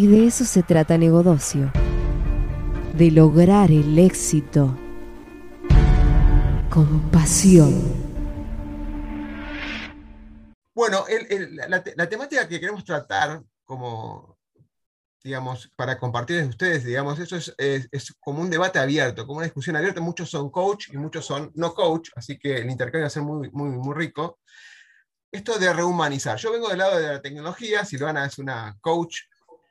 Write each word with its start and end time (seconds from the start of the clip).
Y 0.00 0.06
de 0.06 0.26
eso 0.26 0.46
se 0.46 0.62
trata 0.62 0.96
Negodocio. 0.96 1.70
De 2.94 3.10
lograr 3.10 3.70
el 3.70 3.98
éxito 3.98 4.74
con 6.70 7.10
pasión. 7.10 7.82
Bueno, 10.74 11.04
la, 11.68 12.08
temática 12.08 12.48
que 12.48 12.58
queremos 12.58 12.82
tratar 12.82 13.42
como, 13.66 14.38
digamos, 15.22 15.70
para 15.76 15.98
compartir 15.98 16.40
con 16.40 16.48
ustedes, 16.48 16.82
digamos, 16.86 17.18
eso 17.18 17.36
es, 17.36 17.54
es, 17.58 18.14
como 18.20 18.40
un 18.40 18.48
debate 18.48 18.78
abierto, 18.78 19.26
como 19.26 19.40
una 19.40 19.44
discusión 19.48 19.76
abierta. 19.76 20.00
Muchos 20.00 20.30
son 20.30 20.48
coach 20.48 20.88
y 20.94 20.96
muchos 20.96 21.26
son 21.26 21.52
no 21.56 21.74
coach, 21.74 22.08
así 22.16 22.38
que 22.38 22.56
el 22.56 22.70
intercambio 22.70 23.02
va 23.02 23.08
a 23.08 23.10
ser 23.10 23.22
muy, 23.22 23.50
muy, 23.50 23.68
muy 23.68 23.94
rico. 23.94 24.38
Esto 25.30 25.58
de 25.58 25.70
rehumanizar. 25.74 26.38
Yo 26.38 26.50
vengo 26.52 26.70
del 26.70 26.78
lado 26.78 26.98
de 26.98 27.06
la 27.06 27.20
tecnología, 27.20 27.84
Silvana 27.84 28.24
es 28.24 28.38
una 28.38 28.78
coach 28.80 29.28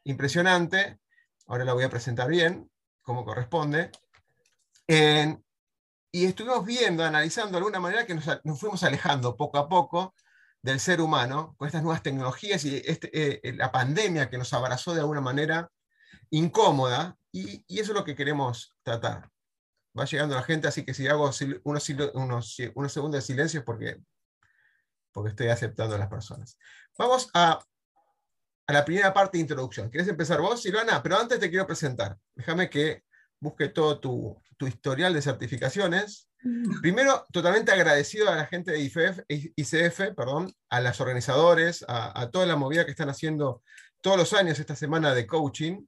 impresionante, 0.10 1.00
ahora 1.48 1.66
la 1.66 1.74
voy 1.74 1.84
a 1.84 1.90
presentar 1.90 2.28
bien, 2.28 2.70
como 3.02 3.26
corresponde. 3.26 3.92
y 6.12 6.26
estuvimos 6.26 6.66
viendo, 6.66 7.04
analizando 7.04 7.52
de 7.52 7.58
alguna 7.58 7.80
manera 7.80 8.06
que 8.06 8.16
nos, 8.16 8.26
fuimos 8.60 8.84
alejando 8.84 9.38
poco 9.38 9.58
a 9.58 9.70
poco 9.70 10.16
del 10.62 10.80
ser 10.80 11.00
humano 11.02 11.56
con 11.58 11.68
estas 11.68 11.84
nuevas 11.84 12.04
tecnologías 12.04 12.66
y 12.66 12.78
este, 12.86 13.08
eh, 13.14 13.40
eh, 13.44 13.54
la 13.54 13.72
pandemia 13.72 14.30
que 14.30 14.38
nos 14.38 14.52
abrazó 14.54 14.94
de 14.94 15.00
alguna 15.02 15.22
manera 15.22 15.72
incómoda, 16.32 17.18
y, 17.32 17.64
eso 17.68 17.92
es 17.92 17.98
lo 17.98 18.04
que 18.04 18.16
queremos 18.16 18.76
tratar. 18.84 19.30
Va 19.98 20.06
llegando 20.06 20.36
la 20.36 20.44
gente, 20.44 20.68
así 20.68 20.84
que 20.84 20.94
si 20.94 21.08
hago 21.08 21.30
unos, 21.64 21.90
unos, 22.14 22.54
segundos 22.56 23.12
de 23.12 23.22
silencio 23.22 23.60
es 23.60 23.66
porque 23.66 23.98
estoy 25.28 25.48
aceptando 25.48 25.96
a 25.96 26.00
las 26.00 26.08
personas. 26.08 26.58
Vamos 26.98 27.30
a, 27.34 27.60
a 28.70 28.72
la 28.72 28.86
primera 28.86 29.12
parte 29.12 29.40
de 29.40 29.42
introducción. 29.42 29.90
¿Quieres 29.90 30.08
empezar 30.08 30.40
vos, 30.40 30.62
Silvana? 30.62 31.02
Pero 31.02 31.18
antes 31.18 31.40
te 31.40 31.50
quiero 31.50 31.66
presentar. 31.66 32.16
Déjame 32.36 32.70
que 32.70 33.02
busque 33.40 33.70
todo 33.70 34.00
tu, 34.00 34.40
tu 34.58 34.68
historial 34.68 35.12
de 35.12 35.24
certificaciones. 35.24 36.30
Primero, 36.80 37.26
totalmente 37.34 37.72
agradecido 37.72 38.30
a 38.30 38.36
la 38.36 38.46
gente 38.46 38.72
de 38.72 38.80
ICF, 39.56 40.14
perdón, 40.16 40.54
a 40.70 40.82
los 40.82 41.02
organizadores, 41.02 41.84
a, 41.88 42.30
toda 42.30 42.46
la 42.46 42.58
movida 42.58 42.86
que 42.86 42.92
están 42.92 43.10
haciendo 43.10 43.64
todos 44.02 44.18
los 44.18 44.34
años 44.34 44.60
esta 44.60 44.76
semana 44.76 45.16
de 45.16 45.26
coaching. 45.26 45.88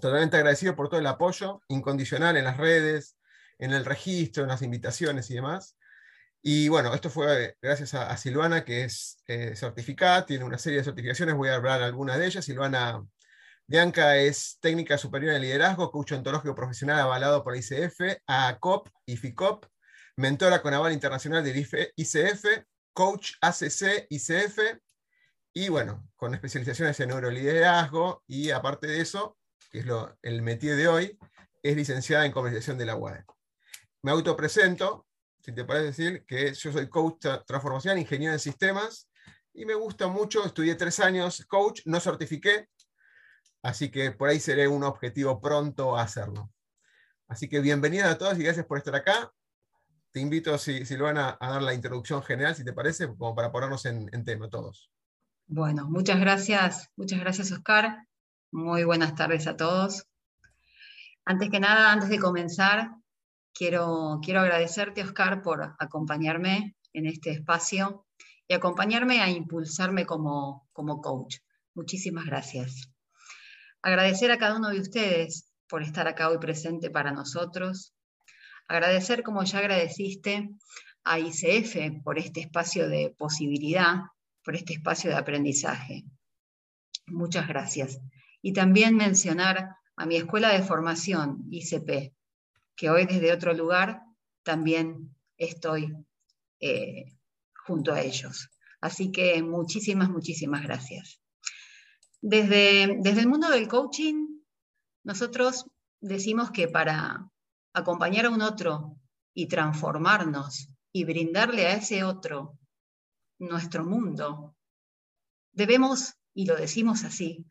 Totalmente 0.00 0.38
agradecido 0.38 0.74
por 0.74 0.88
todo 0.88 1.00
el 1.00 1.06
apoyo 1.06 1.60
incondicional 1.68 2.38
en 2.38 2.44
las 2.44 2.56
redes, 2.56 3.18
en 3.58 3.74
el 3.74 3.84
registro, 3.84 4.44
en 4.44 4.48
las 4.48 4.62
invitaciones 4.62 5.30
y 5.30 5.34
demás. 5.34 5.76
Y 6.42 6.68
bueno, 6.68 6.94
esto 6.94 7.10
fue 7.10 7.56
gracias 7.60 7.92
a, 7.94 8.16
Silvana, 8.16 8.64
que 8.64 8.84
es 8.84 9.18
eh, 9.26 9.54
certificada, 9.54 10.24
tiene 10.24 10.44
una 10.44 10.58
serie 10.58 10.78
de 10.78 10.84
certificaciones, 10.84 11.34
voy 11.34 11.50
a 11.50 11.56
hablar 11.56 11.82
algunas 11.82 12.18
de 12.18 12.26
ellas. 12.26 12.44
Silvana 12.44 13.04
Bianca 13.66 14.16
es 14.16 14.58
técnica 14.60 14.98
superior 14.98 15.34
en 15.34 15.42
liderazgo, 15.42 15.92
coach 15.92 16.12
ontológico 16.12 16.54
profesional 16.54 16.98
avalado 16.98 17.44
por 17.44 17.56
ICF, 17.56 18.00
ACOP 18.26 18.88
y 19.06 19.16
FICOP, 19.16 19.66
mentora 20.16 20.62
con 20.62 20.74
aval 20.74 20.92
internacional 20.92 21.44
del 21.44 21.58
ICF, 21.94 22.64
coach 22.92 23.34
ACC, 23.40 24.06
ICF, 24.08 24.58
y 25.52 25.68
bueno, 25.68 26.08
con 26.16 26.34
especializaciones 26.34 26.98
en 27.00 27.10
neuroliderazgo, 27.10 28.24
y 28.26 28.50
aparte 28.50 28.86
de 28.86 29.00
eso, 29.02 29.36
que 29.70 29.80
es 29.80 29.86
lo, 29.86 30.18
el 30.22 30.42
métier 30.42 30.76
de 30.76 30.88
hoy, 30.88 31.18
es 31.62 31.76
licenciada 31.76 32.26
en 32.26 32.32
comunicación 32.32 32.78
de 32.78 32.86
la 32.86 32.96
UAE. 32.96 33.24
Me 34.02 34.10
autopresento, 34.10 35.06
si 35.42 35.52
te 35.52 35.64
parece 35.64 35.86
decir, 35.86 36.24
que 36.26 36.52
yo 36.52 36.72
soy 36.72 36.88
coach 36.88 37.26
transformacional, 37.46 37.98
ingeniero 37.98 38.32
en 38.32 38.40
sistemas, 38.40 39.08
y 39.52 39.64
me 39.64 39.74
gusta 39.74 40.08
mucho, 40.08 40.44
estudié 40.44 40.74
tres 40.74 41.00
años 41.00 41.44
coach, 41.46 41.82
no 41.86 41.98
certifiqué, 42.00 42.68
Así 43.62 43.90
que 43.90 44.10
por 44.12 44.28
ahí 44.28 44.40
seré 44.40 44.68
un 44.68 44.84
objetivo 44.84 45.40
pronto 45.40 45.96
a 45.96 46.02
hacerlo. 46.02 46.50
Así 47.28 47.48
que 47.48 47.60
bienvenida 47.60 48.10
a 48.10 48.18
todos 48.18 48.38
y 48.38 48.42
gracias 48.42 48.66
por 48.66 48.78
estar 48.78 48.94
acá. 48.94 49.30
Te 50.12 50.20
invito, 50.20 50.56
si, 50.58 50.84
Silvana, 50.86 51.36
a 51.38 51.50
dar 51.50 51.62
la 51.62 51.74
introducción 51.74 52.22
general, 52.22 52.54
si 52.54 52.64
te 52.64 52.72
parece, 52.72 53.06
como 53.06 53.34
para 53.34 53.52
ponernos 53.52 53.84
en, 53.84 54.24
tema 54.24 54.48
todos. 54.48 54.90
Bueno, 55.46 55.88
muchas 55.88 56.18
gracias, 56.18 56.88
muchas 56.96 57.20
gracias, 57.20 57.52
Oscar. 57.52 58.06
Muy 58.50 58.84
buenas 58.84 59.14
tardes 59.14 59.46
a 59.46 59.56
todos. 59.56 60.06
Antes 61.24 61.50
que 61.50 61.60
nada, 61.60 61.92
antes 61.92 62.08
de 62.08 62.18
comenzar, 62.18 62.90
quiero, 63.54 64.20
quiero 64.22 64.40
agradecerte, 64.40 65.02
Oscar, 65.02 65.42
por 65.42 65.74
acompañarme 65.78 66.76
en 66.92 67.06
este 67.06 67.30
espacio 67.30 68.06
y 68.48 68.54
acompañarme 68.54 69.20
a 69.20 69.30
impulsarme 69.30 70.06
como, 70.06 70.68
como 70.72 71.00
coach. 71.00 71.36
Muchísimas 71.74 72.26
gracias. 72.26 72.90
Agradecer 73.82 74.30
a 74.30 74.38
cada 74.38 74.56
uno 74.56 74.70
de 74.70 74.80
ustedes 74.80 75.50
por 75.68 75.82
estar 75.82 76.08
acá 76.08 76.28
hoy 76.28 76.38
presente 76.38 76.90
para 76.90 77.12
nosotros. 77.12 77.94
Agradecer, 78.68 79.22
como 79.22 79.42
ya 79.44 79.58
agradeciste, 79.58 80.50
a 81.04 81.18
ICF 81.18 82.02
por 82.04 82.18
este 82.18 82.40
espacio 82.40 82.88
de 82.88 83.14
posibilidad, 83.16 84.02
por 84.44 84.56
este 84.56 84.74
espacio 84.74 85.10
de 85.10 85.16
aprendizaje. 85.16 86.04
Muchas 87.06 87.48
gracias. 87.48 88.00
Y 88.42 88.52
también 88.52 88.96
mencionar 88.96 89.76
a 89.96 90.06
mi 90.06 90.16
escuela 90.16 90.50
de 90.50 90.62
formación, 90.62 91.44
ICP, 91.50 92.12
que 92.80 92.88
hoy 92.88 93.04
desde 93.04 93.30
otro 93.30 93.52
lugar 93.52 94.00
también 94.42 95.14
estoy 95.36 95.94
eh, 96.60 97.14
junto 97.66 97.92
a 97.92 98.00
ellos. 98.00 98.48
Así 98.80 99.12
que 99.12 99.42
muchísimas, 99.42 100.08
muchísimas 100.08 100.62
gracias. 100.62 101.20
Desde, 102.22 102.84
el 102.84 103.28
mundo 103.28 103.50
del 103.50 103.68
coaching, 103.68 104.40
nosotros 105.04 105.66
decimos 106.00 106.52
que 106.52 106.68
para 106.68 107.30
acompañar 107.74 108.24
a 108.24 108.30
un 108.30 108.40
otro 108.40 108.96
y 109.34 109.46
transformarnos 109.46 110.68
y 110.90 111.04
brindarle 111.04 111.66
a 111.66 111.74
ese 111.74 112.02
otro 112.02 112.58
nuestro 113.38 113.84
mundo, 113.84 114.56
debemos, 115.52 116.14
y 116.32 116.46
lo 116.46 116.56
decimos 116.56 117.04
así, 117.04 117.44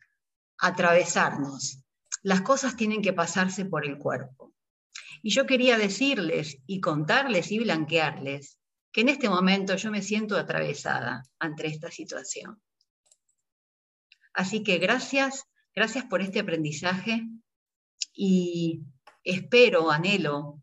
atravesarnos. 0.58 1.84
Las 2.24 2.40
cosas 2.40 2.74
tienen 2.74 3.00
que 3.00 3.12
pasarse 3.12 3.64
por 3.64 3.86
el 3.86 3.96
cuerpo. 3.96 4.50
Y 5.22 5.30
yo 5.30 5.46
quería 5.46 5.76
decirles 5.76 6.58
y 6.66 6.80
contarles 6.80 7.52
y 7.52 7.58
blanquearles 7.58 8.58
que 8.92 9.02
en 9.02 9.08
este 9.08 9.28
momento 9.28 9.76
yo 9.76 9.90
me 9.90 10.02
siento 10.02 10.36
atravesada 10.36 11.22
ante 11.38 11.66
esta 11.66 11.90
situación. 11.90 12.60
Así 14.32 14.62
que 14.62 14.78
gracias, 14.78 15.44
gracias 15.74 16.04
por 16.04 16.22
este 16.22 16.40
aprendizaje 16.40 17.26
y 18.12 18.82
espero, 19.24 19.90
anhelo 19.90 20.62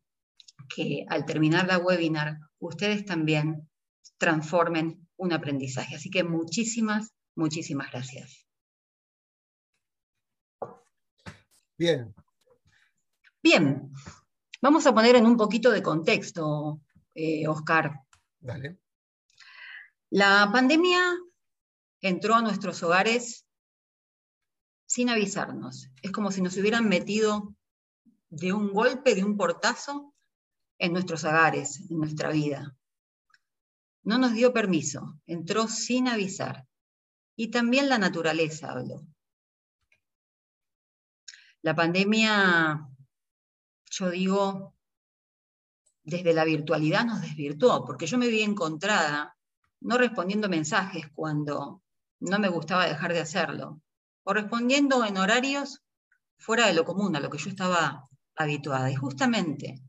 que 0.73 1.05
al 1.07 1.25
terminar 1.25 1.67
la 1.67 1.77
webinar 1.77 2.37
ustedes 2.59 3.05
también 3.05 3.69
transformen 4.17 5.07
un 5.15 5.33
aprendizaje. 5.33 5.95
Así 5.95 6.09
que 6.09 6.23
muchísimas, 6.23 7.13
muchísimas 7.35 7.91
gracias. 7.91 8.45
Bien. 11.77 12.13
Bien, 13.43 13.91
vamos 14.61 14.85
a 14.85 14.93
poner 14.93 15.15
en 15.15 15.25
un 15.25 15.37
poquito 15.37 15.71
de 15.71 15.81
contexto, 15.81 16.81
eh, 17.13 17.47
Oscar. 17.47 18.01
Dale. 18.39 18.79
La 20.09 20.49
pandemia 20.51 21.01
entró 22.01 22.35
a 22.35 22.41
nuestros 22.41 22.81
hogares 22.83 23.45
sin 24.85 25.09
avisarnos. 25.09 25.89
Es 26.01 26.11
como 26.11 26.31
si 26.31 26.41
nos 26.41 26.55
hubieran 26.57 26.87
metido 26.87 27.53
de 28.29 28.53
un 28.53 28.71
golpe, 28.71 29.15
de 29.15 29.23
un 29.23 29.35
portazo, 29.37 30.13
en 30.79 30.93
nuestros 30.93 31.23
hogares, 31.23 31.81
en 31.89 31.97
nuestra 31.97 32.29
vida. 32.29 32.75
No 34.03 34.17
nos 34.17 34.33
dio 34.33 34.53
permiso, 34.53 35.19
entró 35.25 35.67
sin 35.67 36.07
avisar. 36.07 36.67
Y 37.35 37.49
también 37.49 37.89
la 37.89 37.97
naturaleza 37.97 38.71
habló. 38.71 39.05
La 41.61 41.75
pandemia, 41.75 42.87
yo 43.97 44.09
digo, 44.11 44.75
desde 46.03 46.33
la 46.33 46.45
virtualidad 46.45 47.05
nos 47.05 47.21
desvirtuó, 47.21 47.83
porque 47.85 48.07
yo 48.07 48.17
me 48.17 48.27
vi 48.27 48.41
encontrada 48.41 49.35
no 49.81 49.97
respondiendo 49.97 50.49
mensajes 50.49 51.07
cuando 51.13 51.83
no 52.19 52.39
me 52.39 52.49
gustaba 52.49 52.87
dejar 52.87 53.13
de 53.13 53.21
hacerlo, 53.21 53.81
correspondiendo 54.23 55.05
en 55.05 55.17
horarios 55.17 55.81
fuera 56.37 56.67
de 56.67 56.73
lo 56.73 56.85
común, 56.85 57.15
a 57.15 57.19
lo 57.19 57.29
que 57.29 57.37
yo 57.37 57.49
estaba 57.49 58.07
habituada. 58.35 58.91
Y 58.91 58.95
justamente 58.95 59.81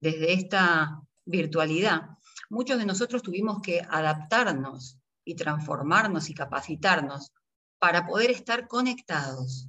desde 0.00 0.32
esta 0.32 1.02
virtualidad, 1.24 2.08
muchos 2.50 2.78
de 2.78 2.86
nosotros 2.86 3.22
tuvimos 3.22 3.60
que 3.62 3.80
adaptarnos 3.80 4.98
y 5.24 5.36
transformarnos 5.36 6.28
y 6.30 6.34
capacitarnos 6.34 7.32
para 7.78 8.06
poder 8.06 8.30
estar 8.30 8.68
conectados, 8.68 9.68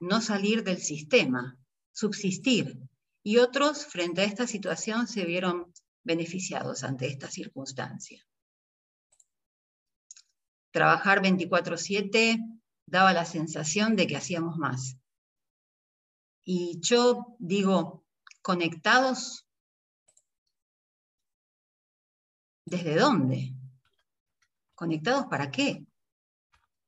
no 0.00 0.20
salir 0.20 0.64
del 0.64 0.78
sistema, 0.78 1.56
subsistir. 1.92 2.78
Y 3.22 3.38
otros, 3.38 3.86
frente 3.86 4.22
a 4.22 4.24
esta 4.24 4.46
situación, 4.46 5.06
se 5.06 5.24
vieron 5.24 5.72
beneficiados 6.02 6.82
ante 6.82 7.06
esta 7.06 7.30
circunstancia. 7.30 8.26
Trabajar 10.72 11.22
24/7 11.22 12.38
daba 12.86 13.12
la 13.12 13.24
sensación 13.24 13.94
de 13.94 14.06
que 14.06 14.16
hacíamos 14.16 14.56
más. 14.56 14.96
Y 16.44 16.80
yo 16.80 17.36
digo, 17.38 18.04
conectados, 18.40 19.46
¿desde 22.64 22.96
dónde? 22.96 23.54
¿Conectados 24.74 25.26
para 25.26 25.50
qué? 25.52 25.86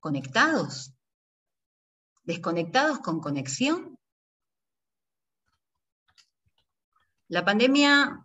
¿Conectados? 0.01 0.93
¿Desconectados 2.25 2.99
con 2.99 3.21
conexión? 3.21 3.94
La 7.35 7.45
pandemia 7.45 8.25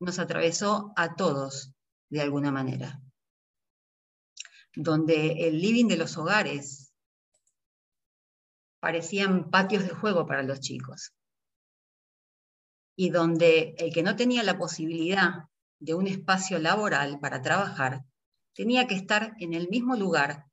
nos 0.00 0.18
atravesó 0.18 0.92
a 0.96 1.14
todos 1.14 1.72
de 2.10 2.22
alguna 2.22 2.50
manera, 2.50 3.00
donde 4.74 5.46
el 5.46 5.60
living 5.60 5.86
de 5.86 5.96
los 5.96 6.16
hogares 6.16 6.92
parecían 8.80 9.48
patios 9.48 9.84
de 9.84 9.90
juego 9.90 10.26
para 10.26 10.42
los 10.42 10.58
chicos, 10.58 11.12
y 12.96 13.10
donde 13.10 13.76
el 13.78 13.92
que 13.94 14.02
no 14.02 14.16
tenía 14.16 14.42
la 14.42 14.58
posibilidad 14.58 15.44
de 15.78 15.94
un 15.94 16.08
espacio 16.08 16.58
laboral 16.58 17.20
para 17.20 17.42
trabajar, 17.42 18.04
tenía 18.56 18.88
que 18.88 18.96
estar 18.96 19.36
en 19.38 19.54
el 19.54 19.68
mismo 19.68 19.94
lugar, 19.94 20.46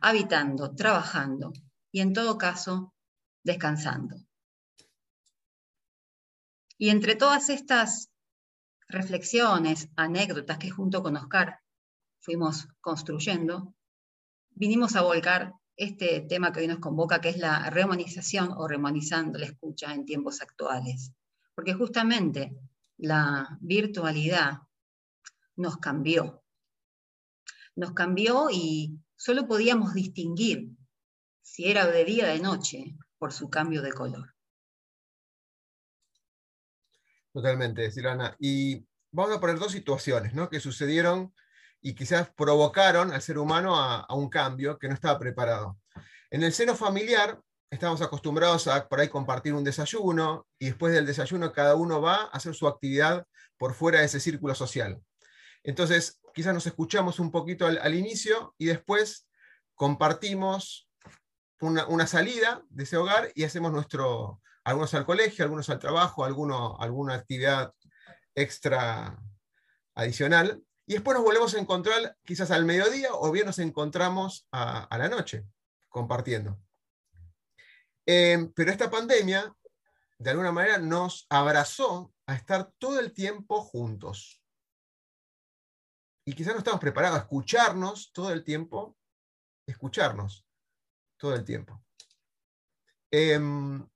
habitando, 0.00 0.74
trabajando 0.74 1.52
y 1.92 2.00
en 2.00 2.14
todo 2.14 2.38
caso 2.38 2.94
descansando. 3.44 4.25
Y 6.78 6.90
entre 6.90 7.16
todas 7.16 7.48
estas 7.48 8.10
reflexiones, 8.88 9.88
anécdotas 9.96 10.58
que 10.58 10.70
junto 10.70 11.02
con 11.02 11.16
Oscar 11.16 11.60
fuimos 12.20 12.68
construyendo, 12.80 13.74
vinimos 14.50 14.96
a 14.96 15.02
volcar 15.02 15.52
este 15.76 16.20
tema 16.22 16.52
que 16.52 16.60
hoy 16.60 16.68
nos 16.68 16.78
convoca, 16.78 17.20
que 17.20 17.30
es 17.30 17.38
la 17.38 17.70
remonización 17.70 18.52
o 18.56 18.66
remonizando 18.68 19.38
la 19.38 19.46
escucha 19.46 19.92
en 19.92 20.04
tiempos 20.04 20.40
actuales. 20.40 21.12
Porque 21.54 21.74
justamente 21.74 22.56
la 22.98 23.58
virtualidad 23.60 24.60
nos 25.56 25.78
cambió. 25.78 26.42
Nos 27.74 27.92
cambió 27.92 28.48
y 28.50 28.98
solo 29.16 29.46
podíamos 29.46 29.94
distinguir 29.94 30.70
si 31.42 31.70
era 31.70 31.86
de 31.86 32.04
día 32.04 32.24
o 32.24 32.28
de 32.28 32.40
noche 32.40 32.96
por 33.18 33.32
su 33.32 33.48
cambio 33.48 33.82
de 33.82 33.92
color. 33.92 34.35
Totalmente, 37.36 37.90
Silvana. 37.90 38.34
Y 38.40 38.86
vamos 39.12 39.36
a 39.36 39.40
poner 39.40 39.58
dos 39.58 39.70
situaciones 39.70 40.32
¿no? 40.32 40.48
que 40.48 40.58
sucedieron 40.58 41.34
y 41.82 41.94
quizás 41.94 42.30
provocaron 42.34 43.12
al 43.12 43.20
ser 43.20 43.36
humano 43.36 43.76
a, 43.76 44.06
un 44.14 44.30
cambio 44.30 44.78
que 44.78 44.88
no 44.88 44.94
estaba 44.94 45.18
preparado. 45.18 45.76
En 46.30 46.42
el 46.42 46.54
seno 46.54 46.74
familiar 46.74 47.38
estamos 47.68 48.00
acostumbrados 48.00 48.68
a 48.68 48.88
por 48.88 49.00
ahí 49.00 49.10
compartir 49.10 49.52
un 49.52 49.64
desayuno 49.64 50.46
y 50.58 50.64
después 50.68 50.94
del 50.94 51.04
desayuno 51.04 51.52
cada 51.52 51.74
uno 51.74 52.00
va 52.00 52.22
a 52.22 52.24
hacer 52.28 52.54
su 52.54 52.66
actividad 52.66 53.26
por 53.58 53.74
fuera 53.74 53.98
de 53.98 54.06
ese 54.06 54.18
círculo 54.18 54.54
social. 54.54 54.98
Entonces, 55.62 56.18
quizás 56.32 56.54
nos 56.54 56.66
escuchamos 56.66 57.20
un 57.20 57.30
poquito 57.30 57.66
al, 57.66 57.94
inicio 57.94 58.54
y 58.56 58.64
después 58.64 59.28
compartimos 59.74 60.85
una, 61.60 61.86
una, 61.86 62.06
salida 62.06 62.62
de 62.68 62.84
ese 62.84 62.96
hogar 62.96 63.30
y 63.34 63.44
hacemos 63.44 63.72
nuestro, 63.72 64.40
algunos 64.64 64.92
al 64.94 65.06
colegio, 65.06 65.44
algunos 65.44 65.70
al 65.70 65.78
trabajo, 65.78 66.24
algunos, 66.24 66.76
alguna 66.80 67.14
actividad 67.14 67.72
extra 68.34 69.18
adicional. 69.94 70.62
Y 70.86 70.94
después 70.94 71.16
nos 71.16 71.24
volvemos 71.24 71.54
a 71.54 71.58
encontrar 71.58 72.16
quizás 72.24 72.50
al 72.50 72.64
mediodía 72.64 73.08
o 73.12 73.30
bien 73.32 73.46
nos 73.46 73.58
encontramos 73.58 74.46
a, 74.52 74.86
la 74.96 75.08
noche 75.08 75.44
compartiendo. 75.88 76.60
Em, 78.04 78.52
pero 78.52 78.70
esta 78.70 78.88
pandemia, 78.88 79.52
de 80.18 80.30
alguna 80.30 80.52
manera, 80.52 80.78
nos 80.78 81.26
abrazó 81.28 82.12
a 82.26 82.34
estar 82.34 82.70
todo 82.78 83.00
el 83.00 83.12
tiempo 83.12 83.62
juntos. 83.62 84.40
Y 86.24 86.34
quizás 86.34 86.52
no 86.52 86.58
estamos 86.58 86.80
preparados 86.80 87.18
a 87.18 87.22
escucharnos 87.22 88.12
todo 88.12 88.32
el 88.32 88.44
tiempo, 88.44 88.96
escucharnos 89.66 90.45
todo 91.16 91.34
el 91.34 91.44
tiempo. 91.44 91.82
Em, 93.10 93.86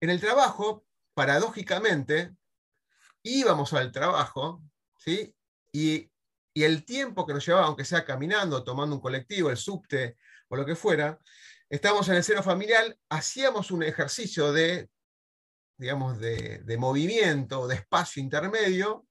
en 0.00 0.10
el 0.10 0.20
trabajo, 0.20 0.86
paradójicamente, 1.14 2.34
íbamos 3.22 3.72
al 3.72 3.92
trabajo, 3.92 4.62
¿sí? 4.98 5.34
Y, 5.72 6.10
el 6.54 6.84
tiempo 6.84 7.26
que 7.26 7.32
nos 7.32 7.46
llevaba, 7.46 7.66
aunque 7.66 7.84
sea 7.84 8.04
caminando, 8.04 8.62
tomando 8.62 8.94
un 8.94 9.00
colectivo, 9.00 9.48
el 9.48 9.56
subte 9.56 10.18
o 10.48 10.56
lo 10.56 10.66
que 10.66 10.76
fuera, 10.76 11.18
estábamos 11.70 12.06
en 12.10 12.16
el 12.16 12.24
seno 12.24 12.42
familiar, 12.42 12.94
hacíamos 13.08 13.70
un 13.70 13.82
ejercicio 13.82 14.52
de, 14.52 14.90
digamos, 15.78 16.18
de, 16.18 16.58
de 16.58 16.76
movimiento, 16.76 17.66
de 17.66 17.76
espacio 17.76 18.22
intermedio, 18.22 19.06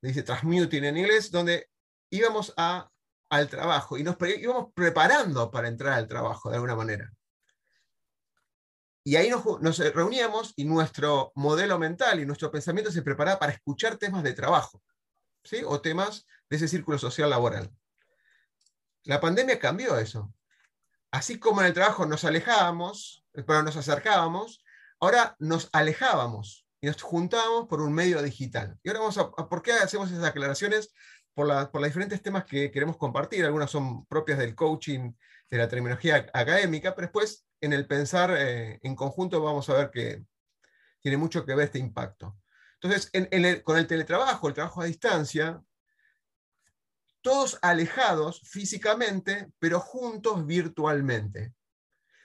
dice 0.00 0.22
transmuting 0.22 0.84
en 0.84 0.98
inglés, 0.98 1.32
donde 1.32 1.68
íbamos 2.10 2.54
a, 2.56 2.91
al 3.32 3.48
trabajo 3.48 3.96
y 3.96 4.02
nos 4.02 4.16
íbamos 4.20 4.74
preparando 4.74 5.50
para 5.50 5.66
entrar 5.66 5.94
al 5.94 6.06
trabajo 6.06 6.50
de 6.50 6.56
alguna 6.56 6.76
manera. 6.76 7.10
Y 9.04 9.16
ahí 9.16 9.30
nos, 9.30 9.78
reuníamos 9.94 10.52
y 10.54 10.66
nuestro 10.66 11.32
modelo 11.34 11.78
mental 11.78 12.20
y 12.20 12.26
nuestro 12.26 12.50
pensamiento 12.50 12.92
se 12.92 13.00
preparaba 13.00 13.38
para 13.38 13.52
escuchar 13.52 13.96
temas 13.96 14.22
de 14.22 14.34
trabajo, 14.34 14.82
¿sí? 15.44 15.62
o 15.64 15.80
temas 15.80 16.26
de 16.50 16.56
ese 16.56 16.68
círculo 16.68 16.98
social 16.98 17.30
laboral. 17.30 17.70
La 19.04 19.18
pandemia 19.18 19.58
cambió 19.58 19.96
eso. 19.96 20.30
Así 21.10 21.38
como 21.38 21.62
en 21.62 21.68
el 21.68 21.72
trabajo 21.72 22.04
nos 22.04 22.24
alejábamos, 22.24 23.24
pero 23.32 23.62
nos 23.62 23.76
acercábamos, 23.76 24.62
ahora 25.00 25.36
nos 25.38 25.70
alejábamos 25.72 26.66
y 26.82 26.86
nos 26.86 27.00
juntábamos 27.00 27.66
por 27.66 27.80
un 27.80 27.94
medio 27.94 28.20
digital. 28.20 28.78
Y 28.82 28.90
ahora 28.90 29.00
vamos 29.00 29.16
a, 29.16 29.30
¿por 29.30 29.62
qué 29.62 29.72
hacemos 29.72 30.10
esas 30.10 30.24
aclaraciones? 30.24 30.92
Por, 31.34 31.70
por 31.70 31.80
los 31.80 31.88
diferentes 31.88 32.22
temas 32.22 32.44
que 32.44 32.70
queremos 32.70 32.96
compartir. 32.96 33.44
Algunas 33.44 33.70
son 33.70 34.04
propias 34.06 34.38
del 34.38 34.54
coaching, 34.54 35.12
de 35.50 35.58
la 35.58 35.68
terminología 35.68 36.26
académica, 36.32 36.94
pero 36.94 37.06
después 37.06 37.46
en 37.60 37.72
el 37.72 37.86
pensar 37.86 38.34
eh, 38.36 38.80
en 38.82 38.96
conjunto 38.96 39.42
vamos 39.42 39.68
a 39.68 39.74
ver 39.74 39.90
que 39.90 40.24
tiene 41.00 41.16
mucho 41.16 41.44
que 41.44 41.54
ver 41.54 41.66
este 41.66 41.78
impacto. 41.78 42.38
Entonces, 42.80 43.10
con 43.62 43.78
el 43.78 43.86
teletrabajo, 43.86 44.48
el 44.48 44.54
trabajo 44.54 44.82
a 44.82 44.86
distancia, 44.86 45.62
todos 47.20 47.58
alejados 47.62 48.40
físicamente, 48.44 49.52
pero 49.58 49.78
juntos 49.78 50.44
virtualmente. 50.44 51.54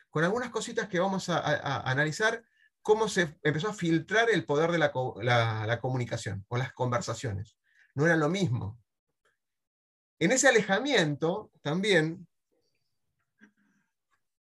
Con 0.09 0.23
algunas 0.23 0.49
cositas 0.49 0.87
que 0.87 0.99
vamos 0.99 1.29
a, 1.29 1.81
analizar, 1.89 2.43
cómo 2.81 3.07
se 3.07 3.37
empezó 3.43 3.69
a 3.69 3.73
filtrar 3.73 4.29
el 4.31 4.45
poder 4.45 4.71
de 4.71 4.79
la, 4.79 5.79
comunicación 5.79 6.43
o 6.47 6.57
las 6.57 6.73
conversaciones. 6.73 7.57
No 7.93 8.05
era 8.05 8.15
lo 8.15 8.29
mismo. 8.29 8.79
En 10.19 10.31
ese 10.31 10.47
alejamiento 10.47 11.51
también 11.61 12.27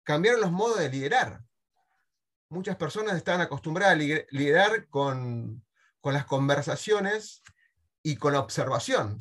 cambiaron 0.02 0.40
los 0.40 0.52
modos 0.52 0.78
de 0.78 0.90
liderar. 0.90 1.42
Muchas 2.50 2.76
personas 2.76 3.16
estaban 3.16 3.40
acostumbradas 3.40 3.94
a 3.94 3.98
liderar 3.98 4.88
con, 4.88 5.64
las 6.02 6.26
conversaciones 6.26 7.42
y 8.02 8.16
con 8.16 8.34
la 8.34 8.40
observación. 8.40 9.18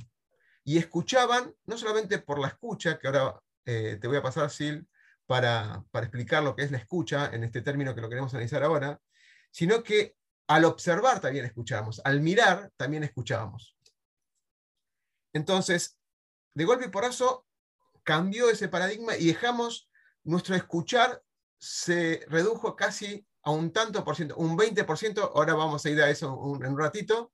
Y 0.66 0.78
escuchaban, 0.78 1.56
no 1.66 1.78
solamente 1.78 2.20
por 2.20 2.40
la 2.40 2.50
escucha, 2.50 3.00
que 3.00 3.08
ahora 3.08 3.40
eh, 3.66 3.98
te 4.00 4.08
voy 4.08 4.18
a 4.18 4.22
pasar, 4.22 4.50
Sil, 4.52 4.84
para, 5.26 5.86
para 5.92 6.06
explicar 6.06 6.44
lo 6.44 6.56
que 6.56 6.64
es 6.64 6.72
la 6.72 6.78
escucha 6.78 7.28
en 7.34 7.46
este 7.46 7.62
término 7.62 7.96
que 7.96 8.02
lo 8.02 8.10
queremos 8.10 8.34
analizar 8.34 8.64
ahora, 8.64 9.00
sino 9.52 9.82
que 9.82 10.18
al 10.48 10.66
observar 10.66 11.22
también 11.22 11.46
escuchábamos, 11.46 12.02
al 12.04 12.20
mirar 12.20 12.72
también 12.76 13.04
escuchábamos. 13.04 13.78
Entonces, 15.32 15.98
de 16.54 16.66
golpe 16.66 16.86
y 16.86 16.90
porrazo 16.90 17.46
cambió 18.04 18.50
ese 18.50 18.68
paradigma 18.68 19.16
y 19.16 19.28
dejamos 19.28 19.90
nuestro 20.24 20.56
escuchar 20.56 21.24
se 21.58 22.26
redujo 22.28 22.76
casi 22.76 23.26
a 23.44 23.52
un 23.52 23.72
tanto 23.72 24.04
por 24.04 24.16
ciento, 24.16 24.36
un 24.36 24.58
20%, 24.58 25.32
ahora 25.36 25.54
vamos 25.54 25.86
a 25.86 25.90
ir 25.90 26.02
a 26.02 26.10
eso 26.10 26.28
en 26.62 26.72
un 26.72 26.80
ratito, 26.80 27.34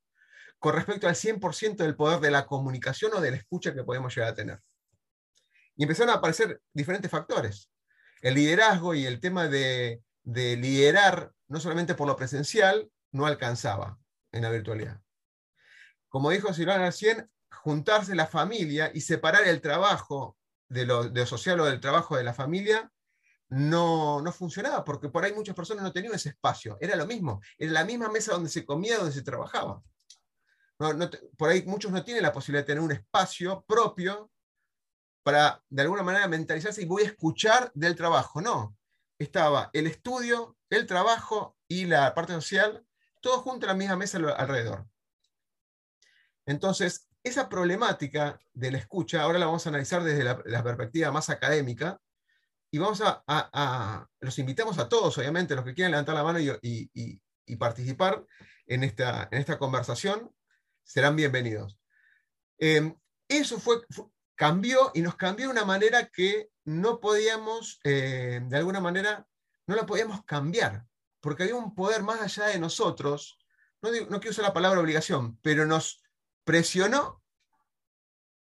con 0.57 0.75
respecto 0.75 1.07
al 1.07 1.15
100% 1.15 1.77
del 1.77 1.95
poder 1.95 2.19
de 2.19 2.31
la 2.31 2.45
comunicación 2.45 3.13
o 3.13 3.21
de 3.21 3.31
la 3.31 3.37
escucha 3.37 3.73
que 3.73 3.83
podemos 3.83 4.13
llegar 4.15 4.31
a 4.31 4.35
tener. 4.35 4.61
Y 5.75 5.83
empezaron 5.83 6.13
a 6.13 6.17
aparecer 6.17 6.61
diferentes 6.73 7.09
factores. 7.09 7.71
El 8.21 8.35
liderazgo 8.35 8.93
y 8.93 9.05
el 9.05 9.19
tema 9.19 9.47
de, 9.47 10.03
de 10.23 10.57
liderar, 10.57 11.31
no 11.47 11.59
solamente 11.59 11.95
por 11.95 12.07
lo 12.07 12.15
presencial, 12.15 12.91
no 13.11 13.25
alcanzaba 13.25 13.97
en 14.31 14.43
la 14.43 14.49
virtualidad. 14.49 15.01
Como 16.09 16.31
dijo 16.31 16.53
Silvana 16.53 16.85
recién, 16.85 17.31
juntarse 17.63 18.15
la 18.15 18.27
familia 18.27 18.91
y 18.93 19.01
separar 19.01 19.47
el 19.47 19.61
trabajo 19.61 20.37
de 20.67 20.85
lo, 20.85 21.25
social 21.25 21.59
o 21.59 21.65
del 21.65 21.79
trabajo 21.79 22.15
de 22.15 22.23
la 22.23 22.33
familia 22.33 22.91
no, 23.49 24.21
no 24.21 24.31
funcionaba, 24.31 24.85
porque 24.85 25.09
por 25.09 25.23
ahí 25.23 25.33
muchas 25.33 25.55
personas 25.55 25.83
no 25.83 25.91
tenían 25.91 26.13
ese 26.13 26.29
espacio. 26.29 26.77
Era 26.79 26.95
lo 26.95 27.07
mismo, 27.07 27.41
era 27.57 27.71
la 27.71 27.85
misma 27.85 28.09
mesa 28.09 28.33
donde 28.33 28.49
se 28.49 28.65
comía, 28.65 28.97
donde 28.97 29.11
se 29.11 29.23
trabajaba. 29.23 29.81
por 31.37 31.49
ahí 31.49 31.63
muchos 31.65 31.91
no 31.91 32.03
tienen 32.03 32.23
la 32.23 32.31
posibilidad 32.31 32.61
de 32.63 32.67
tener 32.67 32.83
un 32.83 32.91
espacio 32.91 33.63
propio 33.67 34.31
para, 35.23 35.61
de 35.69 35.81
alguna 35.81 36.03
manera, 36.03 36.27
mentalizarse 36.27 36.83
y 36.83 36.85
voy 36.85 37.03
a 37.03 37.07
escuchar 37.07 37.71
del 37.73 37.95
trabajo. 37.95 38.39
No, 38.39 38.77
estaba 39.17 39.69
el 39.73 39.87
estudio, 39.87 40.55
el 40.69 40.85
trabajo 40.85 41.57
y 41.67 41.85
la 41.85 42.13
parte 42.13 42.33
social, 42.33 42.85
todos 43.21 43.41
juntos 43.41 43.63
en 43.63 43.67
la 43.69 43.73
misma 43.73 43.95
mesa 43.97 44.17
alrededor. 44.37 44.87
Entonces, 46.45 47.08
esa 47.29 47.49
problemática 47.49 48.39
de 48.53 48.71
la 48.71 48.77
escucha, 48.77 49.21
ahora 49.21 49.39
la 49.39 49.45
vamos 49.45 49.65
a 49.65 49.69
analizar 49.69 50.03
desde 50.03 50.23
la 50.23 50.63
perspectiva 50.63 51.11
más 51.11 51.29
académica, 51.29 51.99
y 52.71 52.77
vamos 52.77 53.01
a, 53.03 54.07
los 54.19 54.39
invitamos 54.39 54.77
a 54.77 54.87
todos, 54.87 55.17
obviamente, 55.17 55.55
los 55.55 55.65
que 55.65 55.73
quieran 55.73 55.91
levantar 55.91 56.15
la 56.15 56.23
mano 56.23 56.39
y, 56.39 57.21
participar 57.57 58.23
en 58.67 58.83
esta, 58.83 59.27
en 59.31 59.39
esta 59.39 59.57
conversación, 59.57 60.31
serán 60.83 61.15
bienvenidos. 61.15 61.79
Em, 62.59 62.95
eso 63.27 63.59
fue, 63.59 63.81
cambió 64.35 64.91
y 64.93 65.01
nos 65.01 65.15
cambió 65.15 65.47
de 65.47 65.53
una 65.53 65.65
manera 65.65 66.05
que 66.05 66.49
no 66.65 66.99
podíamos, 66.99 67.79
eh, 67.83 68.41
de 68.43 68.57
alguna 68.57 68.79
manera, 68.79 69.27
no 69.65 69.75
la 69.75 69.87
podíamos 69.87 70.23
cambiar, 70.25 70.85
porque 71.21 71.43
había 71.43 71.55
un 71.55 71.73
poder 71.73 72.03
más 72.03 72.21
allá 72.21 72.49
de 72.49 72.59
nosotros, 72.59 73.39
no, 73.81 73.89
no 73.89 74.19
quiero 74.19 74.29
usar 74.29 74.45
la 74.45 74.53
palabra 74.53 74.79
obligación, 74.79 75.39
pero 75.41 75.65
nos 75.65 76.03
presionó 76.43 77.18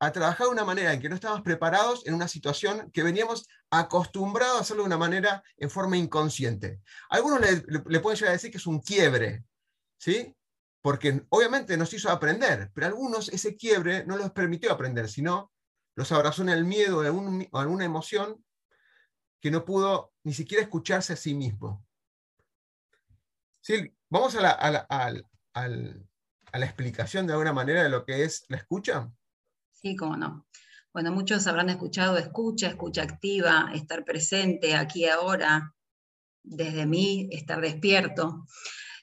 a 0.05 0.11
trabajar 0.11 0.47
de 0.47 0.53
una 0.53 0.63
manera 0.63 0.93
en 0.93 1.01
que 1.01 1.09
no 1.09 1.15
estábamos 1.15 1.43
preparados 1.43 2.05
en 2.05 2.13
una 2.13 2.27
situación 2.27 2.91
que 2.91 3.03
veníamos 3.03 3.47
acostumbrados 3.71 4.57
a 4.57 4.61
hacerlo 4.61 4.83
de 4.83 4.87
una 4.87 4.97
manera 4.97 5.43
en 5.57 5.69
forma 5.69 5.97
inconsciente. 5.97 6.81
Algunos 7.09 7.41
le, 7.41 7.99
pueden 7.99 8.17
llegar 8.17 8.29
a 8.29 8.33
decir 8.33 8.51
que 8.51 8.57
es 8.57 8.67
un 8.67 8.79
quiebre, 8.81 9.43
¿sí? 9.97 10.35
Porque 10.81 11.23
obviamente 11.29 11.75
nos 11.77 11.91
hizo 11.93 12.09
aprender, 12.09 12.71
pero 12.73 12.87
algunos 12.87 13.29
ese 13.29 13.55
quiebre 13.55 14.05
no 14.05 14.17
les 14.17 14.29
permitió 14.31 14.71
aprender, 14.71 15.09
sino 15.09 15.51
los 15.95 16.11
abrazó 16.11 16.43
en 16.43 16.49
el 16.49 16.65
miedo 16.65 16.99
o 16.99 17.61
en 17.61 17.69
una 17.69 17.85
emoción 17.85 18.43
que 19.41 19.49
no 19.49 19.65
pudo 19.65 20.13
ni 20.23 20.33
siquiera 20.33 20.63
escucharse 20.63 21.13
a 21.13 21.17
sí 21.17 21.33
mismo. 21.33 21.85
¿Sí? 23.61 23.91
Vamos 24.09 24.35
a 24.35 25.11
la 25.53 26.65
explicación 26.65 27.25
de 27.25 27.33
alguna 27.33 27.53
manera 27.53 27.81
de 27.81 27.89
lo 27.89 28.05
que 28.05 28.23
es 28.23 28.45
la 28.49 28.57
escucha. 28.57 29.11
Sí, 29.75 29.95
cómo 29.95 30.15
no. 30.17 30.47
Bueno, 30.93 31.11
muchos 31.11 31.45
habrán 31.47 31.69
escuchado 31.69 32.17
escucha, 32.17 32.67
escucha 32.67 33.03
activa, 33.03 33.71
estar 33.73 34.05
presente 34.05 34.73
aquí 34.75 35.05
ahora, 35.05 35.75
desde 36.41 36.85
mí, 36.85 37.27
estar 37.31 37.59
despierto. 37.59 38.45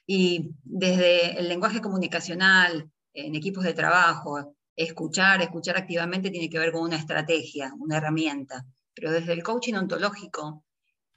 Y 0.07 0.55
desde 0.63 1.39
el 1.39 1.47
lenguaje 1.47 1.81
comunicacional, 1.81 2.91
en 3.13 3.35
equipos 3.35 3.63
de 3.63 3.73
trabajo, 3.73 4.55
escuchar, 4.75 5.41
escuchar 5.41 5.77
activamente 5.77 6.31
tiene 6.31 6.49
que 6.49 6.57
ver 6.57 6.71
con 6.71 6.81
una 6.81 6.97
estrategia, 6.97 7.71
una 7.77 7.97
herramienta. 7.97 8.65
Pero 8.95 9.11
desde 9.11 9.33
el 9.33 9.43
coaching 9.43 9.75
ontológico, 9.75 10.65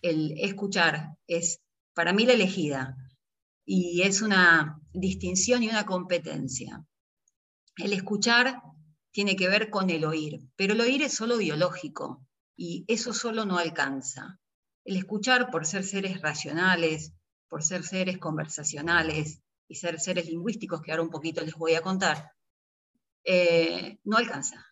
el 0.03 0.35
escuchar 0.39 1.17
es 1.27 1.63
para 1.95 2.13
mí 2.13 2.27
la 2.27 2.35
elegida 2.35 2.97
y 3.65 4.03
es 4.03 4.21
una 4.21 4.79
distinción 4.93 5.63
y 5.63 5.71
una 5.71 5.87
competencia. 5.87 6.85
El 7.79 7.95
escuchar 7.95 8.61
tiene 9.17 9.35
que 9.35 9.49
ver 9.49 9.71
con 9.71 9.89
el 9.89 10.05
oír, 10.05 10.43
pero 10.57 10.75
el 10.75 10.81
oír 10.83 11.01
es 11.01 11.15
solo 11.15 11.39
biológico 11.39 12.27
y 12.55 12.85
eso 12.87 13.15
solo 13.15 13.47
no 13.47 13.57
alcanza. 13.57 14.39
El 14.85 14.99
escuchar 14.99 15.51
por 15.51 15.65
ser 15.65 15.85
seres 15.85 16.21
racionales, 16.21 17.15
por 17.49 17.63
ser 17.63 17.83
seres 17.83 18.19
conversacionales 18.19 19.41
y 19.69 19.77
ser 19.77 20.01
seres 20.01 20.27
lingüísticos, 20.27 20.83
que 20.83 20.91
ahora 20.91 21.03
un 21.03 21.09
poquito 21.09 21.41
les 21.41 21.55
voy 21.55 21.73
a 21.73 21.81
contar, 21.81 22.31
eh, 23.25 24.01
no 24.05 24.19
alcanza. 24.19 24.63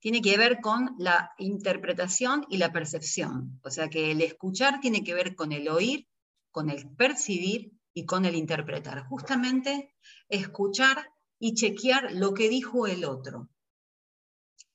Tiene 0.00 0.20
que 0.20 0.36
ver 0.38 0.58
con 0.60 0.96
la 0.98 1.30
interpretación 1.38 2.46
y 2.50 2.56
la 2.56 2.72
percepción. 2.72 3.60
O 3.62 3.70
sea 3.70 3.88
que 3.88 4.10
el 4.10 4.22
escuchar 4.22 4.80
tiene 4.80 5.04
que 5.04 5.14
ver 5.14 5.36
con 5.36 5.52
el 5.52 5.68
oír, 5.68 6.08
con 6.50 6.68
el 6.68 6.90
percibir 6.96 7.70
y 7.92 8.06
con 8.06 8.24
el 8.24 8.34
interpretar. 8.34 9.06
Justamente 9.06 9.94
escuchar 10.28 11.12
y 11.38 11.54
chequear 11.54 12.10
lo 12.10 12.34
que 12.34 12.48
dijo 12.48 12.88
el 12.88 13.04
otro 13.04 13.50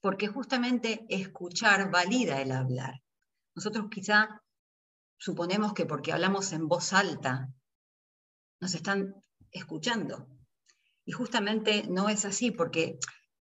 porque 0.02 0.28
justamente 0.28 1.06
escuchar 1.10 1.92
valida 1.92 2.42
el 2.42 2.52
hablar. 2.52 3.02
Nosotros 3.56 3.88
quizá 3.92 4.42
suponemos 5.18 5.74
que 5.74 5.86
porque 5.86 6.14
hablamos 6.14 6.54
en 6.54 6.68
voz 6.68 6.94
alta, 6.94 7.50
nos 8.62 8.74
están 8.74 9.16
escuchando. 9.52 10.28
Y 11.06 11.12
justamente 11.12 11.88
no 11.90 12.08
es 12.10 12.26
así, 12.26 12.52
porque 12.52 13.00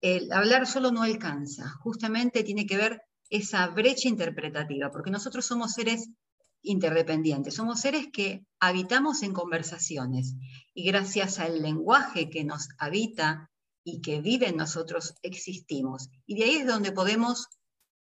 el 0.01 0.33
hablar 0.33 0.67
solo 0.67 0.91
no 0.91 1.03
alcanza, 1.03 1.69
justamente 1.83 2.43
tiene 2.43 2.67
que 2.67 2.77
ver 2.77 3.03
esa 3.31 3.69
brecha 3.69 4.09
interpretativa, 4.09 4.91
porque 4.91 5.11
nosotros 5.11 5.47
somos 5.47 5.73
seres 5.73 6.11
interdependientes, 6.63 7.55
somos 7.55 7.81
seres 7.81 8.09
que 8.13 8.45
habitamos 8.61 9.23
en 9.23 9.33
conversaciones 9.33 10.35
y 10.75 10.85
gracias 10.85 11.39
al 11.39 11.63
lenguaje 11.63 12.31
que 12.31 12.45
nos 12.45 12.69
habita 12.79 13.51
y 13.85 14.01
que 14.01 14.21
vive 14.21 14.49
en 14.49 14.57
nosotros 14.57 15.15
existimos. 15.23 16.09
Y 16.27 16.37
de 16.37 16.45
ahí 16.45 16.57
es 16.57 16.67
donde 16.67 16.93
podemos 16.93 17.49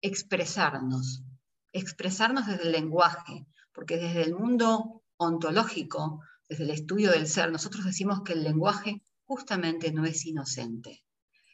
expresarnos, 0.02 1.24
expresarnos 1.72 2.48
desde 2.48 2.64
el 2.64 2.72
lenguaje, 2.72 3.46
porque 3.74 3.98
desde 3.98 4.24
el 4.24 4.36
mundo 4.36 5.04
ontológico, 5.18 6.22
desde 6.48 6.64
el 6.64 6.70
estudio 6.72 7.12
del 7.12 7.28
ser, 7.28 7.52
nosotros 7.52 7.86
decimos 7.86 8.22
que 8.24 8.34
el 8.34 8.44
lenguaje 8.44 9.02
justamente 9.26 9.92
no 9.92 10.06
es 10.06 10.26
inocente, 10.26 11.04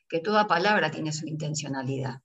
que 0.07 0.19
toda 0.19 0.47
palabra 0.47 0.91
tiene 0.91 1.11
su 1.11 1.25
intencionalidad. 1.25 2.21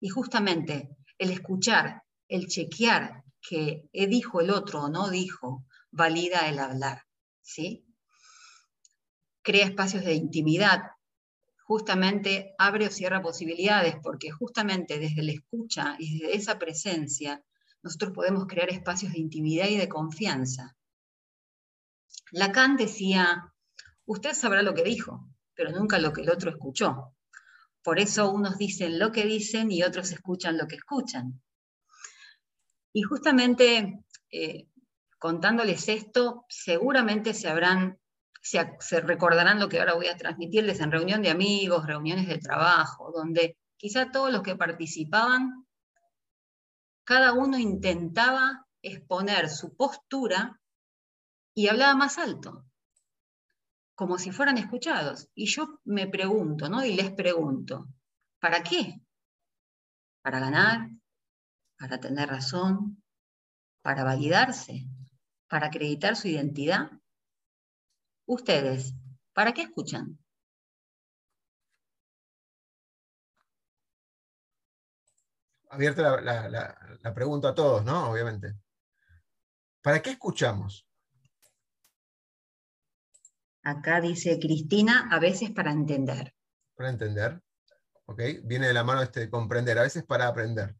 Y 0.00 0.08
justamente 0.08 0.96
el 1.18 1.30
escuchar, 1.30 2.02
el 2.28 2.48
chequear 2.48 3.22
que 3.40 3.88
dijo 3.92 4.40
el 4.40 4.50
otro 4.50 4.82
o 4.84 4.88
no 4.88 5.08
dijo, 5.08 5.64
valida 5.90 6.48
el 6.48 6.58
hablar, 6.58 7.04
¿sí? 7.42 7.86
Crea 9.42 9.66
espacios 9.66 10.04
de 10.04 10.14
intimidad 10.14 10.80
justamente 11.66 12.54
abre 12.58 12.86
o 12.86 12.90
cierra 12.90 13.20
posibilidades, 13.20 13.96
porque 14.00 14.30
justamente 14.30 15.00
desde 15.00 15.24
la 15.24 15.32
escucha 15.32 15.96
y 15.98 16.20
desde 16.20 16.36
esa 16.36 16.58
presencia, 16.58 17.42
nosotros 17.82 18.12
podemos 18.12 18.46
crear 18.46 18.70
espacios 18.70 19.12
de 19.12 19.18
intimidad 19.18 19.66
y 19.66 19.76
de 19.76 19.88
confianza. 19.88 20.76
Lacan 22.30 22.76
decía, 22.76 23.52
usted 24.04 24.32
sabrá 24.34 24.62
lo 24.62 24.74
que 24.74 24.84
dijo, 24.84 25.28
pero 25.54 25.72
nunca 25.72 25.98
lo 25.98 26.12
que 26.12 26.22
el 26.22 26.30
otro 26.30 26.50
escuchó. 26.50 27.16
Por 27.82 27.98
eso 27.98 28.30
unos 28.30 28.58
dicen 28.58 29.00
lo 29.00 29.10
que 29.10 29.24
dicen 29.24 29.72
y 29.72 29.82
otros 29.82 30.12
escuchan 30.12 30.56
lo 30.56 30.68
que 30.68 30.76
escuchan. 30.76 31.42
Y 32.92 33.02
justamente 33.02 34.04
eh, 34.30 34.68
contándoles 35.18 35.88
esto, 35.88 36.44
seguramente 36.48 37.34
se 37.34 37.48
habrán 37.48 37.98
se, 38.46 39.00
recordarán 39.00 39.58
lo 39.58 39.68
que 39.68 39.80
ahora 39.80 39.94
voy 39.94 40.06
a 40.06 40.16
transmitirles 40.16 40.78
en 40.80 40.92
reunión 40.92 41.20
de 41.20 41.30
amigos, 41.30 41.86
reuniones 41.86 42.28
de 42.28 42.38
trabajo, 42.38 43.10
donde 43.10 43.58
quizá 43.76 44.12
todos 44.12 44.32
los 44.32 44.42
que 44.42 44.54
participaban, 44.54 45.66
cada 47.04 47.32
uno 47.32 47.58
intentaba 47.58 48.66
exponer 48.82 49.48
su 49.48 49.74
postura 49.76 50.60
y 51.54 51.68
hablaba 51.68 51.96
más 51.96 52.18
alto, 52.18 52.64
como 53.96 54.16
si 54.18 54.30
fueran 54.30 54.58
escuchados. 54.58 55.28
Y 55.34 55.46
yo 55.46 55.80
me 55.84 56.06
pregunto, 56.06 56.68
¿no? 56.68 56.84
Y 56.84 56.94
les 56.94 57.10
pregunto, 57.10 57.88
¿para 58.38 58.62
qué? 58.62 59.00
¿Para 60.22 60.38
ganar? 60.38 60.90
¿Para 61.76 61.98
tener 61.98 62.28
razón? 62.28 63.02
¿Para 63.82 64.04
validarse? 64.04 64.86
¿Para 65.48 65.66
acreditar 65.66 66.14
su 66.14 66.28
identidad? 66.28 66.90
Ustedes, 68.26 68.92
¿para 69.32 69.52
qué 69.52 69.62
escuchan? 69.62 70.18
Abierta 75.70 76.20
la, 76.20 77.14
pregunta 77.14 77.50
a 77.50 77.54
todos, 77.54 77.84
¿no? 77.84 78.10
Obviamente. 78.10 78.54
¿Para 79.82 80.02
qué 80.02 80.10
escuchamos? 80.10 80.86
Acá 83.62 84.00
dice 84.00 84.38
Cristina, 84.40 85.08
a 85.10 85.18
veces 85.20 85.50
para 85.50 85.70
entender. 85.70 86.34
Para 86.74 86.90
entender. 86.90 87.40
¿Ok? 88.06 88.20
Viene 88.44 88.68
de 88.68 88.74
la 88.74 88.84
mano 88.84 89.02
este 89.02 89.28
comprender, 89.28 89.78
a 89.78 89.82
veces 89.82 90.04
para 90.04 90.28
aprender. 90.28 90.74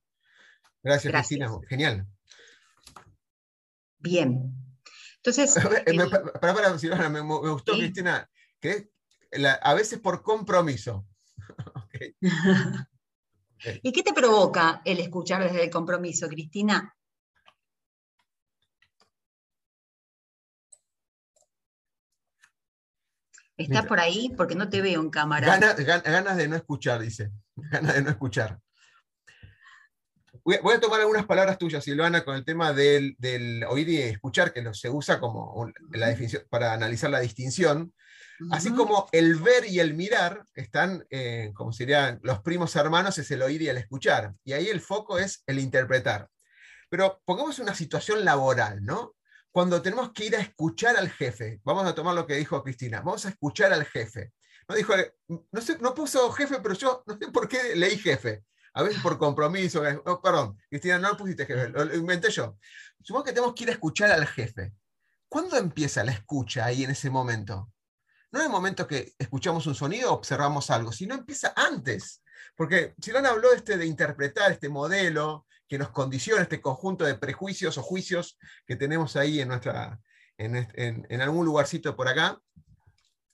Gracias, 0.83 1.13
Cristina. 1.13 1.51
Genial. 1.69 2.07
Bien. 3.99 4.66
Entonces. 5.27 5.57
me, 5.87 6.07
para, 6.41 6.79
Silvana, 6.79 7.09
me, 7.09 7.21
gustó, 7.21 7.73
Cristina, 7.73 8.29
que 8.61 8.91
a 9.63 9.75
veces 9.75 9.99
por 9.99 10.23
compromiso. 10.23 11.07
¿Y 13.83 13.93
qué 13.93 14.03
te 14.03 14.13
provoca 14.13 14.83
el 14.85 15.01
escuchar 15.01 15.43
desde 15.43 15.65
el 15.65 15.71
compromiso, 15.71 16.29
Cristina? 16.29 16.93
¿Estás 23.57 23.87
por 23.87 23.99
ahí? 23.99 24.35
Porque 24.37 24.55
no 24.55 24.69
te 24.69 24.83
veo 24.83 25.01
en 25.01 25.09
cámara. 25.09 25.59
ganas 25.59 26.37
de 26.37 26.47
no 26.47 26.57
escuchar, 26.57 27.01
dice. 27.01 27.33
Ganas 27.57 27.95
de 27.95 28.03
no 28.03 28.11
escuchar. 28.11 28.61
Voy 30.47 30.75
a, 30.75 30.81
tomar 30.81 31.01
algunas 31.01 31.27
palabras 31.27 31.59
tuyas, 31.59 31.83
Silvana, 31.83 32.25
con 32.25 32.37
el 32.37 32.45
tema 32.45 32.73
del, 32.73 33.17
oír 33.69 33.89
y 33.89 33.97
escuchar, 33.97 34.53
que 34.53 34.63
se 34.75 34.89
usa 34.89 35.19
como 35.19 35.69
la 35.91 36.07
definición, 36.07 36.45
para 36.49 36.73
analizar 36.73 37.11
la 37.11 37.19
distinción. 37.19 37.93
Así 38.53 38.71
como 38.71 39.09
el 39.11 39.35
ver 39.35 39.67
y 39.67 39.81
el 39.81 39.95
mirar 39.95 40.45
están, 40.55 41.05
eh, 41.11 41.51
como 41.53 41.73
serían 41.73 42.21
los 42.23 42.43
primos 42.43 42.77
hermanos, 42.77 43.19
es 43.19 43.29
el 43.33 43.43
oír 43.43 43.61
y 43.63 43.69
el 43.69 43.77
escuchar. 43.77 44.35
Y 44.45 44.53
ahí 44.53 44.69
el 44.69 44.81
foco 44.81 45.19
es 45.19 45.43
el 45.49 45.59
interpretar. 45.59 46.29
Pero 46.89 47.21
pongamos 47.25 47.59
una 47.59 47.75
situación 47.75 48.25
laboral, 48.25 48.85
¿no? 48.85 49.17
Cuando 49.51 49.83
tenemos 49.83 50.13
que 50.13 50.27
ir 50.27 50.37
a 50.37 50.41
escuchar 50.41 50.97
al 50.97 51.11
jefe, 51.11 51.61
vamos 51.65 51.87
a 51.87 51.95
tomar 51.97 52.15
lo 52.15 52.25
que 52.25 52.35
dijo 52.37 52.63
Cristina, 52.63 53.01
vamos 53.01 53.27
a 53.27 53.31
escuchar 53.31 53.73
al 53.73 53.85
jefe. 53.85 54.31
No 54.69 54.77
dijo, 54.77 54.95
no, 55.27 55.61
sé, 55.61 55.77
no 55.81 55.93
puso 55.93 56.31
jefe, 56.31 56.59
pero 56.63 56.77
yo 56.77 57.03
no 57.05 57.19
sé 57.19 57.33
por 57.33 57.49
qué 57.49 57.75
leí 57.75 57.99
jefe. 57.99 58.45
A 58.77 58.83
veces 58.83 59.03
por 59.03 59.19
compromiso, 59.19 59.83
perdón, 60.23 60.59
Cristina, 60.69 60.99
no 60.99 61.11
lo 61.11 61.17
pusiste 61.17 61.47
jefe, 61.47 61.69
lo, 61.71 61.85
lo 61.85 61.97
inventé 61.97 62.31
yo. 62.31 62.59
Supongo 63.03 63.25
que 63.25 63.33
tenemos 63.33 63.55
que 63.55 63.65
ir 63.65 63.71
a 63.71 63.73
escuchar 63.73 64.11
al 64.11 64.27
jefe. 64.27 64.73
¿Cuándo 65.29 65.57
empieza 65.57 66.05
la 66.05 66.13
escucha 66.13 66.65
ahí 66.65 66.85
en 66.85 66.91
ese 66.91 67.11
momento? 67.11 67.71
no 68.31 68.41
en 68.41 68.47
el 68.47 68.53
momento 68.53 68.87
que 68.87 69.15
escuchamos 69.19 69.67
un 69.67 69.75
sonido 69.75 70.13
observamos 70.13 70.71
algo, 70.71 70.93
sino 70.93 71.15
empieza 71.15 71.53
antes. 71.57 72.23
Porque 72.55 72.95
Silvana 73.01 73.31
habló 73.31 73.53
este 73.53 73.77
de 73.77 73.87
interpretar 73.87 74.53
este 74.53 74.69
modelo 74.69 75.47
que 75.69 75.79
nos 75.79 75.91
condiciona, 75.91 76.43
este 76.43 76.61
conjunto 76.61 77.05
de 77.05 77.17
prejuicios 77.17 77.79
o 77.79 77.83
juicios 77.83 78.39
que 78.67 78.77
tenemos 78.77 79.17
ahí 79.17 79.41
en, 79.41 79.49
nuestra, 79.49 80.01
en, 80.39 81.21
algún 81.21 81.45
lugarcito 81.45 81.97
por 81.97 82.09
acá, 82.09 82.39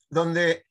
donde 0.08 0.66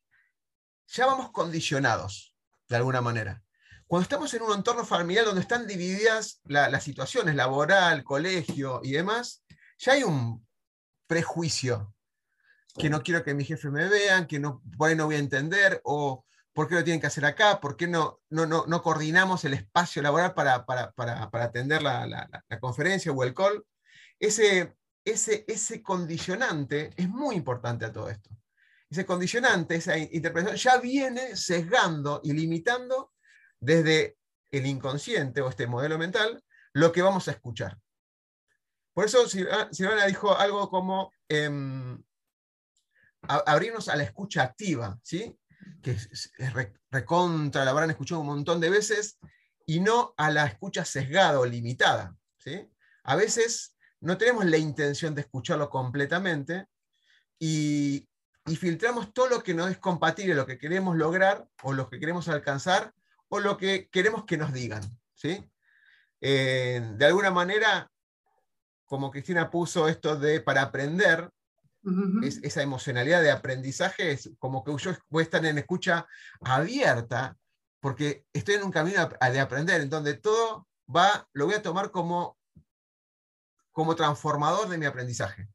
ya 0.87 1.05
vamos 1.05 1.31
condicionados, 1.31 2.35
de 2.67 2.75
alguna 2.77 3.01
manera. 3.01 3.43
Cuando 3.91 4.03
estamos 4.03 4.33
en 4.33 4.43
un 4.43 4.53
entorno 4.53 4.85
familiar 4.85 5.25
donde 5.25 5.41
están 5.41 5.67
divididas 5.67 6.39
las 6.45 6.81
situaciones, 6.81 7.35
laboral, 7.35 8.05
colegio 8.05 8.79
y 8.85 8.93
demás, 8.93 9.43
ya 9.77 9.91
hay 9.91 10.03
un 10.03 10.47
prejuicio 11.07 11.93
que 12.77 12.89
no 12.89 13.03
quiero 13.03 13.21
que 13.21 13.33
mi 13.33 13.43
jefe 13.43 13.69
me 13.69 13.89
vean, 13.89 14.27
que 14.27 14.39
no, 14.39 14.61
por 14.77 14.87
ahí 14.87 14.95
no 14.95 15.07
voy 15.07 15.15
a 15.15 15.19
entender, 15.19 15.81
o 15.83 16.23
por 16.53 16.69
qué 16.69 16.75
lo 16.75 16.85
tienen 16.85 17.01
que 17.01 17.07
hacer 17.07 17.25
acá, 17.25 17.59
por 17.59 17.75
qué 17.75 17.85
no, 17.85 18.21
no, 18.29 18.45
no, 18.45 18.81
coordinamos 18.81 19.43
el 19.43 19.55
espacio 19.55 20.01
laboral 20.01 20.33
para, 20.33 20.65
atender 21.33 21.81
la, 21.81 22.29
conferencia 22.61 23.11
o 23.11 23.23
el 23.25 23.33
call. 23.33 23.61
Ese, 24.17 24.73
ese, 25.03 25.43
ese 25.49 25.83
condicionante 25.83 26.91
es 26.95 27.09
muy 27.09 27.35
importante 27.35 27.83
a 27.83 27.91
todo 27.91 28.09
esto. 28.09 28.29
Ese 28.89 29.05
condicionante, 29.05 29.75
esa 29.75 29.97
interpretación, 29.97 30.55
ya 30.55 30.79
viene 30.79 31.35
sesgando 31.35 32.21
y 32.23 32.31
limitando 32.31 33.10
desde 33.61 34.17
el 34.51 34.65
inconsciente 34.65 35.39
o 35.39 35.47
este 35.47 35.67
modelo 35.67 35.97
mental 35.97 36.43
lo 36.73 36.91
que 36.91 37.01
vamos 37.01 37.27
a 37.27 37.31
escuchar. 37.31 37.79
Por 38.93 39.05
eso 39.05 39.27
Silvana 39.27 40.05
dijo 40.05 40.35
algo 40.35 40.69
como, 40.69 41.13
em, 41.29 42.03
abrirnos 43.21 43.87
a 43.87 43.95
la 43.95 44.03
escucha 44.03 44.43
activa, 44.43 44.99
¿sí? 45.03 45.37
que 45.81 45.91
es, 45.91 46.33
recontra, 46.89 47.63
la 47.63 47.71
habrán 47.71 47.91
escuchado 47.91 48.21
un 48.21 48.27
montón 48.27 48.59
de 48.59 48.69
veces, 48.69 49.17
y 49.65 49.79
no 49.79 50.13
a 50.17 50.29
la 50.31 50.45
escucha 50.45 50.83
sesgada 50.83 51.39
o 51.39 51.45
limitada. 51.45 52.15
¿sí? 52.37 52.69
A 53.03 53.15
veces 53.15 53.75
no 54.01 54.17
tenemos 54.17 54.45
la 54.45 54.57
intención 54.57 55.15
de 55.15 55.21
escucharlo 55.21 55.69
completamente 55.69 56.65
y, 57.39 58.07
filtramos 58.57 59.13
todo 59.13 59.29
lo 59.29 59.43
que 59.43 59.53
no 59.53 59.67
es 59.67 59.77
compatible, 59.77 60.35
lo 60.35 60.47
que 60.47 60.57
queremos 60.57 60.97
lograr 60.97 61.47
o 61.63 61.71
lo 61.71 61.89
que 61.89 61.99
queremos 61.99 62.27
alcanzar 62.27 62.93
o 63.31 63.39
lo 63.39 63.57
que 63.57 63.89
queremos 63.89 64.25
que 64.25 64.37
nos 64.37 64.53
digan. 64.53 64.83
¿sí? 65.13 65.49
Eh, 66.19 66.81
de 66.95 67.05
alguna 67.05 67.31
manera, 67.31 67.89
como 68.85 69.09
Cristina 69.09 69.49
puso 69.49 69.87
esto 69.87 70.17
de 70.17 70.41
para 70.41 70.63
aprender, 70.63 71.29
esa 72.21 72.61
emocionalidad 72.61 73.23
de 73.23 73.31
aprendizaje 73.31 74.11
es 74.11 74.29
como 74.37 74.63
que 74.63 74.71
yo 74.77 74.91
voy 75.09 75.21
a 75.21 75.23
estar 75.23 75.43
en 75.43 75.57
escucha 75.57 76.05
abierta 76.41 77.35
porque 77.79 78.27
estoy 78.33 78.55
en 78.55 78.63
un 78.63 78.71
camino 78.71 79.09
de 79.19 79.39
aprender, 79.39 79.81
en 79.81 79.89
donde 79.89 80.13
todo 80.13 80.67
va, 80.95 81.27
lo 81.33 81.47
voy 81.47 81.55
a 81.55 81.63
tomar 81.63 81.89
como, 81.89 82.37
como 83.71 83.95
transformador 83.95 84.69
de 84.69 84.77
mi 84.77 84.85
aprendizaje. 84.85 85.47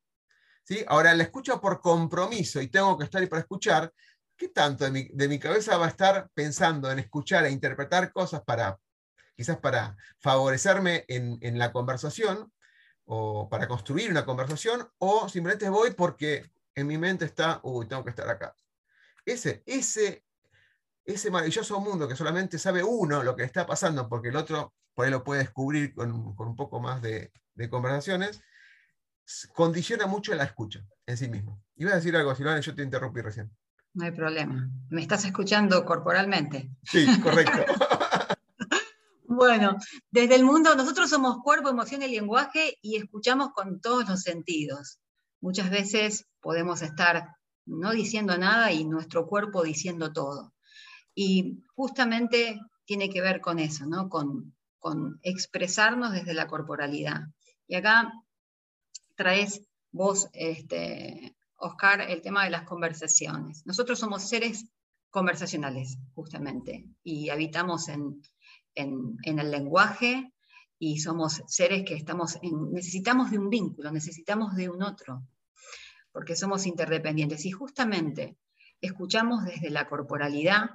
¿Sí? 0.64 0.84
Ahora, 0.88 1.14
la 1.14 1.22
escucha 1.22 1.60
por 1.60 1.80
compromiso 1.80 2.60
y 2.60 2.66
tengo 2.66 2.98
que 2.98 3.04
estar 3.04 3.20
ahí 3.20 3.28
para 3.28 3.42
escuchar, 3.42 3.92
¿qué 4.36 4.48
tanto 4.48 4.84
de 4.84 4.90
mi, 4.90 5.08
de 5.12 5.28
mi 5.28 5.38
cabeza 5.38 5.76
va 5.78 5.86
a 5.86 5.90
estar 5.90 6.28
pensando 6.34 6.90
en 6.90 6.98
escuchar 6.98 7.44
e 7.46 7.50
interpretar 7.50 8.12
cosas 8.12 8.42
para, 8.44 8.78
quizás 9.36 9.58
para 9.58 9.96
favorecerme 10.20 11.04
en, 11.08 11.38
en 11.40 11.58
la 11.58 11.72
conversación? 11.72 12.52
o 13.06 13.48
para 13.48 13.68
construir 13.68 14.10
una 14.10 14.24
conversación, 14.24 14.88
o 14.98 15.28
simplemente 15.28 15.68
voy 15.68 15.92
porque 15.92 16.50
en 16.74 16.86
mi 16.86 16.98
mente 16.98 17.24
está, 17.24 17.60
uy, 17.62 17.86
tengo 17.86 18.04
que 18.04 18.10
estar 18.10 18.28
acá. 18.28 18.54
Ese, 19.24 19.62
ese, 19.64 20.24
ese 21.04 21.30
maravilloso 21.30 21.80
mundo 21.80 22.08
que 22.08 22.16
solamente 22.16 22.58
sabe 22.58 22.82
uno 22.82 23.22
lo 23.22 23.36
que 23.36 23.44
está 23.44 23.66
pasando, 23.66 24.08
porque 24.08 24.28
el 24.28 24.36
otro 24.36 24.74
por 24.94 25.04
ahí 25.04 25.10
lo 25.10 25.24
puede 25.24 25.42
descubrir 25.42 25.94
con, 25.94 26.10
un 26.10 26.56
poco 26.56 26.80
más 26.80 27.00
de, 27.00 27.32
conversaciones, 27.70 28.42
condiciona 29.54 30.06
mucho 30.06 30.34
la 30.34 30.44
escucha 30.44 30.84
en 31.06 31.16
sí 31.16 31.28
mismo. 31.28 31.62
Iba 31.76 31.92
a 31.92 31.96
decir 31.96 32.16
algo, 32.16 32.34
Silvana, 32.34 32.60
yo 32.60 32.74
te 32.74 32.82
interrumpí 32.82 33.20
recién. 33.20 33.50
No 33.96 34.04
hay 34.04 34.12
problema. 34.12 34.70
¿Me 34.90 35.00
estás 35.00 35.24
escuchando 35.24 35.82
corporalmente? 35.86 36.70
Sí, 36.84 37.06
correcto. 37.20 37.64
Bueno, 39.28 39.76
desde 40.10 40.36
el 40.36 40.44
mundo, 40.44 40.74
nosotros 40.76 41.10
somos 41.10 41.42
cuerpo, 41.42 41.68
emoción 41.68 42.00
y 42.00 42.08
lenguaje 42.08 42.78
y 42.80 42.96
escuchamos 42.96 43.50
con 43.52 43.82
todos 43.82 44.08
los 44.08 44.22
sentidos. 44.22 45.00
Muchas 45.42 45.68
veces 45.68 46.26
podemos 46.40 46.80
estar 46.80 47.36
no 47.66 47.90
diciendo 47.90 48.38
nada 48.38 48.72
y 48.72 48.86
nuestro 48.86 49.26
cuerpo 49.26 49.62
diciendo 49.62 50.12
todo. 50.12 50.54
Y 51.14 51.62
justamente 51.74 52.58
tiene 52.86 53.10
que 53.10 53.20
ver 53.20 53.42
con 53.42 53.58
eso, 53.58 53.84
¿no? 53.84 54.08
Con, 54.08 54.54
expresarnos 55.22 56.12
desde 56.12 56.32
la 56.32 56.46
corporalidad. 56.46 57.22
Y 57.66 57.74
acá 57.74 58.12
traes 59.16 59.60
vos, 59.90 60.28
este, 60.32 61.36
Oscar, 61.56 62.00
el 62.02 62.22
tema 62.22 62.44
de 62.44 62.50
las 62.50 62.62
conversaciones. 62.62 63.64
Nosotros 63.66 63.98
somos 63.98 64.28
seres 64.28 64.66
conversacionales, 65.10 65.98
justamente, 66.14 66.88
y 67.02 67.30
habitamos 67.30 67.88
en, 67.88 68.22
en, 68.74 69.38
el 69.38 69.50
lenguaje 69.50 70.32
y 70.78 70.98
somos 70.98 71.42
seres 71.46 71.84
que 71.84 71.94
estamos 71.94 72.38
necesitamos 72.42 73.30
de 73.30 73.38
un 73.38 73.48
vínculo, 73.48 73.90
necesitamos 73.90 74.54
de 74.54 74.68
un 74.68 74.82
otro, 74.82 75.26
porque 76.12 76.36
somos 76.36 76.66
interdependientes. 76.66 77.46
Y 77.46 77.50
justamente 77.50 78.36
escuchamos 78.80 79.44
desde 79.44 79.70
la 79.70 79.88
corporalidad, 79.88 80.70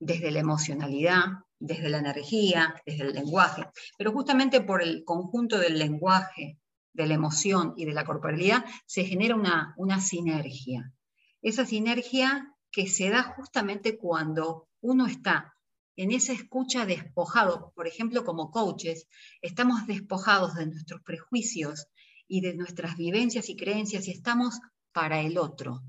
desde 0.00 0.32
la 0.32 0.40
emocionalidad, 0.40 1.24
desde 1.60 1.88
la 1.88 1.98
energía, 1.98 2.74
desde 2.84 3.04
el 3.04 3.12
lenguaje, 3.12 3.68
pero 3.96 4.10
justamente 4.10 4.60
por 4.60 4.82
el 4.82 5.04
conjunto 5.04 5.58
del 5.58 5.78
lenguaje, 5.78 6.58
de 6.92 7.06
la 7.06 7.14
emoción 7.14 7.74
y 7.76 7.84
de 7.84 7.92
la 7.92 8.04
corporalidad 8.04 8.64
se 8.86 9.04
genera 9.04 9.34
una, 9.34 9.74
una 9.76 10.00
sinergia. 10.00 10.92
Esa 11.40 11.66
sinergia 11.66 12.54
que 12.70 12.86
se 12.86 13.10
da 13.10 13.22
justamente 13.22 13.98
cuando 13.98 14.68
uno 14.80 15.06
está 15.06 15.54
en 15.96 16.10
esa 16.10 16.32
escucha 16.32 16.86
despojado, 16.86 17.72
por 17.74 17.86
ejemplo, 17.86 18.24
como 18.24 18.50
coaches, 18.50 19.06
estamos 19.42 19.86
despojados 19.86 20.54
de 20.54 20.66
nuestros 20.66 21.02
prejuicios 21.02 21.86
y 22.26 22.40
de 22.40 22.54
nuestras 22.54 22.96
vivencias 22.96 23.50
y 23.50 23.56
creencias 23.56 24.08
y 24.08 24.12
estamos 24.12 24.58
para 24.92 25.20
el 25.20 25.36
otro, 25.36 25.82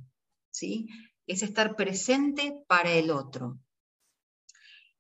¿sí? 0.52 0.88
Es 1.26 1.42
estar 1.42 1.76
presente 1.76 2.64
para 2.68 2.92
el 2.92 3.12
otro. 3.12 3.60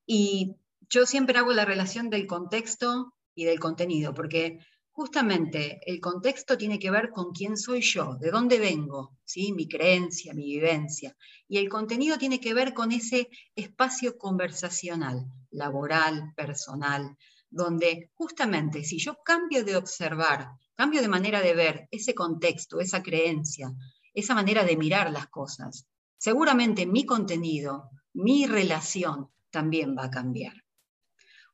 Y 0.05 0.55
yo 0.89 1.05
siempre 1.05 1.37
hago 1.37 1.51
la 1.51 1.65
relación 1.65 2.09
del 2.09 2.27
contexto 2.27 3.13
y 3.35 3.45
del 3.45 3.59
contenido, 3.59 4.13
porque 4.13 4.59
justamente 4.93 5.81
el 5.85 5.99
contexto 5.99 6.57
tiene 6.57 6.79
que 6.79 6.91
ver 6.91 7.09
con 7.09 7.31
quién 7.31 7.57
soy 7.57 7.81
yo, 7.81 8.15
de 8.15 8.31
dónde 8.31 8.59
vengo, 8.59 9.17
¿sí? 9.25 9.51
mi 9.51 9.67
creencia, 9.67 10.33
mi 10.33 10.45
vivencia. 10.45 11.15
Y 11.47 11.57
el 11.57 11.67
contenido 11.67 12.17
tiene 12.17 12.39
que 12.39 12.53
ver 12.53 12.73
con 12.73 12.91
ese 12.91 13.29
espacio 13.55 14.17
conversacional, 14.17 15.25
laboral, 15.51 16.33
personal, 16.35 17.17
donde 17.49 18.11
justamente 18.13 18.83
si 18.83 18.97
yo 18.97 19.17
cambio 19.23 19.63
de 19.63 19.75
observar 19.75 20.47
cambio 20.75 21.01
de 21.01 21.07
manera 21.07 21.41
de 21.41 21.53
ver 21.53 21.87
ese 21.91 22.15
contexto, 22.15 22.79
esa 22.79 23.03
creencia, 23.03 23.71
esa 24.13 24.35
manera 24.35 24.63
de 24.63 24.77
mirar 24.77 25.11
las 25.11 25.27
cosas, 25.27 25.87
seguramente 26.17 26.85
mi 26.85 27.05
contenido, 27.05 27.89
mi 28.13 28.45
relación 28.45 29.29
también 29.49 29.95
va 29.97 30.05
a 30.05 30.11
cambiar. 30.11 30.53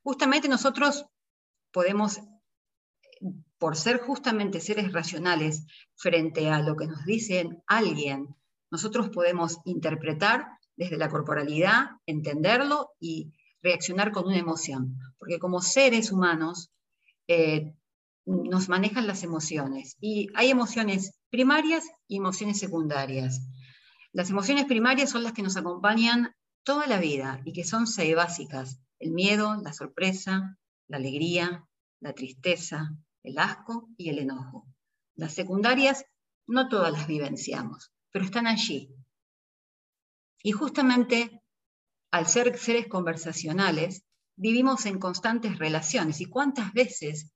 Justamente 0.04 0.47
nosotros 0.47 1.06
podemos, 1.71 2.19
por 3.60 3.76
ser 3.76 4.00
justamente 4.00 4.62
seres 4.62 4.91
racionales 4.93 5.65
frente 5.95 6.50
a 6.50 6.62
lo 6.62 6.76
que 6.76 6.88
nos 6.88 7.06
dicen 7.06 7.62
alguien, 7.67 8.36
nosotros 8.72 9.10
podemos 9.10 9.60
interpretar 9.65 10.48
desde 10.76 10.98
la 10.98 11.10
corporalidad, 11.10 11.89
entenderlo 12.06 12.91
y 13.00 13.34
reaccionar 13.62 14.12
con 14.12 14.28
una 14.28 14.38
emoción. 14.38 14.98
Porque 15.17 15.39
como 15.39 15.62
seres 15.62 16.12
humanos 16.12 16.72
eh, 17.28 17.76
nos 18.26 18.69
manejan 18.69 19.08
las 19.08 19.24
emociones 19.24 19.98
y 20.00 20.30
hay 20.36 20.50
emociones 20.50 21.19
primarias 21.30 21.84
y 22.08 22.17
emociones 22.17 22.60
secundarias. 22.60 23.41
Las 24.13 24.30
emociones 24.30 24.65
primarias 24.65 25.10
son 25.10 25.24
las 25.24 25.34
que 25.34 25.41
nos 25.43 25.58
acompañan 25.58 26.34
toda 26.63 26.88
la 26.88 27.00
vida 27.00 27.41
y 27.43 27.54
que 27.54 27.63
son 27.63 27.88
seis 27.88 28.15
básicas. 28.15 28.80
El 29.00 29.12
miedo, 29.12 29.56
la 29.62 29.74
sorpresa, 29.74 30.58
la 30.88 30.98
alegría, 30.98 31.65
la 32.00 32.13
tristeza, 32.13 32.95
el 33.23 33.38
asco 33.38 33.89
y 33.97 34.10
el 34.10 34.19
enojo. 34.19 34.67
Las 35.15 35.34
secundarias 35.34 36.05
no 36.47 36.69
todas 36.69 36.91
las 36.91 37.08
vivenciamos, 37.08 37.91
pero 38.12 38.25
están 38.25 38.47
allí. 38.47 38.93
Y 40.41 40.51
justamente 40.51 41.41
al 42.12 42.27
ser 42.27 42.58
seres 42.58 42.88
conversacionales, 42.88 44.03
vivimos 44.36 44.86
en 44.86 44.99
constantes 44.99 45.60
relaciones. 45.60 46.21
¿Y 46.21 46.25
cuántas 46.25 46.73
veces, 46.73 47.32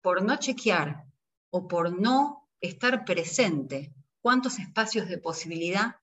por 0.00 0.22
no 0.22 0.36
chequear 0.36 1.04
o 1.50 1.68
por 1.68 1.98
no 1.98 2.48
estar 2.60 3.04
presente, 3.04 3.94
cuántos 4.20 4.58
espacios 4.58 5.08
de 5.08 5.18
posibilidad 5.18 5.96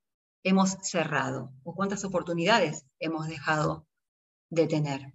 hemos 0.44 0.78
cerrado 0.82 1.52
o 1.64 1.76
cuántas 1.76 2.06
oportunidades 2.06 2.86
hemos 3.00 3.28
dejado 3.28 3.88
de 4.50 4.68
tener? 4.68 5.14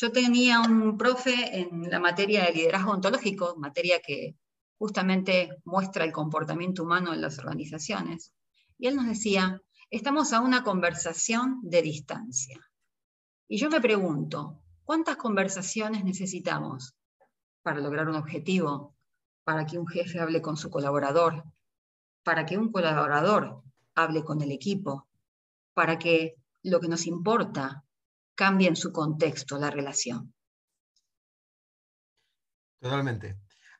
Yo 0.00 0.12
tenía 0.12 0.60
un 0.60 0.96
profe 0.96 1.58
en 1.58 1.90
la 1.90 1.98
materia 1.98 2.44
de 2.44 2.52
liderazgo 2.52 2.92
ontológico, 2.92 3.56
materia 3.56 3.98
que 4.00 4.36
justamente 4.78 5.60
muestra 5.64 6.04
el 6.04 6.12
comportamiento 6.12 6.84
humano 6.84 7.12
en 7.12 7.20
las 7.20 7.40
organizaciones, 7.40 8.32
y 8.78 8.86
él 8.86 8.94
nos 8.94 9.06
decía, 9.06 9.60
estamos 9.90 10.32
a 10.32 10.40
una 10.40 10.62
conversación 10.62 11.58
de 11.62 11.82
distancia. 11.82 12.60
Y 13.48 13.58
yo 13.58 13.70
me 13.70 13.80
pregunto, 13.80 14.62
¿cuántas 14.84 15.16
conversaciones 15.16 16.04
necesitamos 16.04 16.94
para 17.62 17.80
lograr 17.80 18.08
un 18.08 18.14
objetivo? 18.14 18.94
Para 19.42 19.66
que 19.66 19.78
un 19.78 19.88
jefe 19.88 20.20
hable 20.20 20.40
con 20.40 20.56
su 20.56 20.70
colaborador, 20.70 21.42
para 22.22 22.46
que 22.46 22.56
un 22.56 22.70
colaborador 22.70 23.64
hable 23.96 24.22
con 24.22 24.42
el 24.42 24.52
equipo, 24.52 25.08
para 25.74 25.98
que 25.98 26.36
lo 26.62 26.78
que 26.78 26.86
nos 26.86 27.04
importa 27.08 27.84
cambie 28.38 28.68
en 28.68 28.76
su 28.76 28.92
contexto 28.92 29.58
la 29.58 29.68
relación. 29.68 30.32
Totalmente. 32.80 33.36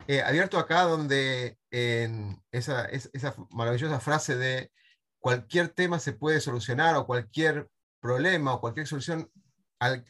Eh, 0.09 0.21
abierto 0.21 0.59
acá 0.59 0.83
donde 0.83 1.59
en 1.71 2.43
esa, 2.51 2.87
esa 2.87 3.37
maravillosa 3.51 4.01
frase 4.01 4.37
de 4.37 4.73
cualquier 5.21 5.69
tema 5.69 6.01
se 6.01 6.13
puede 6.13 6.41
solucionar 6.41 6.97
o 6.97 7.07
cualquier 7.07 7.71
problema 8.01 8.53
o 8.53 8.61
cualquier 8.61 8.89
solución 8.89 9.31
al, 9.79 10.05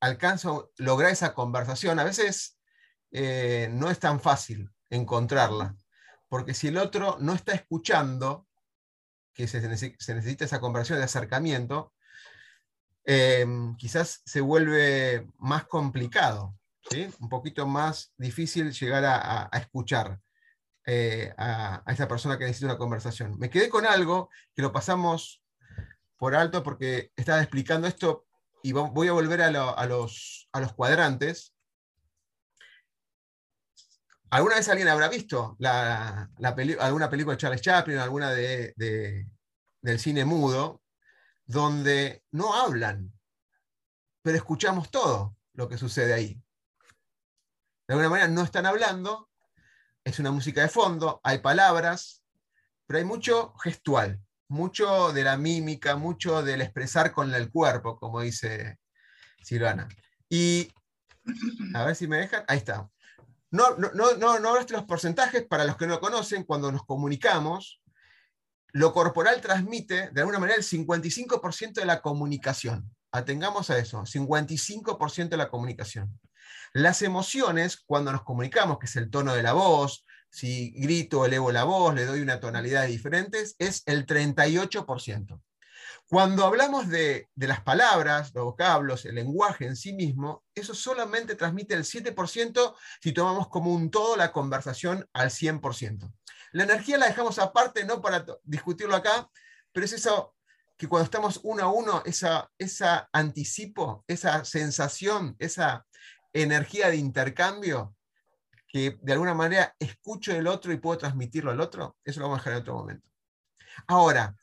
alcanza 0.00 0.50
lograr 0.78 1.12
esa 1.12 1.32
conversación. 1.32 2.00
A 2.00 2.04
veces 2.04 2.58
eh, 3.12 3.68
no 3.70 3.88
es 3.88 4.00
tan 4.00 4.20
fácil 4.20 4.68
encontrarla, 4.88 5.76
porque 6.28 6.54
si 6.54 6.68
el 6.68 6.78
otro 6.78 7.18
no 7.20 7.34
está 7.34 7.52
escuchando, 7.52 8.48
que 9.32 9.46
se, 9.46 9.60
necesita 9.68 10.44
esa 10.44 10.58
conversación 10.58 10.98
de 10.98 11.04
acercamiento, 11.04 11.94
eh, 13.12 13.46
quizás 13.76 14.22
se 14.24 14.40
vuelve 14.40 15.26
más 15.38 15.64
complicado, 15.64 16.54
un 17.18 17.28
poquito 17.28 17.66
más 17.66 18.12
difícil 18.16 18.72
llegar 18.72 19.04
a 19.04 19.58
escuchar. 19.58 20.20
Eh, 20.92 21.32
a, 21.36 21.84
esa 21.86 22.08
persona 22.08 22.36
que 22.36 22.44
necesita 22.44 22.66
una 22.66 22.78
conversación. 22.78 23.38
Me 23.38 23.48
quedé 23.48 23.68
con 23.68 23.86
algo 23.86 24.30
que 24.54 24.62
lo 24.62 24.72
pasamos 24.72 25.40
por 26.16 26.34
alto 26.34 26.64
porque 26.64 27.12
estaba 27.14 27.40
explicando 27.40 27.86
esto 27.86 28.26
y 28.62 28.72
voy 28.72 29.06
a 29.06 29.12
volver 29.12 29.42
a, 29.42 29.50
los, 29.86 30.48
cuadrantes. 30.74 31.54
¿Alguna 34.30 34.56
vez 34.56 34.68
alguien 34.68 34.88
habrá 34.88 35.08
visto 35.08 35.56
alguna 36.80 37.08
película 37.08 37.36
de 37.36 37.40
Charles 37.40 37.60
Chaplin, 37.62 37.98
alguna 37.98 38.30
de, 38.30 38.74
del 39.82 39.98
cine 40.00 40.24
mudo, 40.24 40.82
donde 41.50 42.22
no 42.30 42.54
hablan, 42.54 43.12
pero 44.22 44.36
escuchamos 44.36 44.90
todo 44.90 45.36
lo 45.54 45.68
que 45.68 45.78
sucede 45.78 46.14
ahí? 46.14 46.40
De 47.88 47.94
alguna 47.94 48.08
manera 48.08 48.28
no 48.28 48.42
están 48.42 48.66
hablando, 48.66 49.28
es 50.04 50.20
una 50.20 50.30
música 50.30 50.62
de 50.62 50.68
fondo, 50.68 51.20
hay 51.24 51.38
palabras, 51.38 52.22
pero 52.86 52.98
hay 52.98 53.04
mucho 53.04 53.52
gestual, 53.56 54.20
mucho 54.48 55.12
de 55.12 55.24
la 55.24 55.36
mímica, 55.36 55.96
mucho 55.96 56.42
del 56.42 56.60
expresar 56.60 57.12
con 57.12 57.34
el 57.34 57.50
cuerpo, 57.50 57.98
como 57.98 58.20
dice 58.20 58.78
Silvana. 59.42 59.88
Y 60.28 60.72
a 61.74 61.84
ver 61.84 61.96
si 61.96 62.06
me 62.06 62.18
dejan, 62.18 62.44
ahí 62.46 62.58
está. 62.58 62.88
No, 63.50 63.76
no, 63.76 63.90
no, 63.92 64.14
no, 64.14 64.38
no 64.38 64.54
los 64.60 64.84
porcentajes, 64.84 65.44
para 65.48 65.64
los 65.64 65.76
que 65.76 65.88
no 65.88 65.98
conocen, 65.98 66.44
cuando 66.44 66.70
nos 66.70 66.84
comunicamos, 66.86 67.79
lo 68.72 68.92
corporal 68.92 69.40
transmite 69.40 70.10
de 70.10 70.20
alguna 70.20 70.38
manera 70.38 70.58
el 70.58 70.64
55% 70.64 71.74
de 71.74 71.84
la 71.84 72.00
comunicación. 72.00 72.94
Atengamos 73.12 73.70
a 73.70 73.78
eso, 73.78 74.02
55% 74.02 75.28
de 75.28 75.36
la 75.36 75.48
comunicación. 75.48 76.20
Las 76.72 77.02
emociones, 77.02 77.78
cuando 77.84 78.12
nos 78.12 78.22
comunicamos, 78.22 78.78
que 78.78 78.86
es 78.86 78.96
el 78.96 79.10
tono 79.10 79.34
de 79.34 79.42
la 79.42 79.52
voz, 79.52 80.04
si 80.30 80.70
grito, 80.70 81.26
elevo 81.26 81.50
la 81.50 81.64
voz, 81.64 81.94
le 81.94 82.06
doy 82.06 82.20
una 82.20 82.38
tonalidad 82.38 82.86
diferentes, 82.86 83.56
es 83.58 83.82
el 83.86 84.06
38%. 84.06 85.40
Cuando 86.08 86.44
hablamos 86.44 86.88
de, 86.88 87.28
las 87.36 87.62
palabras, 87.62 88.32
los 88.34 88.44
vocablos, 88.44 89.04
el 89.04 89.14
lenguaje 89.14 89.66
en 89.66 89.76
sí 89.76 89.92
mismo, 89.92 90.42
eso 90.56 90.74
solamente 90.74 91.36
transmite 91.36 91.74
el 91.74 91.84
7% 91.84 92.74
si 93.00 93.12
tomamos 93.12 93.48
como 93.48 93.72
un 93.72 93.92
todo 93.92 94.16
la 94.16 94.32
conversación 94.32 95.08
al 95.12 95.30
100%. 95.30 96.12
La 96.52 96.64
energía 96.64 96.98
la 96.98 97.06
dejamos 97.06 97.38
aparte, 97.38 97.84
no 97.84 98.00
para 98.00 98.24
discutirlo 98.42 98.96
acá, 98.96 99.28
pero 99.72 99.84
es 99.84 99.92
eso 99.92 100.34
que 100.76 100.88
cuando 100.88 101.04
estamos 101.04 101.40
uno 101.42 101.62
a 101.62 101.72
uno, 101.72 102.02
esa, 102.06 102.50
esa 102.58 103.08
anticipo, 103.12 104.04
esa 104.08 104.44
sensación, 104.44 105.36
esa 105.38 105.86
energía 106.32 106.88
de 106.88 106.96
intercambio 106.96 107.94
que 108.66 108.98
de 109.02 109.12
alguna 109.12 109.34
manera 109.34 109.74
escucho 109.78 110.32
del 110.32 110.46
otro 110.46 110.72
y 110.72 110.78
puedo 110.78 110.96
transmitirlo 110.96 111.50
al 111.50 111.60
otro, 111.60 111.96
eso 112.04 112.20
lo 112.20 112.26
vamos 112.26 112.38
a 112.38 112.40
dejar 112.40 112.52
en 112.54 112.60
otro 112.60 112.74
momento. 112.74 113.08
Ahora, 113.88 114.34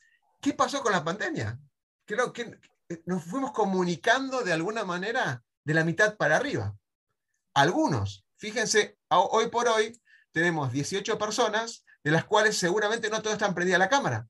¿qué 0.41 0.54
pasó 0.54 0.82
con 0.82 0.91
la 0.91 1.04
pandemia? 1.04 1.58
Creo 2.06 2.32
que 2.34 2.60
nos 3.06 3.24
fuimos 3.24 3.52
comunicando 3.52 4.41
de 4.41 4.54
alguna 4.54 4.84
manera 4.84 5.43
de 5.63 5.74
la 5.74 5.84
mitad 5.84 6.17
para 6.17 6.38
arriba. 6.38 6.76
Algunos, 7.54 8.26
fíjense, 8.38 8.98
hoy 9.10 9.48
por 9.48 9.67
hoy 9.67 10.00
tenemos 10.32 10.72
18 10.72 11.17
personas, 11.17 11.84
de 12.08 12.13
las 12.13 12.24
cuales 12.24 12.58
seguramente 12.58 13.10
no 13.10 13.22
todas 13.22 13.34
están 13.34 13.54
prendidas 13.54 13.80
la 13.80 13.89
cámara. 13.89 14.30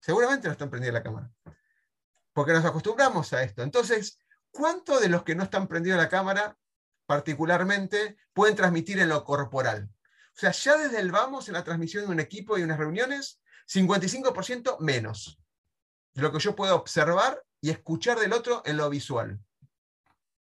Seguramente 0.00 0.48
no 0.48 0.52
están 0.52 0.70
prendidas 0.70 0.94
la 0.94 1.02
cámara. 1.02 1.30
Porque 2.32 2.54
nos 2.54 2.64
acostumbramos 2.64 3.30
a 3.34 3.42
esto. 3.42 3.62
Entonces, 3.62 4.18
¿cuántos 4.50 5.02
de 5.02 5.10
los 5.10 5.22
que 5.22 5.34
no 5.34 5.42
están 5.42 5.68
prendidos 5.68 5.98
la 5.98 6.08
cámara, 6.08 6.56
particularmente, 7.04 8.16
pueden 8.32 8.56
transmitir 8.56 9.00
en 9.00 9.10
lo 9.10 9.22
corporal? 9.22 9.90
O 10.34 10.40
sea, 10.40 10.50
ya 10.52 10.78
desde 10.78 11.00
el 11.00 11.10
vamos 11.10 11.46
en 11.48 11.52
la 11.52 11.62
transmisión 11.62 12.06
de 12.06 12.10
un 12.10 12.20
equipo 12.20 12.56
y 12.56 12.62
unas 12.62 12.78
reuniones, 12.78 13.42
55% 13.68 14.78
menos 14.78 15.38
de 16.14 16.22
lo 16.22 16.32
que 16.32 16.38
yo 16.38 16.56
puedo 16.56 16.74
observar 16.74 17.44
y 17.60 17.68
escuchar 17.68 18.18
del 18.18 18.32
otro 18.32 18.62
en 18.64 18.78
lo 18.78 18.88
visual. 18.88 19.38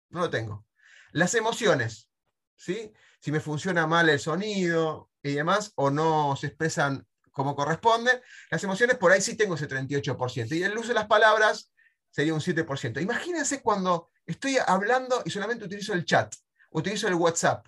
No 0.10 0.22
lo 0.22 0.32
tengo. 0.32 0.66
Las 1.12 1.36
emociones, 1.36 2.10
¿sí? 2.56 2.92
Si 3.20 3.32
me 3.32 3.40
funciona 3.40 3.86
mal 3.86 4.10
el 4.10 4.20
sonido 4.20 5.12
y 5.30 5.34
demás, 5.34 5.72
o 5.76 5.90
no 5.90 6.36
se 6.36 6.48
expresan 6.48 7.06
como 7.32 7.56
corresponde, 7.56 8.22
las 8.50 8.64
emociones 8.64 8.98
por 8.98 9.12
ahí 9.12 9.22
sí 9.22 9.36
tengo 9.36 9.56
ese 9.56 9.68
38%. 9.68 10.56
Y 10.56 10.64
el 10.64 10.78
uso 10.78 10.90
de 10.90 10.94
las 10.94 11.08
palabras, 11.08 11.70
sería 12.10 12.34
un 12.34 12.40
7%. 12.40 13.02
Imagínense 13.02 13.62
cuando 13.62 14.10
estoy 14.26 14.58
hablando 14.66 15.22
y 15.26 15.30
solamente 15.30 15.66
utilizo 15.66 15.92
el 15.92 16.06
chat, 16.06 16.34
utilizo 16.72 17.10
el 17.10 17.16
WhatsApp. 17.16 17.68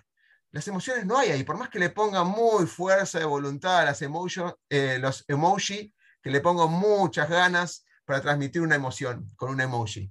Las 0.52 0.66
emociones 0.68 1.04
no 1.04 1.18
hay 1.18 1.30
ahí, 1.30 1.44
por 1.44 1.58
más 1.58 1.68
que 1.68 1.78
le 1.78 1.90
ponga 1.90 2.24
muy 2.24 2.66
fuerza 2.66 3.18
de 3.18 3.26
voluntad 3.26 3.80
a 3.80 3.84
las 3.84 4.00
eh, 4.00 4.98
los 4.98 5.24
emoji, 5.28 5.94
que 6.22 6.30
le 6.30 6.40
pongo 6.40 6.66
muchas 6.66 7.28
ganas 7.28 7.84
para 8.06 8.22
transmitir 8.22 8.62
una 8.62 8.76
emoción 8.76 9.30
con 9.36 9.50
un 9.50 9.60
emoji. 9.60 10.10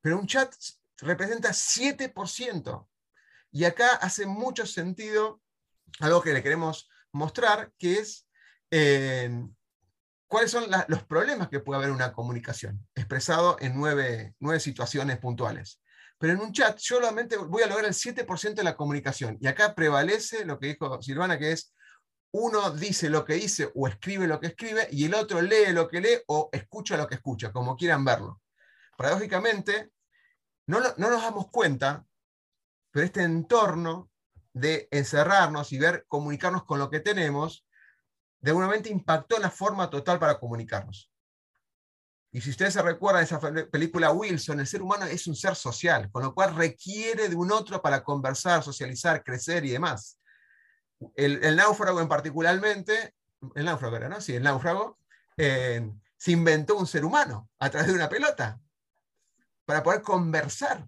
Pero 0.00 0.20
un 0.20 0.28
chat 0.28 0.54
representa 0.98 1.50
7%. 1.50 2.88
Y 3.50 3.64
acá 3.64 3.96
hace 3.96 4.24
mucho 4.26 4.66
sentido 4.66 5.40
algo 6.00 6.22
que 6.22 6.32
le 6.32 6.42
queremos 6.42 6.88
mostrar, 7.12 7.72
que 7.78 7.98
es 7.98 8.26
eh, 8.70 9.30
cuáles 10.26 10.50
son 10.50 10.64
los 10.88 11.02
problemas 11.04 11.48
que 11.48 11.60
puede 11.60 11.78
haber 11.78 11.88
en 11.88 11.96
una 11.96 12.12
comunicación, 12.12 12.86
expresado 12.94 13.56
en 13.60 13.74
nueve, 13.76 14.34
nueve 14.38 14.60
situaciones 14.60 15.18
puntuales. 15.18 15.80
Pero 16.18 16.32
en 16.32 16.40
un 16.40 16.52
chat 16.52 16.78
solamente 16.78 17.36
voy 17.36 17.62
a 17.62 17.66
lograr 17.66 17.86
el 17.86 17.94
7% 17.94 18.54
de 18.54 18.64
la 18.64 18.76
comunicación. 18.76 19.38
Y 19.40 19.46
acá 19.46 19.74
prevalece 19.74 20.44
lo 20.44 20.58
que 20.58 20.66
dijo 20.66 21.00
Silvana, 21.00 21.38
que 21.38 21.52
es 21.52 21.72
uno 22.32 22.70
dice 22.72 23.08
lo 23.08 23.24
que 23.24 23.34
dice 23.34 23.70
o 23.74 23.88
escribe 23.88 24.26
lo 24.26 24.38
que 24.38 24.48
escribe 24.48 24.86
y 24.90 25.04
el 25.04 25.14
otro 25.14 25.40
lee 25.40 25.72
lo 25.72 25.88
que 25.88 26.00
lee 26.00 26.18
o 26.26 26.50
escucha 26.52 26.96
lo 26.96 27.06
que 27.06 27.14
escucha, 27.14 27.52
como 27.52 27.76
quieran 27.76 28.04
verlo. 28.04 28.42
Paradójicamente, 28.96 29.92
no, 30.66 30.80
no 30.80 31.10
nos 31.10 31.22
damos 31.22 31.50
cuenta, 31.50 32.04
pero 32.90 33.06
este 33.06 33.22
entorno 33.22 34.07
de 34.58 34.88
encerrarnos 34.90 35.72
y 35.72 35.78
ver, 35.78 36.04
comunicarnos 36.08 36.64
con 36.64 36.78
lo 36.78 36.90
que 36.90 37.00
tenemos, 37.00 37.66
de 38.40 38.50
alguna 38.50 38.68
manera 38.68 38.88
impactó 38.88 39.38
la 39.38 39.50
forma 39.50 39.90
total 39.90 40.18
para 40.18 40.38
comunicarnos. 40.38 41.10
Y 42.30 42.40
si 42.40 42.50
ustedes 42.50 42.74
se 42.74 42.82
recuerdan 42.82 43.22
esa 43.22 43.40
película 43.70 44.12
Wilson, 44.12 44.60
el 44.60 44.66
ser 44.66 44.82
humano 44.82 45.06
es 45.06 45.26
un 45.26 45.34
ser 45.34 45.56
social, 45.56 46.10
con 46.10 46.22
lo 46.22 46.34
cual 46.34 46.54
requiere 46.54 47.28
de 47.28 47.34
un 47.34 47.50
otro 47.50 47.80
para 47.80 48.04
conversar, 48.04 48.62
socializar, 48.62 49.24
crecer 49.24 49.64
y 49.64 49.70
demás. 49.70 50.20
El, 51.14 51.56
náufrago 51.56 52.00
en 52.00 52.08
particularmente, 52.08 53.14
el 53.54 53.64
náufrago 53.64 53.96
era, 53.96 54.08
¿no? 54.08 54.20
Sí, 54.20 54.34
el 54.34 54.42
náufrago, 54.42 54.98
eh, 55.36 55.90
se 56.18 56.32
inventó 56.32 56.76
un 56.76 56.86
ser 56.86 57.04
humano 57.04 57.48
a 57.58 57.70
través 57.70 57.88
de 57.88 57.94
una 57.94 58.08
pelota 58.08 58.60
para 59.64 59.82
poder 59.82 60.02
conversar. 60.02 60.86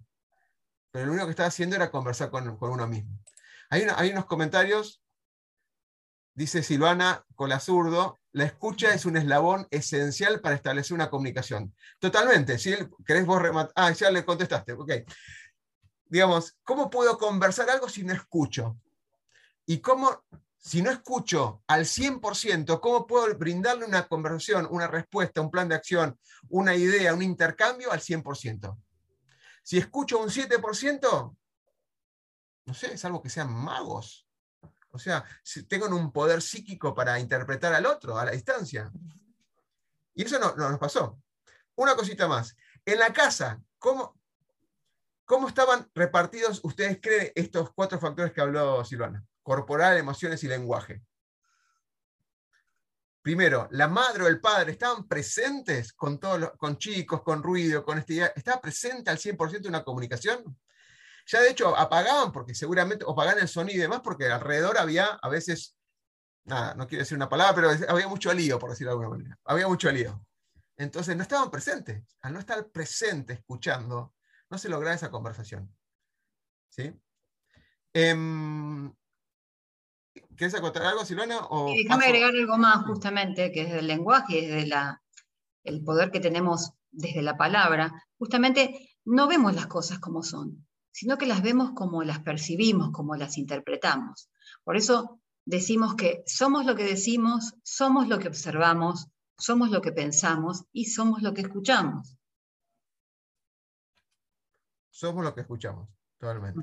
Pero 0.91 1.05
lo 1.05 1.13
único 1.13 1.25
que 1.25 1.31
estaba 1.31 1.47
haciendo 1.47 1.75
era 1.75 1.89
conversar 1.89 2.29
con, 2.29 2.57
uno 2.59 2.87
mismo. 2.87 3.17
Hay, 3.71 4.11
unos 4.11 4.25
comentarios 4.25 5.01
Dice 6.33 6.63
Silvana 6.63 7.25
Colazurdo, 7.35 8.19
la 8.31 8.45
escucha 8.45 8.93
es 8.93 9.05
un 9.05 9.17
eslabón 9.17 9.67
esencial 9.69 10.39
para 10.39 10.55
establecer 10.55 10.93
una 10.93 11.09
comunicación. 11.09 11.75
Totalmente, 11.99 12.57
si 12.57 12.73
querés 13.05 13.25
vos 13.25 13.41
rematar. 13.41 13.73
Ah, 13.75 13.91
ya 13.91 14.09
le 14.09 14.23
contestaste, 14.23 14.71
ok. 14.71 14.91
Digamos, 16.05 16.57
¿cómo 16.63 16.89
puedo 16.89 17.17
conversar 17.17 17.69
algo 17.69 17.89
si 17.89 18.03
no 18.03 18.13
escucho? 18.13 18.77
Y 19.65 19.79
cómo, 19.79 20.23
si 20.57 20.81
no 20.81 20.89
escucho 20.89 21.63
al 21.67 21.85
100%, 21.85 22.79
¿cómo 22.79 23.05
puedo 23.05 23.33
brindarle 23.37 23.85
una 23.85 24.07
conversación, 24.07 24.67
una 24.71 24.87
respuesta, 24.87 25.41
un 25.41 25.51
plan 25.51 25.67
de 25.67 25.75
acción, 25.75 26.17
una 26.47 26.75
idea, 26.75 27.13
un 27.13 27.21
intercambio 27.21 27.91
al 27.91 27.99
100%? 27.99 28.77
Si 29.63 29.77
escucho 29.77 30.17
un 30.19 30.29
7%, 30.29 31.35
no 32.65 32.73
sé, 32.73 32.93
es 32.93 33.05
algo 33.05 33.21
que 33.21 33.29
sean 33.29 33.51
magos. 33.51 34.27
O 34.91 34.99
sea, 34.99 35.23
tengo 35.67 35.87
un 35.87 36.11
poder 36.11 36.41
psíquico 36.41 36.93
para 36.93 37.19
interpretar 37.19 37.73
al 37.73 37.85
otro 37.85 38.17
a 38.17 38.25
la 38.25 38.31
distancia. 38.31 38.91
Y 40.13 40.23
eso 40.23 40.37
no, 40.37 40.53
nos 40.55 40.79
pasó. 40.79 41.19
Una 41.75 41.95
cosita 41.95 42.27
más. 42.27 42.55
En 42.85 42.99
la 42.99 43.13
casa, 43.13 43.61
¿cómo, 43.79 44.19
¿cómo 45.25 45.47
estaban 45.47 45.89
repartidos, 45.95 46.59
ustedes 46.63 46.99
creen, 47.01 47.31
estos 47.35 47.71
cuatro 47.73 47.99
factores 47.99 48.33
que 48.33 48.41
habló 48.41 48.83
Silvana? 48.83 49.23
Corporal, 49.41 49.97
emociones 49.97 50.43
y 50.43 50.47
lenguaje. 50.47 51.01
Primero, 53.21 53.67
la 53.71 53.87
madre 53.87 54.23
o 54.23 54.27
el 54.27 54.41
padre 54.41 54.71
estaban 54.71 55.07
presentes 55.07 55.93
con, 55.93 56.19
todos 56.19 56.51
con 56.57 56.77
chicos, 56.77 57.21
con 57.21 57.41
ruido, 57.41 57.83
con 57.83 57.99
este, 57.99 58.31
¿Estaba 58.35 58.59
presente 58.59 59.11
al 59.11 59.17
100% 59.17 59.67
una 59.67 59.83
comunicación? 59.83 60.57
Ya 61.27 61.41
de 61.41 61.51
hecho 61.51 61.77
apagaban, 61.77 62.31
porque 62.31 62.55
seguramente, 62.55 63.05
o 63.05 63.11
apagaban 63.11 63.41
el 63.41 63.47
sonido 63.47 63.77
y 63.77 63.81
demás, 63.81 64.01
porque 64.03 64.27
alrededor 64.27 64.77
había 64.77 65.19
a 65.21 65.29
veces, 65.29 65.77
nada, 66.45 66.75
no 66.75 66.87
quiero 66.87 67.03
decir 67.03 67.15
una 67.15 67.29
palabra, 67.29 67.55
pero 67.55 67.69
había 67.89 68.07
mucho 68.07 68.33
lío, 68.33 68.59
por 68.59 68.69
decirlo 68.69 68.91
de 68.91 68.93
alguna 68.95 69.17
manera. 69.17 69.39
Había 69.45 69.67
mucho 69.67 69.91
lío. 69.91 70.25
Entonces 70.77 71.15
no 71.15 71.23
estaban 71.23 71.51
presentes. 71.51 72.03
Al 72.21 72.33
no 72.33 72.39
estar 72.39 72.69
presente 72.69 73.33
escuchando, 73.33 74.13
no 74.49 74.57
se 74.57 74.69
lograba 74.69 74.95
esa 74.95 75.11
conversación. 75.11 75.73
¿Sí? 76.69 76.93
Eh, 77.93 78.15
¿Quieres 80.35 80.55
acotar 80.55 80.83
algo, 80.83 81.05
Silvana? 81.05 81.39
O 81.49 81.73
déjame 81.73 82.05
agregar 82.05 82.31
algo 82.31 82.57
más, 82.57 82.85
justamente, 82.85 83.51
que 83.51 83.61
es 83.61 83.73
el 83.73 83.87
lenguaje, 83.87 84.41
desde 84.41 84.67
la, 84.67 85.01
el 85.63 85.83
poder 85.83 86.11
que 86.11 86.19
tenemos 86.19 86.73
desde 86.89 87.21
la 87.21 87.37
palabra. 87.37 87.91
Justamente 88.17 88.97
no 89.05 89.27
vemos 89.27 89.53
las 89.53 89.67
cosas 89.67 89.99
como 89.99 90.23
son 90.23 90.65
sino 90.91 91.17
que 91.17 91.25
las 91.25 91.41
vemos 91.41 91.71
como 91.71 92.03
las 92.03 92.19
percibimos, 92.19 92.91
como 92.91 93.15
las 93.15 93.37
interpretamos. 93.37 94.29
Por 94.63 94.77
eso 94.77 95.21
decimos 95.45 95.95
que 95.95 96.23
somos 96.25 96.65
lo 96.65 96.75
que 96.75 96.83
decimos, 96.83 97.55
somos 97.63 98.07
lo 98.07 98.19
que 98.19 98.27
observamos, 98.27 99.07
somos 99.37 99.71
lo 99.71 99.81
que 99.81 99.91
pensamos 99.91 100.65
y 100.71 100.85
somos 100.85 101.21
lo 101.21 101.33
que 101.33 101.41
escuchamos. 101.41 102.15
Somos 104.89 105.23
lo 105.23 105.33
que 105.33 105.41
escuchamos, 105.41 105.89
totalmente. 106.19 106.61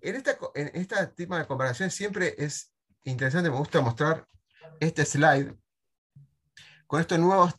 En 0.00 0.16
esta 0.16 0.36
en 0.54 0.70
este 0.74 1.06
tema 1.08 1.38
de 1.38 1.46
comparación 1.46 1.90
siempre 1.90 2.34
es 2.36 2.72
interesante, 3.04 3.50
me 3.50 3.56
gusta 3.56 3.80
mostrar 3.80 4.26
este 4.80 5.04
slide 5.04 5.54
con 6.86 7.00
estas 7.00 7.20
nuevas 7.20 7.54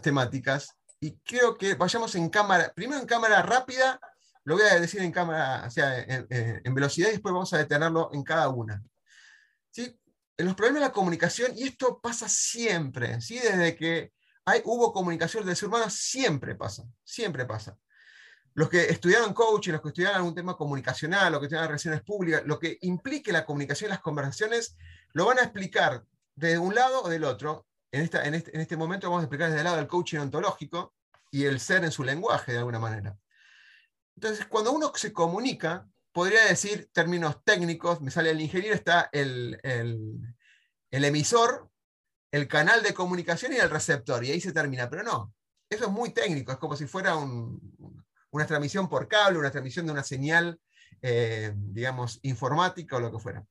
temáticas 0.00 0.76
y 1.00 1.16
creo 1.18 1.56
que 1.56 1.74
vayamos 1.74 2.14
en 2.14 2.28
cámara, 2.28 2.72
primero 2.74 3.00
en 3.00 3.06
cámara 3.06 3.42
rápida 3.42 3.98
lo 4.46 4.54
voy 4.54 4.64
a 4.64 4.78
decir 4.78 5.02
en 5.02 5.10
cámara, 5.10 5.64
o 5.66 5.70
sea, 5.70 5.98
en, 5.98 6.74
velocidad 6.74 7.08
y 7.08 7.12
después 7.12 7.32
vamos 7.32 7.52
a 7.52 7.58
detenerlo 7.58 8.10
en 8.12 8.22
cada 8.22 8.48
una. 8.48 8.80
¿Sí? 9.72 9.98
En 10.36 10.46
los 10.46 10.54
problemas 10.54 10.82
de 10.82 10.86
la 10.86 10.92
comunicación, 10.92 11.52
y 11.56 11.64
esto 11.64 12.00
pasa 12.00 12.28
siempre, 12.28 13.20
¿sí? 13.20 13.40
desde 13.40 13.74
que 13.74 14.12
hay, 14.44 14.62
hubo 14.64 14.92
comunicación 14.92 15.44
del 15.44 15.56
ser 15.56 15.68
humano, 15.68 15.90
siempre 15.90 16.54
pasa, 16.54 16.84
siempre 17.02 17.44
pasa. 17.44 17.76
Los 18.54 18.68
que 18.68 18.84
estudiaron 18.84 19.34
coaching, 19.34 19.72
los 19.72 19.82
que 19.82 19.88
estudiaron 19.88 20.18
algún 20.18 20.34
tema 20.36 20.56
comunicacional, 20.56 21.32
los 21.32 21.40
que 21.40 21.46
estudiaron 21.46 21.70
relaciones 21.70 22.02
públicas, 22.02 22.42
lo 22.46 22.60
que 22.60 22.78
implique 22.82 23.32
la 23.32 23.44
comunicación 23.44 23.88
y 23.88 23.94
las 23.94 24.00
conversaciones, 24.00 24.76
lo 25.12 25.26
van 25.26 25.40
a 25.40 25.42
explicar 25.42 26.04
de 26.36 26.56
un 26.56 26.72
lado 26.72 27.02
o 27.02 27.08
del 27.08 27.24
otro. 27.24 27.66
En, 27.90 28.02
esta, 28.02 28.22
este, 28.22 28.54
en 28.54 28.60
este 28.60 28.76
momento 28.76 29.08
vamos 29.08 29.22
a 29.22 29.24
explicar 29.24 29.48
desde 29.48 29.62
el 29.62 29.64
lado 29.64 29.78
del 29.78 29.88
coaching 29.88 30.18
ontológico 30.18 30.94
y 31.32 31.46
el 31.46 31.58
ser 31.58 31.82
en 31.82 31.90
su 31.90 32.04
lenguaje, 32.04 32.52
de 32.52 32.58
alguna 32.58 32.78
manera. 32.78 33.18
Entonces, 34.16 34.46
cuando 34.46 34.72
uno 34.72 34.92
se 34.94 35.12
comunica, 35.12 35.86
podría 36.10 36.46
decir 36.46 36.88
términos 36.92 37.44
técnicos, 37.44 38.00
me 38.00 38.10
sale 38.10 38.30
el 38.30 38.40
ingeniero, 38.40 38.74
está 38.74 39.10
el, 39.12 39.60
emisor, 40.90 41.70
el 42.30 42.48
canal 42.48 42.82
de 42.82 42.94
comunicación 42.94 43.52
y 43.52 43.56
el 43.56 43.68
receptor, 43.68 44.24
y 44.24 44.32
ahí 44.32 44.40
se 44.40 44.52
termina, 44.52 44.88
pero 44.88 45.02
no, 45.02 45.34
eso 45.68 45.84
es 45.84 45.90
muy 45.90 46.10
técnico, 46.10 46.52
es 46.52 46.58
como 46.58 46.74
si 46.74 46.86
fuera 46.86 47.16
una 47.16 48.46
transmisión 48.46 48.88
por 48.88 49.06
cable, 49.06 49.38
una 49.38 49.50
transmisión 49.50 49.84
de 49.84 49.92
una 49.92 50.02
señal, 50.02 50.58
eh, 51.02 51.52
digamos, 51.54 52.18
informática 52.22 52.96
o 52.96 53.00
lo 53.00 53.12
que 53.12 53.18
fuera. 53.18 53.46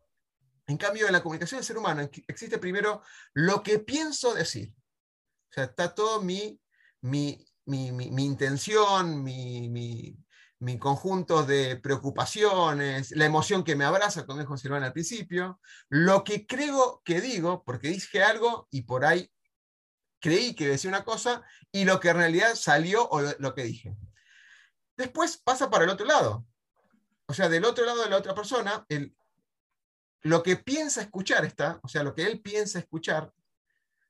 En 0.66 0.78
cambio, 0.78 1.06
en 1.06 1.14
la 1.14 1.22
comunicación 1.22 1.60
del 1.60 1.66
ser 1.66 1.78
humano 1.78 2.10
existe 2.28 2.58
primero 2.58 3.04
lo 3.36 3.62
que 3.62 3.78
pienso 3.78 4.34
decir. 4.34 4.74
O 5.52 5.54
sea, 5.54 5.66
está 5.66 5.94
todo 5.94 6.24
mi, 6.24 6.60
mi, 7.02 7.46
mi 7.68 8.26
intención, 8.26 9.24
mi, 9.24 10.18
mi 10.66 10.80
conjunto 10.80 11.44
de 11.44 11.78
preocupaciones, 11.78 13.12
la 13.12 13.26
emoción 13.26 13.64
que 13.64 13.76
me 13.76 13.86
abraza, 13.86 14.26
como 14.26 14.40
dijo 14.40 14.58
Silvana 14.58 14.88
al 14.88 14.94
principio, 14.94 15.60
lo 15.90 16.24
que 16.24 16.48
creo 16.48 17.04
que 17.06 17.22
digo, 17.22 17.64
porque 17.64 17.90
dije 17.90 18.24
algo 18.24 18.68
y 18.72 18.82
por 18.82 19.06
ahí 19.06 19.32
creí 20.20 20.56
que 20.56 20.68
decía 20.68 20.90
una 20.90 21.06
cosa, 21.06 21.44
y 21.72 21.86
lo 21.86 22.00
que 22.00 22.10
en 22.10 22.18
realidad 22.18 22.56
salió 22.56 23.08
o 23.08 23.22
lo 23.22 23.54
que 23.54 23.64
dije. 23.64 23.96
Después 24.98 25.38
pasa 25.38 25.70
para 25.70 25.84
el 25.84 25.92
otro 25.92 26.08
lado. 26.08 26.48
O 27.28 27.34
sea, 27.36 27.48
del 27.48 27.64
otro 27.64 27.86
lado 27.86 28.04
de 28.04 28.10
la 28.10 28.18
otra 28.18 28.34
persona, 28.34 28.88
el, 28.90 29.16
lo 30.22 30.42
que 30.42 30.56
piensa 30.56 31.02
escuchar 31.02 31.46
está, 31.46 31.80
o 31.84 31.88
sea, 31.88 32.02
lo 32.02 32.16
que 32.16 32.24
él 32.24 32.42
piensa 32.42 32.80
escuchar, 32.80 33.32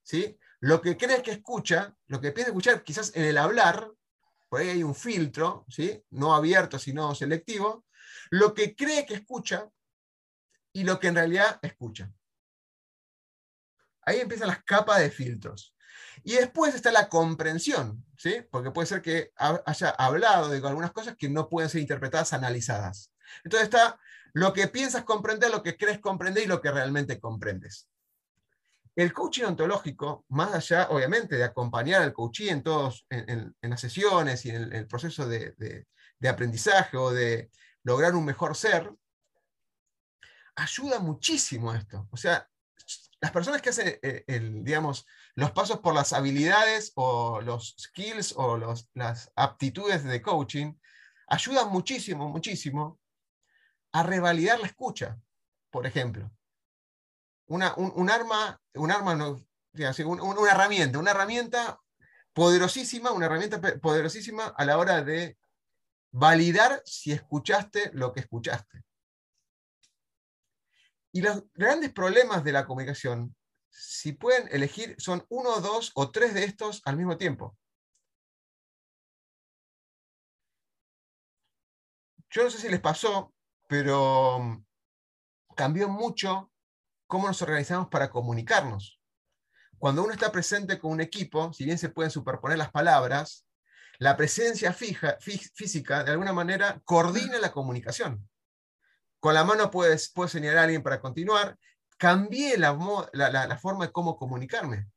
¿sí? 0.04 0.39
lo 0.62 0.82
que 0.82 0.96
cree 0.96 1.22
que 1.22 1.32
escucha, 1.32 1.94
lo 2.08 2.22
que 2.22 2.32
piensa 2.32 2.52
escuchar 2.52 2.82
quizás 2.82 3.12
en 3.13 3.26
el 3.26 3.38
hablar, 3.38 3.91
ahí 4.58 4.70
hay 4.70 4.84
un 4.84 4.96
filtro, 4.96 5.65
¿sí? 5.70 6.04
no 6.12 6.36
abierto, 6.36 6.80
sino 6.80 7.13
selectivo, 7.15 7.86
lo 8.30 8.54
que 8.54 8.76
cree 8.76 9.06
que 9.06 9.15
escucha 9.15 9.70
y 10.74 10.84
lo 10.84 11.00
que 11.00 11.08
en 11.08 11.15
realidad 11.15 11.60
escucha. 11.62 12.12
Ahí 14.02 14.20
empiezan 14.20 14.48
las 14.48 14.63
capas 14.63 15.00
de 15.00 15.10
filtros. 15.10 15.76
Y 16.24 16.34
después 16.34 16.76
está 16.76 16.91
la 16.91 17.10
comprensión, 17.10 18.06
¿sí? 18.18 18.46
porque 18.52 18.72
puede 18.72 18.88
ser 18.88 19.02
que 19.02 19.32
haya 19.38 19.89
hablado 19.89 20.50
de 20.50 20.58
algunas 20.68 20.91
cosas 20.91 21.15
que 21.15 21.30
no 21.30 21.50
pueden 21.50 21.70
ser 21.70 21.82
interpretadas, 21.82 22.34
analizadas. 22.34 23.12
Entonces 23.44 23.65
está 23.65 24.00
lo 24.34 24.54
que 24.54 24.68
piensas 24.68 25.04
comprender, 25.04 25.50
lo 25.50 25.63
que 25.63 25.78
crees 25.78 26.00
comprender 26.00 26.44
y 26.44 26.48
lo 26.48 26.62
que 26.62 26.72
realmente 26.72 27.20
comprendes. 27.20 27.89
El 28.95 29.12
coaching 29.12 29.43
ontológico, 29.43 30.25
más 30.29 30.53
allá, 30.53 30.88
obviamente, 30.89 31.36
de 31.36 31.43
acompañar 31.43 32.01
al 32.01 32.13
coaching 32.13 32.62
en, 33.10 33.55
en, 33.62 33.69
las 33.69 33.81
sesiones 33.81 34.45
y 34.45 34.51
en 34.51 34.73
el, 34.73 34.88
proceso 34.88 35.27
de, 35.27 35.86
aprendizaje 36.27 36.95
o 36.95 37.12
de 37.12 37.51
lograr 37.84 38.15
un 38.15 38.23
mejor 38.23 38.55
ser, 38.55 38.89
ayuda 40.55 40.99
muchísimo 40.99 41.73
esto. 41.73 42.08
O 42.10 42.15
sea, 42.15 42.49
las 43.19 43.31
personas 43.31 43.62
que 43.62 43.69
hacen, 43.69 43.99
eh, 44.01 44.23
el, 44.27 44.63
digamos, 44.63 45.05
los 45.36 45.51
pasos 45.51 45.79
por 45.79 45.93
las 45.93 46.13
habilidades 46.13 46.93
o 46.95 47.41
los 47.41 47.75
skills 47.77 48.34
o 48.38 48.58
los, 48.58 48.89
las 48.93 49.29
aptitudes 49.36 50.05
de 50.05 50.21
coaching, 50.21 50.73
ayudan 51.27 51.69
muchísimo, 51.69 52.29
muchísimo 52.29 52.99
a 53.91 54.03
revalidar 54.03 54.60
la 54.60 54.67
escucha, 54.67 55.19
por 55.69 55.86
ejemplo. 55.86 56.31
Una, 57.47 57.75
un, 57.75 58.10
arma, 58.10 58.60
un 58.73 58.91
arma 58.91 59.15
no, 59.15 59.45
una 59.73 60.51
herramienta, 60.51 60.99
una 60.99 61.12
herramienta 61.12 61.79
poderosísima, 62.34 63.12
una 63.12 63.27
herramienta 63.27 63.62
poderosísima 63.79 64.47
a 64.47 64.65
la 64.65 64.77
hora 64.77 65.03
de 65.03 65.38
validar 66.12 66.81
si 66.86 67.12
escuchaste 67.12 67.91
lo 67.93 68.13
que 68.13 68.21
escuchaste. 68.21 68.84
Y 71.12 71.21
los 71.21 71.43
grandes 71.53 71.93
problemas 71.93 72.43
de 72.43 72.51
la 72.51 72.65
comunicación, 72.65 73.36
si 73.69 74.13
pueden 74.13 74.47
elegir, 74.51 74.95
son 74.97 75.25
uno, 75.29 75.60
dos 75.62 75.91
o 75.95 76.12
tres 76.12 76.34
de 76.34 76.43
estos 76.43 76.81
al 76.86 76.97
mismo 76.97 77.17
tiempo. 77.17 77.58
Yo 82.29 82.43
no 82.43 82.49
sé 82.49 82.58
si 82.58 82.67
les 82.67 82.81
pasó, 82.81 83.34
pero 83.67 84.39
mm, 84.39 84.65
cambió 85.55 85.88
mucho 85.88 86.51
cómo 87.08 87.28
nos 87.28 87.41
organizamos 87.41 87.88
para 87.89 88.10
comunicarnos. 88.10 89.00
Cuando 89.78 90.04
uno 90.04 90.13
está 90.13 90.32
presente 90.32 90.80
con 90.80 90.91
un 90.91 91.02
equipo, 91.02 91.54
si 91.54 91.65
bien 91.65 91.78
se 91.78 91.89
pueden 91.89 92.12
superponer 92.12 92.58
las 92.58 92.72
palabras, 92.72 93.46
la 94.00 94.18
presencia 94.18 94.74
fija, 94.74 95.18
física 95.20 96.04
de 96.04 96.12
alguna 96.12 96.34
manera 96.34 96.82
coordina 96.84 97.39
la 97.39 97.52
comunicación. 97.52 98.28
Con 99.20 99.34
la 99.34 99.44
mano 99.44 99.72
puedes, 99.72 100.10
puedes 100.10 100.32
señalar 100.32 100.60
a 100.60 100.63
alguien 100.63 100.84
para 100.84 101.00
continuar. 101.00 101.58
Cambié 101.98 102.58
la, 102.58 103.58
forma 103.60 103.86
de 103.86 103.91
cómo 103.91 104.18
comunicarme. 104.18 104.88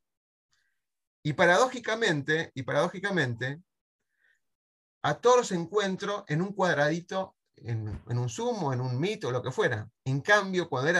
Y 1.23 1.33
paradójicamente, 1.33 2.51
y 2.53 2.63
paradójicamente, 2.63 3.61
a 5.01 5.15
todos 5.15 5.37
los 5.37 5.51
encuentro 5.51 6.25
en 6.27 6.41
un 6.41 6.53
cuadradito, 6.53 7.37
en, 7.55 8.01
un 8.05 8.29
Zoom 8.29 8.73
en 8.73 8.81
un 8.81 8.99
Meet 8.99 9.25
o 9.25 9.31
lo 9.31 9.41
que 9.41 9.51
fuera. 9.51 9.89
En 10.05 10.21
cambio, 10.21 10.69
cuando 10.69 10.91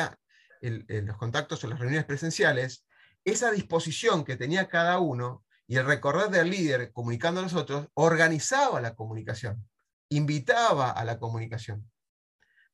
los 0.61 1.17
contactos 1.17 1.63
o 1.63 1.67
las 1.67 1.79
reuniones 1.79 2.05
presenciales, 2.05 2.85
esa 3.23 3.51
disposición 3.51 4.23
que 4.23 4.37
tenía 4.37 4.67
cada 4.67 4.99
uno 4.99 5.43
y 5.67 5.77
el 5.77 5.85
recorrer 5.85 6.29
del 6.29 6.49
líder 6.49 6.91
comunicando 6.91 7.39
a 7.39 7.43
nosotros 7.43 7.87
organizaba 7.93 8.81
la 8.81 8.95
comunicación, 8.95 9.69
invitaba 10.09 10.91
a 10.91 11.05
la 11.05 11.19
comunicación. 11.19 11.89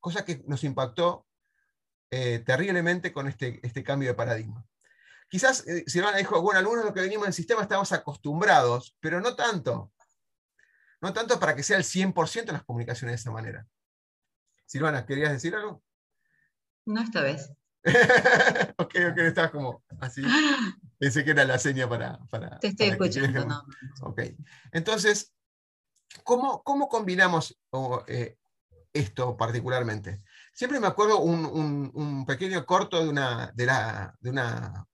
Cosa 0.00 0.24
que 0.24 0.42
nos 0.46 0.64
impactó 0.64 1.26
eh, 2.10 2.38
terriblemente 2.38 3.12
con 3.12 3.26
este, 3.26 3.60
este 3.62 3.82
cambio 3.82 4.08
de 4.08 4.14
paradigma. 4.14 4.64
Quizás 5.28 5.66
eh, 5.66 5.84
Silvana 5.86 6.18
dijo, 6.18 6.40
bueno, 6.40 6.58
algunos 6.58 6.82
de 6.82 6.86
los 6.86 6.94
que 6.94 7.00
venimos 7.00 7.26
del 7.26 7.34
sistema 7.34 7.62
estamos 7.62 7.92
acostumbrados, 7.92 8.96
pero 9.00 9.20
no 9.20 9.34
tanto. 9.34 9.92
No 11.00 11.12
tanto 11.12 11.38
para 11.38 11.54
que 11.54 11.62
sea 11.62 11.76
el 11.76 11.84
100% 11.84 12.46
de 12.46 12.52
las 12.52 12.64
comunicaciones 12.64 13.12
de 13.12 13.20
esa 13.20 13.30
manera. 13.30 13.66
Silvana, 14.64 15.04
¿querías 15.04 15.32
decir 15.32 15.54
algo? 15.54 15.82
No 16.86 17.00
esta 17.00 17.20
vez. 17.20 17.52
ok, 18.78 18.94
ok, 19.12 19.18
estabas 19.18 19.50
como 19.50 19.84
así. 20.00 20.22
Pensé 20.98 21.24
que 21.24 21.30
era 21.30 21.44
la 21.44 21.58
seña 21.58 21.88
para... 21.88 22.18
para 22.30 22.58
Te 22.58 22.68
estoy 22.68 22.88
escuchando, 22.88 23.44
no. 23.44 23.64
Ok. 24.02 24.22
Entonces, 24.72 25.32
¿cómo, 26.24 26.62
cómo 26.62 26.88
combinamos 26.88 27.56
eh, 28.08 28.36
esto 28.92 29.36
particularmente? 29.36 30.22
Siempre 30.52 30.80
me 30.80 30.86
acuerdo 30.86 31.20
un, 31.20 31.44
un, 31.94 32.26
pequeño 32.26 32.64
corto 32.64 33.02
de 33.02 33.08
una, 33.08 33.52
de 33.54 33.66
la, 33.66 34.16
de 34.20 34.30
una, 34.30 34.86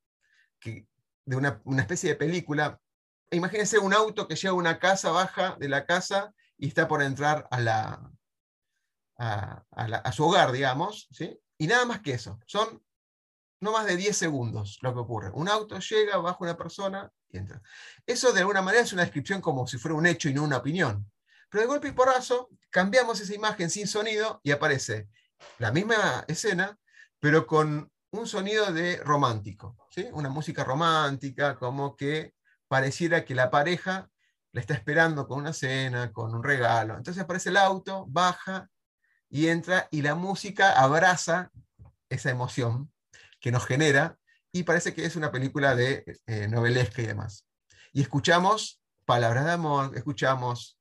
de 0.63 1.37
una, 1.37 1.63
una 1.65 1.83
especie 1.83 2.11
de 2.11 2.17
película. 2.17 2.81
Imagínense 3.31 3.79
un 3.79 3.95
auto 3.95 4.27
que 4.27 4.35
llega 4.35 4.51
a 4.51 4.55
una 4.55 4.79
casa, 4.79 5.13
baja 5.13 5.57
de 5.59 5.69
la 5.69 5.87
casa 5.87 6.35
y 6.59 6.69
está 6.69 6.89
por 6.89 7.03
entrar 7.03 7.47
a, 7.51 7.61
la, 7.61 8.11
a, 9.17 9.65
a, 9.71 9.85
a 9.85 10.13
su 10.13 10.25
hogar, 10.25 10.51
digamos, 10.53 11.09
¿sí? 11.13 11.39
Y 11.63 11.69
nada 11.69 11.85
más 11.85 12.01
que 12.01 12.15
eso. 12.15 12.41
Son 12.45 12.83
no 13.61 13.71
más 13.71 13.87
de 13.87 13.97
10 13.97 14.17
segundos 14.17 14.81
lo 14.83 14.93
que 14.93 14.99
ocurre. 14.99 15.31
Un 15.33 15.49
auto 15.49 15.79
llega, 15.79 16.17
baja 16.17 16.39
una 16.41 16.57
persona 16.57 17.09
y 17.29 17.39
entra. 17.39 17.63
Eso 18.05 18.33
de 18.33 18.41
alguna 18.41 18.63
manera 18.63 18.83
es 18.83 18.93
una 18.93 19.03
descripción 19.03 19.41
como 19.41 19.69
si 19.69 19.79
fuera 19.79 19.95
un 19.95 20.05
hecho 20.05 20.29
y 20.29 20.35
no 20.35 20.43
una 20.43 20.57
opinión. 20.57 21.09
Pero 21.49 21.63
de 21.63 21.69
golpe 21.69 21.87
y 21.87 21.93
porrazo 21.93 22.49
cambiamos 22.69 23.21
esa 23.21 23.33
imagen 23.33 23.71
sin 23.71 23.87
sonido 23.87 24.41
y 24.43 24.51
aparece 24.51 25.09
la 25.59 25.71
misma 25.71 26.25
escena, 26.27 26.77
pero 27.21 27.47
con 27.47 27.93
un 28.11 28.27
sonido 28.27 28.73
de 28.73 28.97
romántico. 28.97 29.77
¿sí? 29.89 30.09
Una 30.15 30.31
música 30.31 30.65
romántica, 30.65 31.55
como 31.55 31.95
que 31.95 32.35
pareciera 32.67 33.25
que 33.25 33.37
la 33.37 33.53
pareja 33.53 34.11
la 34.51 34.61
está 34.61 34.75
esperando 34.75 35.29
con 35.29 35.39
una 35.39 35.53
cena, 35.53 36.11
con 36.11 36.35
un 36.35 36.43
regalo. 36.43 36.97
Entonces 36.97 37.23
aparece 37.23 37.51
el 37.51 37.57
auto, 37.57 38.05
baja 38.09 38.69
y 39.33 39.49
entra 39.49 39.89
y 39.91 40.03
la 40.03 40.15
música 40.15 40.73
abraza 40.73 41.51
esa 42.11 42.29
emoción 42.29 42.93
que 43.41 43.51
nos 43.51 43.65
genera 43.65 44.19
y 44.53 44.65
parece 44.65 44.93
que 44.93 45.07
es 45.07 45.17
una 45.17 45.33
película 45.33 45.75
de 45.75 46.05
eh, 46.27 46.49
novelesca 46.49 47.01
y 47.01 47.07
demás. 47.07 47.47
Y 47.95 48.03
escuchamos 48.03 48.83
palabras 49.07 49.47
de 49.47 49.53
amor, 49.53 49.97
escuchamos 49.97 50.79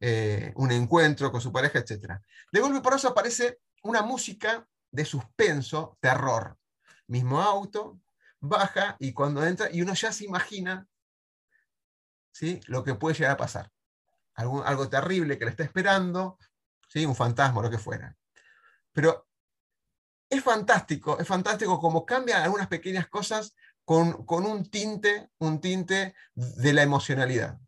eh, 0.00 0.52
un 0.56 0.72
encuentro 0.72 1.30
con 1.30 1.40
su 1.40 1.52
pareja, 1.52 1.78
etc. 1.78 2.20
De 2.50 2.60
golpe 2.60 2.80
por 2.80 2.94
eso 2.94 3.06
aparece 3.06 3.60
una 3.84 4.02
música 4.02 4.66
de 4.90 5.04
suspenso, 5.04 5.96
terror. 6.00 6.58
Mismo 7.06 7.40
auto, 7.40 8.00
baja 8.40 8.96
y 8.98 9.12
cuando 9.12 9.46
entra, 9.46 9.68
y 9.70 9.82
uno 9.82 9.94
ya 9.94 10.10
se 10.10 10.24
imagina 10.24 10.84
¿sí? 12.32 12.60
lo 12.66 12.82
que 12.82 12.96
puede 12.96 13.14
llegar 13.14 13.34
a 13.34 13.36
pasar. 13.36 13.70
Algo, 14.34 14.64
algo 14.64 14.88
terrible 14.88 15.38
que 15.38 15.44
le 15.44 15.52
está 15.52 15.62
esperando, 15.62 16.38
¿sí? 16.88 17.06
un 17.06 17.14
fantasma, 17.14 17.62
lo 17.62 17.70
que 17.70 17.78
fuera. 17.78 18.16
Pero 18.92 19.28
es 20.30 20.42
fantástico, 20.42 21.18
es 21.18 21.26
fantástico 21.26 21.80
como 21.80 22.04
cambian 22.04 22.42
algunas 22.42 22.68
pequeñas 22.68 23.08
cosas 23.08 23.54
con, 23.84 24.26
un 24.28 24.70
tinte, 24.70 25.30
un 25.38 25.60
tinte 25.60 26.14
de 26.34 26.72
la 26.72 26.82
emocionalidad. 26.82 27.58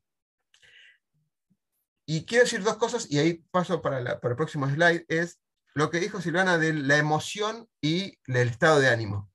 Y 2.06 2.26
quiero 2.26 2.44
decir 2.44 2.62
dos 2.62 2.76
cosas, 2.76 3.10
y 3.10 3.18
ahí 3.18 3.34
paso 3.50 3.80
para, 3.80 4.00
el 4.00 4.36
próximo 4.36 4.68
slide, 4.68 5.06
es 5.08 5.40
lo 5.74 5.90
que 5.90 6.00
dijo 6.00 6.20
Silvana 6.20 6.58
de 6.58 6.74
la 6.74 6.98
emoción 6.98 7.68
y 7.80 8.18
el 8.26 8.48
estado 8.48 8.80
de 8.80 8.88
ánimo. 8.88 9.30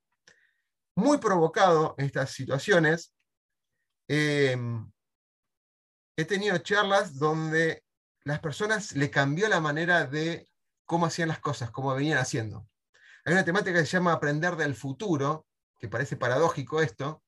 Muy 0.95 1.17
provocado 1.17 1.95
en 1.97 2.05
estas 2.05 2.31
situaciones, 2.31 3.13
em, 4.07 4.91
he 6.17 6.25
tenido 6.25 6.57
charlas 6.59 7.17
donde 7.17 7.84
las 8.25 8.39
personas 8.39 8.93
le 8.95 9.11
cambió 9.11 9.47
la 9.47 9.61
manera 9.61 10.05
de 10.05 10.49
cómo 10.85 11.05
hacían 11.05 11.29
las 11.29 11.39
cosas, 11.39 11.69
cómo 11.69 11.93
venían 11.93 12.17
haciendo. 12.17 12.67
Hay 13.23 13.33
una 13.33 13.45
temática 13.45 13.79
que 13.79 13.85
se 13.85 13.93
llama 13.97 14.13
aprender 14.13 14.55
del 14.55 14.75
futuro, 14.75 15.45
que 15.79 15.87
parece 15.87 16.17
paradójico 16.17 16.81
esto, 16.81 17.23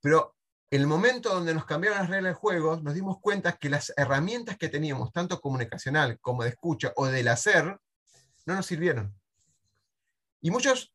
pero 0.00 0.36
el 0.70 0.86
momento 0.86 1.30
donde 1.30 1.54
nos 1.54 1.64
cambiaron 1.64 1.98
las 1.98 2.10
reglas 2.10 2.34
de 2.34 2.38
juego, 2.38 2.80
nos 2.80 2.94
dimos 2.94 3.18
cuenta 3.20 3.56
que 3.56 3.70
las 3.70 3.92
herramientas 3.96 4.58
que 4.58 4.68
teníamos, 4.68 5.12
tanto 5.12 5.40
comunicacional 5.40 6.18
como 6.20 6.42
de 6.42 6.50
escucha 6.50 6.92
o 6.96 7.06
del 7.06 7.28
hacer, 7.28 7.78
no 8.44 8.54
nos 8.54 8.66
sirvieron. 8.66 9.18
Y 10.42 10.50
muchos 10.50 10.94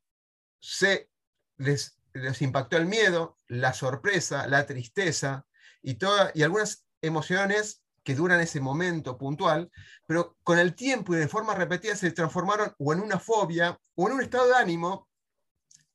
se 0.59 1.09
les, 1.57 1.99
les 2.13 2.41
impactó 2.43 2.77
el 2.77 2.85
miedo, 2.85 3.37
la 3.47 3.73
sorpresa, 3.73 4.45
la 4.47 4.67
tristeza 4.67 5.45
y, 5.81 5.95
toda, 5.95 6.31
y 6.35 6.43
algunas 6.43 6.85
emociones 7.01 7.83
que 8.07 8.15
duran 8.15 8.39
ese 8.39 8.61
momento 8.61 9.17
puntual, 9.17 9.69
pero 10.05 10.37
con 10.41 10.57
el 10.59 10.75
tiempo 10.75 11.13
y 11.13 11.17
de 11.17 11.27
forma 11.27 11.53
repetida 11.53 11.93
se 11.93 12.09
transformaron 12.13 12.73
o 12.77 12.93
en 12.93 13.01
una 13.01 13.19
fobia 13.19 13.77
o 13.95 14.07
en 14.07 14.13
un 14.13 14.21
estado 14.21 14.47
de 14.47 14.55
ánimo 14.55 15.09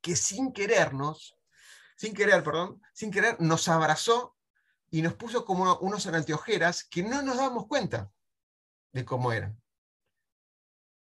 que 0.03 0.15
sin 0.15 0.53
querernos, 0.53 1.39
sin 1.97 2.13
querer, 2.13 2.45
perdón, 2.45 2.83
sin 2.93 3.11
querer 3.11 3.41
nos 3.41 3.67
abrazó 3.67 4.37
y 4.91 5.01
nos 5.01 5.15
puso 5.15 5.47
como 5.47 5.79
unos 5.79 6.07
anteojeras 6.07 6.85
que 6.85 7.03
no 7.03 7.23
nos 7.23 7.39
dábamos 7.39 7.67
cuenta 7.67 8.13
de 8.93 9.07
cómo 9.07 9.33
eran. 9.33 9.59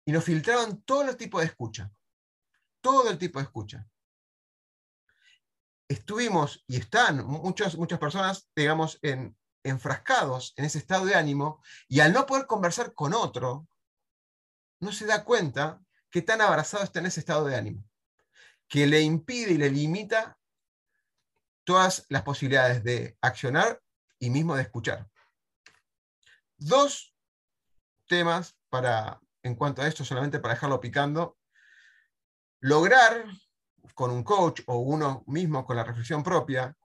Y 0.04 0.12
nos 0.12 0.24
filtraban 0.24 0.82
todo 0.82 1.08
el 1.08 1.16
tipo 1.16 1.40
de 1.40 1.46
escucha, 1.46 1.90
todo 2.82 3.08
el 3.08 3.16
tipo 3.16 3.38
de 3.38 3.46
escucha. 3.46 3.88
Estuvimos 5.88 6.62
y 6.66 6.76
están 6.76 7.24
muchas, 7.24 7.78
muchas 7.78 7.98
personas, 7.98 8.50
digamos, 8.54 8.98
en, 9.00 9.37
enfrascados 9.62 10.54
en 10.56 10.64
ese 10.64 10.78
estado 10.78 11.04
de 11.04 11.14
ánimo 11.14 11.62
y 11.88 12.00
al 12.00 12.12
no 12.12 12.26
poder 12.26 12.46
conversar 12.46 12.94
con 12.94 13.14
otro, 13.14 13.68
no 14.80 14.92
se 14.92 15.06
da 15.06 15.24
cuenta 15.24 15.80
que 16.10 16.22
tan 16.22 16.40
abrazado 16.40 16.84
está 16.84 17.00
en 17.00 17.06
ese 17.06 17.20
estado 17.20 17.44
de 17.44 17.56
ánimo, 17.56 17.84
que 18.68 18.86
le 18.86 19.00
impide 19.02 19.52
y 19.52 19.58
le 19.58 19.70
limita 19.70 20.38
todas 21.64 22.06
las 22.08 22.22
posibilidades 22.22 22.82
de 22.82 23.18
accionar 23.20 23.82
y 24.18 24.30
mismo 24.30 24.56
de 24.56 24.62
escuchar. 24.62 25.06
Dos 26.56 27.14
temas 28.06 28.56
para, 28.70 29.20
en 29.42 29.54
cuanto 29.54 29.82
a 29.82 29.86
esto, 29.86 30.04
solamente 30.04 30.38
para 30.38 30.54
dejarlo 30.54 30.80
picando. 30.80 31.36
lograr 32.60 33.24
con 33.94 34.10
un 34.10 34.22
coach 34.22 34.60
o 34.66 34.78
uno 34.78 35.24
mismo 35.26 35.66
con 35.66 35.76
la 35.76 35.84
reflexión 35.84 36.22
propia, 36.22 36.77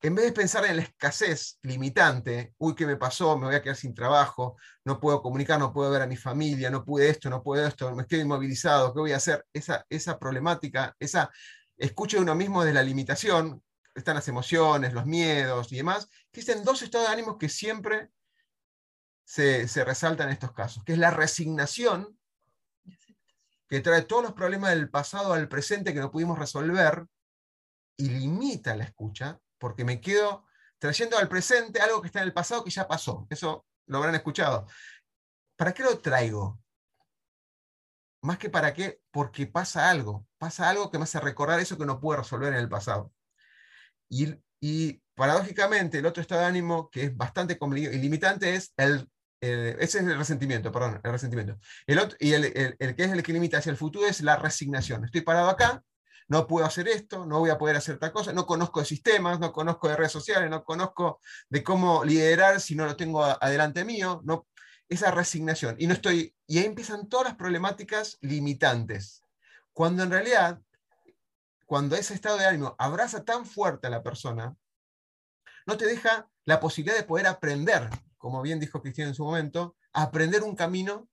en 0.00 0.14
vez 0.14 0.26
de 0.26 0.32
pensar 0.32 0.64
en 0.64 0.76
la 0.76 0.82
escasez 0.82 1.58
limitante, 1.62 2.54
uy, 2.58 2.74
¿qué 2.74 2.86
me 2.86 2.96
pasó? 2.96 3.36
Me 3.36 3.46
voy 3.46 3.56
a 3.56 3.62
quedar 3.62 3.76
sin 3.76 3.94
trabajo, 3.94 4.56
no 4.84 5.00
puedo 5.00 5.20
comunicar, 5.20 5.58
no 5.58 5.72
puedo 5.72 5.90
ver 5.90 6.02
a 6.02 6.06
mi 6.06 6.16
familia, 6.16 6.70
no 6.70 6.84
pude 6.84 7.08
esto, 7.08 7.28
no 7.28 7.42
puedo 7.42 7.66
esto, 7.66 7.92
me 7.94 8.02
estoy 8.02 8.20
inmovilizado, 8.20 8.94
¿qué 8.94 9.00
voy 9.00 9.12
a 9.12 9.16
hacer? 9.16 9.44
Esa, 9.52 9.84
esa 9.88 10.18
problemática, 10.18 10.94
esa 11.00 11.30
escucha 11.76 12.16
de 12.16 12.22
uno 12.22 12.36
mismo 12.36 12.64
de 12.64 12.72
la 12.72 12.82
limitación, 12.82 13.62
están 13.92 14.14
las 14.14 14.28
emociones, 14.28 14.92
los 14.92 15.06
miedos 15.06 15.72
y 15.72 15.76
demás, 15.76 16.08
existen 16.32 16.62
dos 16.62 16.82
estados 16.82 17.08
de 17.08 17.14
ánimo 17.14 17.36
que 17.36 17.48
siempre 17.48 18.10
se, 19.24 19.66
se 19.66 19.84
resaltan 19.84 20.28
en 20.28 20.34
estos 20.34 20.52
casos, 20.52 20.84
que 20.84 20.92
es 20.92 20.98
la 20.98 21.10
resignación, 21.10 22.16
que 23.68 23.80
trae 23.80 24.02
todos 24.02 24.22
los 24.22 24.32
problemas 24.32 24.70
del 24.70 24.88
pasado 24.88 25.32
al 25.32 25.48
presente 25.48 25.92
que 25.92 26.00
no 26.00 26.12
pudimos 26.12 26.38
resolver 26.38 27.04
y 27.96 28.08
limita 28.10 28.76
la 28.76 28.84
escucha, 28.84 29.40
porque 29.58 29.84
me 29.84 30.00
quedo 30.00 30.46
trayendo 30.78 31.18
al 31.18 31.28
presente 31.28 31.80
algo 31.80 32.00
que 32.00 32.06
está 32.06 32.20
en 32.20 32.26
el 32.26 32.32
pasado 32.32 32.64
que 32.64 32.70
ya 32.70 32.86
pasó. 32.86 33.26
Eso 33.30 33.66
lo 33.86 33.98
habrán 33.98 34.14
escuchado. 34.14 34.66
¿Para 35.56 35.72
qué 35.72 35.82
lo 35.82 35.98
traigo? 35.98 36.60
Más 38.22 38.38
que 38.38 38.50
para 38.50 38.72
qué, 38.74 39.00
porque 39.10 39.46
pasa 39.46 39.90
algo. 39.90 40.26
Pasa 40.38 40.68
algo 40.68 40.90
que 40.90 40.98
me 40.98 41.04
hace 41.04 41.20
recordar 41.20 41.60
eso 41.60 41.78
que 41.78 41.86
no 41.86 42.00
pude 42.00 42.18
resolver 42.18 42.52
en 42.52 42.60
el 42.60 42.68
pasado. 42.68 43.12
Y, 44.08 45.02
paradójicamente, 45.14 45.98
el 45.98 46.06
otro 46.06 46.20
estado 46.20 46.42
de 46.42 46.46
ánimo 46.46 46.90
que 46.90 47.04
es 47.04 47.16
bastante 47.16 47.58
y 47.60 47.98
limitante 47.98 48.54
es 48.54 48.72
el, 48.76 49.10
ese 49.40 49.98
es 49.98 50.04
el 50.04 50.16
resentimiento, 50.16 50.72
perdón, 50.72 51.00
el 51.02 51.12
resentimiento. 51.12 51.58
El 51.86 51.98
otro, 51.98 52.16
y 52.20 52.32
el, 52.32 52.76
el, 52.78 52.94
que 52.94 53.04
es 53.04 53.10
el 53.10 53.22
que 53.22 53.32
limita 53.32 53.58
hacia 53.58 53.70
el 53.70 53.76
futuro 53.76 54.06
es 54.06 54.20
la 54.20 54.36
resignación. 54.36 55.04
Estoy 55.04 55.20
parado 55.20 55.48
acá, 55.48 55.82
no 56.28 56.46
puedo 56.46 56.66
hacer 56.66 56.88
esto, 56.88 57.24
no 57.24 57.40
voy 57.40 57.50
a 57.50 57.58
poder 57.58 57.76
hacer 57.76 57.98
tal 57.98 58.12
cosa, 58.12 58.32
no 58.32 58.46
conozco 58.46 58.80
de 58.80 58.86
sistemas, 58.86 59.40
no 59.40 59.50
conozco 59.52 59.88
de 59.88 59.96
redes 59.96 60.12
sociales, 60.12 60.50
no 60.50 60.62
conozco 60.62 61.20
de 61.48 61.62
cómo 61.64 62.04
liderar 62.04 62.60
si 62.60 62.74
no 62.74 62.84
lo 62.84 62.96
tengo 62.96 63.24
adelante 63.24 63.84
mío, 63.84 64.20
no, 64.24 64.46
esa 64.88 65.10
resignación. 65.10 65.76
Y, 65.78 65.86
no 65.86 65.94
estoy, 65.94 66.34
y 66.46 66.58
ahí 66.58 66.66
empiezan 66.66 67.08
todas 67.08 67.28
las 67.28 67.36
problemáticas 67.36 68.18
limitantes, 68.20 69.24
cuando 69.72 70.02
en 70.02 70.10
realidad, 70.10 70.60
cuando 71.64 71.96
ese 71.96 72.12
estado 72.12 72.36
de 72.36 72.46
ánimo 72.46 72.76
abraza 72.78 73.24
tan 73.24 73.46
fuerte 73.46 73.86
a 73.86 73.90
la 73.90 74.02
persona, 74.02 74.54
no 75.66 75.78
te 75.78 75.86
deja 75.86 76.28
la 76.44 76.60
posibilidad 76.60 76.96
de 76.96 77.04
poder 77.04 77.26
aprender, 77.26 77.88
como 78.18 78.42
bien 78.42 78.60
dijo 78.60 78.82
Cristina 78.82 79.08
en 79.08 79.14
su 79.14 79.24
momento, 79.24 79.76
aprender 79.94 80.42
un 80.42 80.54
camino 80.54 81.08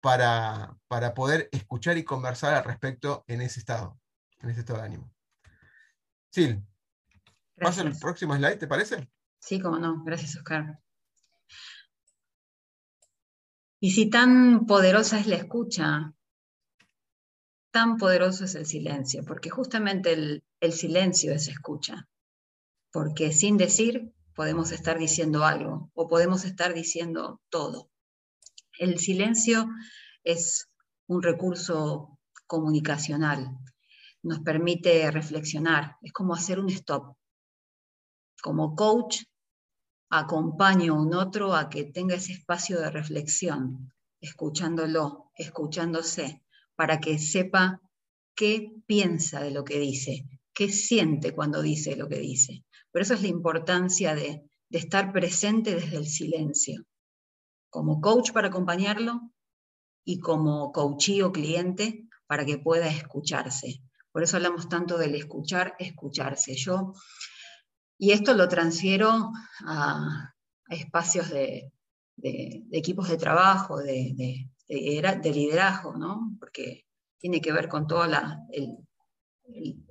para, 0.00 0.76
para 0.88 1.14
poder 1.14 1.48
escuchar 1.52 1.96
y 1.96 2.04
conversar 2.04 2.54
al 2.54 2.64
respecto 2.64 3.24
en 3.28 3.40
ese 3.40 3.60
estado 3.60 3.98
en 4.42 4.50
ese 4.50 4.60
estado 4.60 4.80
de 4.80 4.86
ánimo. 4.86 5.12
Sil, 6.32 6.60
¿pasa 7.56 7.82
el 7.82 7.98
próximo 7.98 8.34
slide, 8.36 8.58
te 8.58 8.66
parece? 8.66 9.10
Sí, 9.38 9.60
cómo 9.60 9.78
no. 9.78 10.02
Gracias, 10.04 10.36
Oscar. 10.36 10.80
Y 13.80 13.90
si 13.90 14.08
tan 14.08 14.66
poderosa 14.66 15.20
es 15.20 15.26
la 15.26 15.36
escucha, 15.36 16.12
tan 17.70 17.96
poderoso 17.98 18.44
es 18.44 18.54
el 18.54 18.66
silencio, 18.66 19.24
porque 19.24 19.50
justamente 19.50 20.12
el, 20.12 20.44
el 20.60 20.72
silencio 20.72 21.32
es 21.32 21.48
escucha, 21.48 22.08
porque 22.90 23.32
sin 23.32 23.56
decir 23.58 24.12
podemos 24.34 24.72
estar 24.72 24.98
diciendo 24.98 25.44
algo 25.44 25.90
o 25.94 26.08
podemos 26.08 26.44
estar 26.44 26.74
diciendo 26.74 27.40
todo. 27.48 27.90
El 28.78 28.98
silencio 28.98 29.68
es 30.24 30.68
un 31.06 31.22
recurso 31.22 32.18
comunicacional 32.46 33.58
nos 34.26 34.40
permite 34.40 35.10
reflexionar, 35.10 35.96
es 36.02 36.12
como 36.12 36.34
hacer 36.34 36.58
un 36.58 36.68
stop. 36.68 37.16
Como 38.42 38.74
coach, 38.74 39.22
acompaño 40.10 40.94
a 40.94 41.00
un 41.00 41.14
otro 41.14 41.54
a 41.54 41.68
que 41.68 41.84
tenga 41.84 42.16
ese 42.16 42.32
espacio 42.32 42.80
de 42.80 42.90
reflexión, 42.90 43.92
escuchándolo, 44.20 45.30
escuchándose, 45.36 46.42
para 46.74 47.00
que 47.00 47.18
sepa 47.18 47.80
qué 48.34 48.72
piensa 48.86 49.40
de 49.40 49.50
lo 49.50 49.64
que 49.64 49.78
dice, 49.78 50.28
qué 50.52 50.68
siente 50.70 51.32
cuando 51.32 51.62
dice 51.62 51.96
lo 51.96 52.08
que 52.08 52.18
dice. 52.18 52.64
Por 52.92 53.02
eso 53.02 53.14
es 53.14 53.22
la 53.22 53.28
importancia 53.28 54.14
de, 54.14 54.42
de 54.68 54.78
estar 54.78 55.12
presente 55.12 55.74
desde 55.74 55.96
el 55.96 56.06
silencio, 56.06 56.84
como 57.70 58.00
coach 58.00 58.32
para 58.32 58.48
acompañarlo 58.48 59.32
y 60.04 60.18
como 60.18 60.72
coachí 60.72 61.22
o 61.22 61.32
cliente 61.32 62.08
para 62.26 62.44
que 62.44 62.58
pueda 62.58 62.88
escucharse, 62.88 63.82
por 64.16 64.22
eso 64.22 64.38
hablamos 64.38 64.66
tanto 64.70 64.96
del 64.96 65.14
escuchar, 65.14 65.76
escucharse. 65.78 66.54
Yo, 66.54 66.94
y 67.98 68.12
esto 68.12 68.32
lo 68.32 68.48
transfiero 68.48 69.30
a, 69.66 70.32
espacios 70.70 71.28
de, 71.28 71.70
equipos 72.72 73.10
de 73.10 73.18
trabajo, 73.18 73.76
de, 73.76 74.48
liderazgo, 74.70 75.98
¿no? 75.98 76.34
porque 76.40 76.86
tiene 77.18 77.42
que 77.42 77.52
ver 77.52 77.68
con 77.68 77.86
toda 77.86 78.08
la, 78.08 78.40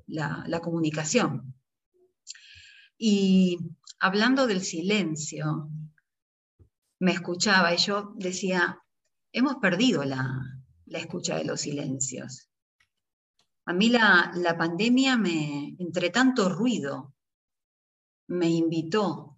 la 0.07 0.59
comunicación. 0.59 1.53
Y 2.97 3.59
hablando 3.99 4.47
del 4.47 4.63
silencio, 4.63 5.69
me 6.97 7.11
escuchaba 7.11 7.75
y 7.75 7.77
yo 7.77 8.15
decía, 8.15 8.81
hemos 9.31 9.57
perdido 9.57 10.03
la, 10.03 10.41
la 10.87 10.97
escucha 10.97 11.37
de 11.37 11.45
los 11.45 11.61
silencios. 11.61 12.49
A 13.67 13.73
mí 13.73 13.89
la, 13.89 14.55
pandemia, 14.57 15.17
me, 15.17 15.75
entre 15.79 16.11
tanto 16.11 16.49
ruido, 16.49 17.15
me 18.27 18.49
invitó 18.49 19.37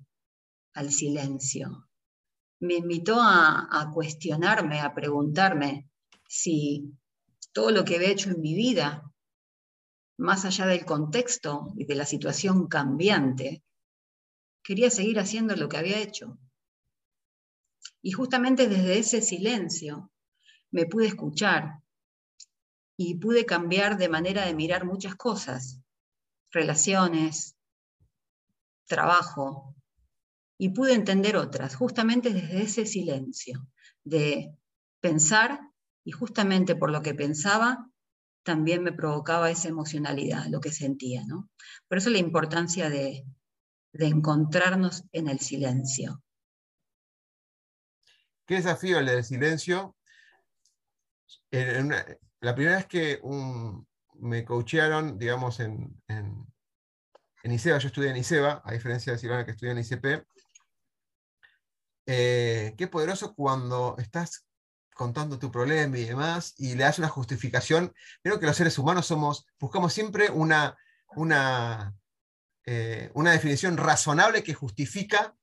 al 0.74 0.92
silencio. 0.92 1.90
Me 2.60 2.76
invitó 2.76 3.22
a, 3.22 3.68
a 3.72 3.92
cuestionarme, 3.92 4.82
a 4.82 4.94
preguntarme 4.94 5.90
si 6.28 6.94
todo 7.54 7.72
lo 7.72 7.86
que 7.86 7.96
he 7.96 8.12
hecho 8.12 8.30
en 8.30 8.42
mi 8.42 8.54
vida, 8.54 9.10
más 10.18 10.44
allá 10.44 10.66
del 10.66 10.86
contexto 10.86 11.74
y 11.78 11.86
de 11.86 11.96
la 11.96 12.06
situación 12.06 12.68
cambiante, 12.68 13.64
quería 14.64 14.90
seguir 14.90 15.20
haciendo 15.20 15.56
lo 15.56 15.70
que 15.70 15.78
había 15.78 16.00
hecho. 16.00 16.38
Y 18.02 18.12
justamente 18.12 18.68
desde 18.68 19.00
ese 19.00 19.22
silencio 19.22 20.12
me 20.72 20.86
pude 20.86 21.08
escuchar, 21.08 21.82
y 22.98 23.16
pude 23.16 23.46
cambiar 23.46 23.98
de 23.98 24.10
manera 24.10 24.46
de 24.46 24.56
mirar 24.56 24.84
muchas 24.84 25.16
cosas, 25.16 25.80
relaciones, 26.52 27.56
trabajo, 28.86 29.76
y 30.58 30.70
pude 30.70 30.94
entender 30.94 31.38
otras, 31.38 31.76
justamente 31.76 32.32
desde 32.32 32.64
ese 32.64 32.86
silencio, 32.86 33.68
de 34.04 34.58
pensar 35.00 35.62
y 36.04 36.12
justamente 36.12 36.76
por 36.76 36.92
lo 36.92 37.04
que 37.04 37.14
pensaba, 37.14 37.92
también 38.44 38.82
me 38.82 38.94
provocaba 38.94 39.52
esa 39.52 39.68
emocionalidad, 39.68 40.46
lo 40.48 40.60
que 40.60 40.72
sentía. 40.72 41.24
¿no? 41.28 41.50
Por 41.88 42.00
eso 42.00 42.10
la 42.10 42.18
importancia 42.18 42.90
de, 42.90 43.26
encontrarnos 43.94 45.04
en 45.12 45.28
el 45.28 45.40
silencio. 45.40 46.24
¿Qué 48.46 48.56
desafío 48.56 49.00
el 49.00 49.24
silencio? 49.24 49.96
En 51.52 51.92
la 52.42 52.56
primera 52.56 52.78
vez 52.78 52.86
que 52.86 53.20
me 54.20 54.46
coachearon, 54.46 55.18
digamos, 55.18 55.60
en, 55.60 56.02
en, 56.08 56.46
ICEBA, 57.44 57.78
yo 57.78 57.88
estudié 57.88 58.10
en 58.10 58.18
ICEBA, 58.18 58.62
a 58.64 58.74
diferencia 58.74 59.14
de 59.14 59.20
Silvana 59.20 59.46
que 59.46 59.52
estudia 59.52 59.72
en 59.72 59.80
ICP, 59.80 60.28
eh, 62.08 62.76
qué 62.78 62.88
poderoso 62.88 63.34
cuando 63.36 63.96
estás 64.00 64.46
contando 64.94 65.40
tu 65.40 65.50
problema 65.50 65.98
y 65.98 66.06
demás, 66.06 66.56
y 66.58 66.76
le 66.76 66.84
das 66.84 67.00
una 67.00 67.08
justificación. 67.08 67.94
Creo 68.22 68.40
que 68.40 68.48
los 68.48 68.58
seres 68.58 68.78
humanos 68.78 69.06
somos, 69.06 69.46
buscamos 69.60 69.94
siempre 69.94 70.30
una, 70.30 70.76
una, 71.16 71.96
eh, 72.66 73.12
una 73.14 73.32
definición 73.32 73.78
razonable 73.78 74.44
que 74.44 74.54
justifica 74.54 75.34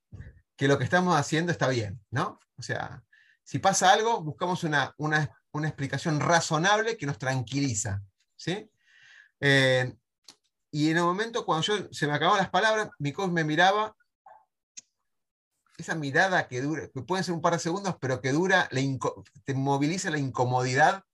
que 0.57 0.69
lo 0.69 0.77
que 0.77 0.85
estamos 0.85 1.17
haciendo 1.17 1.53
está 1.53 1.69
bien, 1.69 2.01
¿no? 2.11 2.39
O 2.57 2.63
sea, 2.63 3.03
si 3.45 3.59
pasa 3.59 3.93
algo, 3.93 4.23
buscamos 4.23 4.65
una, 4.65 4.95
una 4.99 5.31
una 5.55 5.69
explicación 5.69 6.21
razonable 6.21 6.97
que 6.97 7.07
nos 7.07 7.19
tranquiliza. 7.19 8.03
¿sí? 8.37 8.69
Eh, 9.41 9.95
y 10.71 10.91
en 10.91 10.97
el 10.97 11.05
momento 11.05 11.47
cuando 11.47 11.65
yo, 11.65 11.93
se 11.93 12.07
me 12.07 12.13
acababan 12.13 12.41
las 12.41 12.51
palabras, 12.51 12.89
mi 12.99 13.13
coach 13.13 13.31
me 13.31 13.45
miraba, 13.45 13.97
esa 15.79 15.95
mirada 15.95 16.49
que 16.49 16.61
dura, 16.61 16.89
que 16.89 17.03
puede 17.03 17.23
ser 17.23 17.35
un 17.35 17.41
par 17.41 17.53
de 17.53 17.59
segundos, 17.61 17.97
pero 18.01 18.21
que 18.21 18.33
dura, 18.33 18.69
te 19.45 19.55
moviliza 19.55 20.11
la 20.11 20.19
incomodidad 20.19 21.05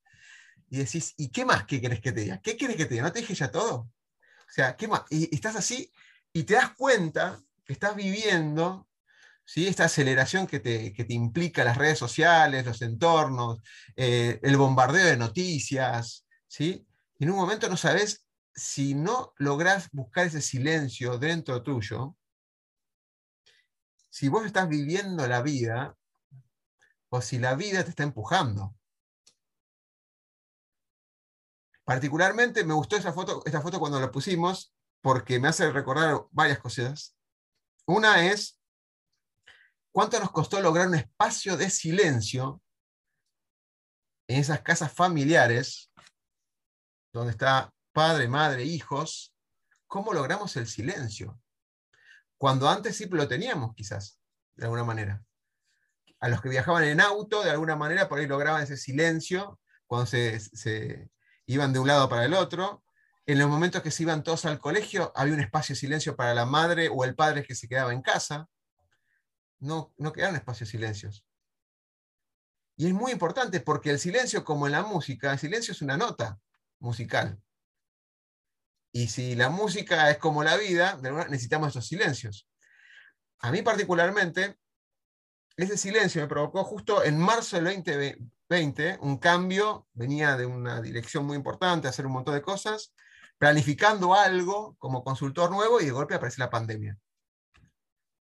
y 0.70 0.78
decís, 0.78 1.14
¿y 1.16 1.30
qué 1.30 1.44
más 1.44 1.64
qué 1.64 1.80
querés 1.80 2.00
que 2.00 2.12
te 2.12 2.22
diga? 2.22 2.40
¿Qué 2.40 2.56
quieres 2.56 2.76
que 2.76 2.86
te 2.86 2.94
diga? 2.94 3.04
¿No 3.04 3.12
te 3.12 3.20
dije 3.20 3.34
ya 3.34 3.50
todo? 3.50 3.74
O 3.76 4.52
sea, 4.52 4.76
¿qué 4.76 4.88
más? 4.88 5.02
Y 5.10 5.34
estás 5.34 5.56
así 5.56 5.92
y 6.32 6.44
te 6.44 6.54
das 6.54 6.74
cuenta 6.74 7.40
que 7.64 7.72
estás 7.72 7.94
viviendo 7.94 8.88
esta 9.56 9.86
aceleración 9.86 10.46
que 10.46 10.60
te, 10.60 10.92
que 10.92 11.04
te, 11.04 11.12
implica 11.14 11.64
las 11.64 11.76
redes 11.76 11.98
sociales, 11.98 12.64
los 12.64 12.82
entornos, 12.82 13.60
eh, 13.96 14.38
el 14.42 14.56
bombardeo 14.56 15.06
de 15.06 15.16
noticias, 15.16 16.26
¿sí? 16.46 16.86
En 17.18 17.30
un 17.30 17.36
momento 17.36 17.68
no 17.68 17.76
sabes 17.76 18.26
si 18.54 18.94
no 18.94 19.32
logras 19.38 19.88
buscar 19.92 20.26
ese 20.26 20.40
silencio 20.40 21.18
dentro 21.18 21.62
tuyo, 21.62 22.16
si 24.08 24.28
vos 24.28 24.46
estás 24.46 24.68
viviendo 24.68 25.26
la 25.26 25.42
vida 25.42 25.96
o 27.08 27.20
si 27.20 27.38
la 27.38 27.54
vida 27.54 27.82
te 27.82 27.90
está 27.90 28.04
empujando. 28.04 28.74
Particularmente 31.84 32.62
me 32.64 32.74
gustó 32.74 32.96
esa 32.96 33.12
foto, 33.12 33.42
esta 33.44 33.60
foto 33.60 33.80
cuando 33.80 33.98
la 33.98 34.12
pusimos 34.12 34.72
porque 35.00 35.40
me 35.40 35.48
hace 35.48 35.72
recordar 35.72 36.20
varias 36.30 36.60
cosas. 36.60 37.16
Una 37.86 38.26
es 38.26 38.59
cuánto 40.00 40.18
nos 40.18 40.30
costó 40.30 40.62
lograr 40.62 40.88
un 40.88 40.94
espacio 40.94 41.58
de 41.58 41.68
silencio 41.68 42.62
en 44.28 44.40
esas 44.40 44.62
casas 44.62 44.90
familiares 44.90 45.92
donde 47.12 47.32
está 47.32 47.70
padre, 47.92 48.26
madre, 48.26 48.64
hijos, 48.64 49.34
¿cómo 49.86 50.14
logramos 50.14 50.56
el 50.56 50.66
silencio? 50.66 51.38
Cuando 52.38 52.66
antes 52.66 52.96
sí 52.96 53.10
lo 53.10 53.28
teníamos, 53.28 53.74
quizás, 53.74 54.18
de 54.54 54.64
alguna 54.64 54.84
manera. 54.84 55.22
A 56.18 56.30
los 56.30 56.40
que 56.40 56.48
viajaban 56.48 56.84
en 56.84 57.02
auto, 57.02 57.42
de 57.42 57.50
alguna 57.50 57.76
manera, 57.76 58.08
por 58.08 58.20
ahí 58.20 58.26
lograban 58.26 58.62
ese 58.62 58.78
silencio 58.78 59.60
cuando 59.86 60.06
se, 60.06 61.10
iban 61.44 61.74
de 61.74 61.78
un 61.78 61.88
lado 61.88 62.08
para 62.08 62.24
el 62.24 62.32
otro. 62.32 62.82
En 63.26 63.38
los 63.38 63.50
momentos 63.50 63.82
que 63.82 63.90
se 63.90 64.04
iban 64.04 64.22
todos 64.22 64.46
al 64.46 64.60
colegio, 64.60 65.12
había 65.14 65.34
un 65.34 65.40
espacio 65.40 65.74
de 65.74 65.80
silencio 65.80 66.16
para 66.16 66.32
la 66.32 66.46
madre 66.46 66.88
o 66.90 67.04
el 67.04 67.14
padre 67.14 67.44
que 67.44 67.54
se 67.54 67.68
quedaba 67.68 67.92
en 67.92 68.00
casa. 68.00 68.48
No, 69.60 69.94
no 69.96 70.12
quedaron 70.12 70.36
espacios 70.36 70.70
silencios. 70.70 71.24
Y 72.76 72.86
es 72.86 72.94
muy 72.94 73.12
importante 73.12 73.60
porque 73.60 73.90
el 73.90 73.98
silencio, 73.98 74.44
como 74.44 74.66
en 74.66 74.72
la 74.72 74.82
música, 74.82 75.32
el 75.32 75.38
silencio 75.38 75.72
es 75.72 75.82
una 75.82 75.96
nota 75.96 76.40
musical. 76.78 77.38
Y 78.92 79.08
si 79.08 79.34
la 79.36 79.50
música 79.50 80.10
es 80.10 80.18
como 80.18 80.42
la 80.42 80.56
vida, 80.56 80.98
necesitamos 81.28 81.68
esos 81.68 81.86
silencios. 81.86 82.48
A 83.40 83.52
mí 83.52 83.62
particularmente, 83.62 84.58
ese 85.56 85.76
silencio 85.76 86.22
me 86.22 86.28
provocó 86.28 86.64
justo 86.64 87.04
en 87.04 87.18
marzo 87.18 87.56
del 87.56 87.66
2020 87.66 88.98
un 89.02 89.18
cambio, 89.18 89.86
venía 89.92 90.36
de 90.36 90.46
una 90.46 90.80
dirección 90.80 91.24
muy 91.24 91.36
importante, 91.36 91.86
hacer 91.86 92.06
un 92.06 92.12
montón 92.12 92.34
de 92.34 92.42
cosas, 92.42 92.94
planificando 93.38 94.14
algo 94.14 94.76
como 94.78 95.04
consultor 95.04 95.50
nuevo 95.50 95.80
y 95.80 95.84
de 95.84 95.90
golpe 95.90 96.14
aparece 96.14 96.40
la 96.40 96.50
pandemia. 96.50 96.98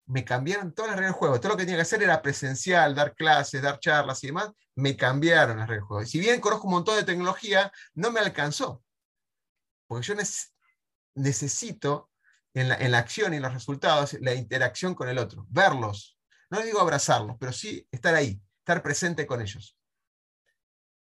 Me 0.06 0.26
cambiaron 0.26 0.74
todas 0.74 0.92
las 0.92 0.98
reglas 0.98 1.14
del 1.14 1.20
juego. 1.20 1.40
Todo 1.40 1.54
lo 1.54 1.58
que 1.58 1.64
tenía 1.64 1.78
que 1.78 1.84
hacer 1.84 2.04
era 2.04 2.22
presencial, 2.22 2.94
dar 2.94 3.16
clases, 3.16 3.62
dar 3.62 3.80
charlas 3.80 4.24
y 4.24 4.28
demás. 4.28 4.52
Me 4.76 4.98
cambiaron 4.98 5.58
las 5.58 5.68
reglas 5.68 5.84
del 5.84 5.88
juego. 5.88 6.04
Y 6.04 6.08
si 6.08 6.20
bien 6.20 6.42
conozco 6.42 6.68
un 6.68 6.74
montón 6.74 6.96
de 6.98 7.04
tecnología, 7.04 7.72
no 7.94 8.12
me 8.12 8.20
alcanzó. 8.20 8.84
Porque 9.88 10.08
yo 10.08 10.16
necesito 11.16 12.10
en 12.54 12.92
la, 12.92 12.98
acción 12.98 13.34
y 13.34 13.38
en 13.38 13.44
los 13.44 13.54
resultados 13.54 14.16
la 14.22 14.34
interacción 14.34 14.94
con 14.94 15.10
el 15.10 15.18
otro, 15.18 15.46
verlos. 15.50 16.18
No 16.50 16.62
digo 16.62 16.80
abrazarlos, 16.80 17.38
pero 17.40 17.52
sí 17.52 17.88
estar 17.92 18.14
ahí, 18.14 18.40
estar 18.60 18.84
presente 18.84 19.26
con 19.26 19.42
ellos. 19.42 19.78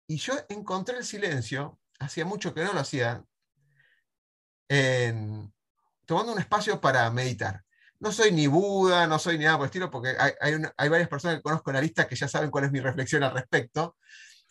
Y 0.06 0.16
yo 0.16 0.34
encontré 0.48 0.98
el 0.98 1.04
silencio, 1.04 1.78
hacía 1.98 2.24
mucho 2.24 2.52
que 2.54 2.64
no 2.64 2.72
lo 2.72 2.80
hacía, 2.80 3.24
tomando 6.06 6.32
un 6.32 6.38
espacio 6.38 6.80
para 6.80 7.10
meditar. 7.10 7.64
No 8.00 8.12
soy 8.12 8.32
ni 8.32 8.46
Buda, 8.46 9.06
no 9.06 9.18
soy 9.18 9.38
ni 9.38 9.44
nada 9.44 9.56
por 9.56 9.64
el 9.64 9.68
estilo, 9.68 9.90
porque 9.90 10.14
hay, 10.18 10.88
varias 10.88 11.08
personas 11.08 11.36
que 11.36 11.42
conozco 11.42 11.70
en 11.70 11.76
la 11.76 11.82
lista 11.82 12.06
que 12.06 12.14
ya 12.14 12.28
saben 12.28 12.50
cuál 12.50 12.64
es 12.64 12.72
mi 12.72 12.80
reflexión 12.80 13.24
al 13.24 13.34
respecto, 13.34 13.96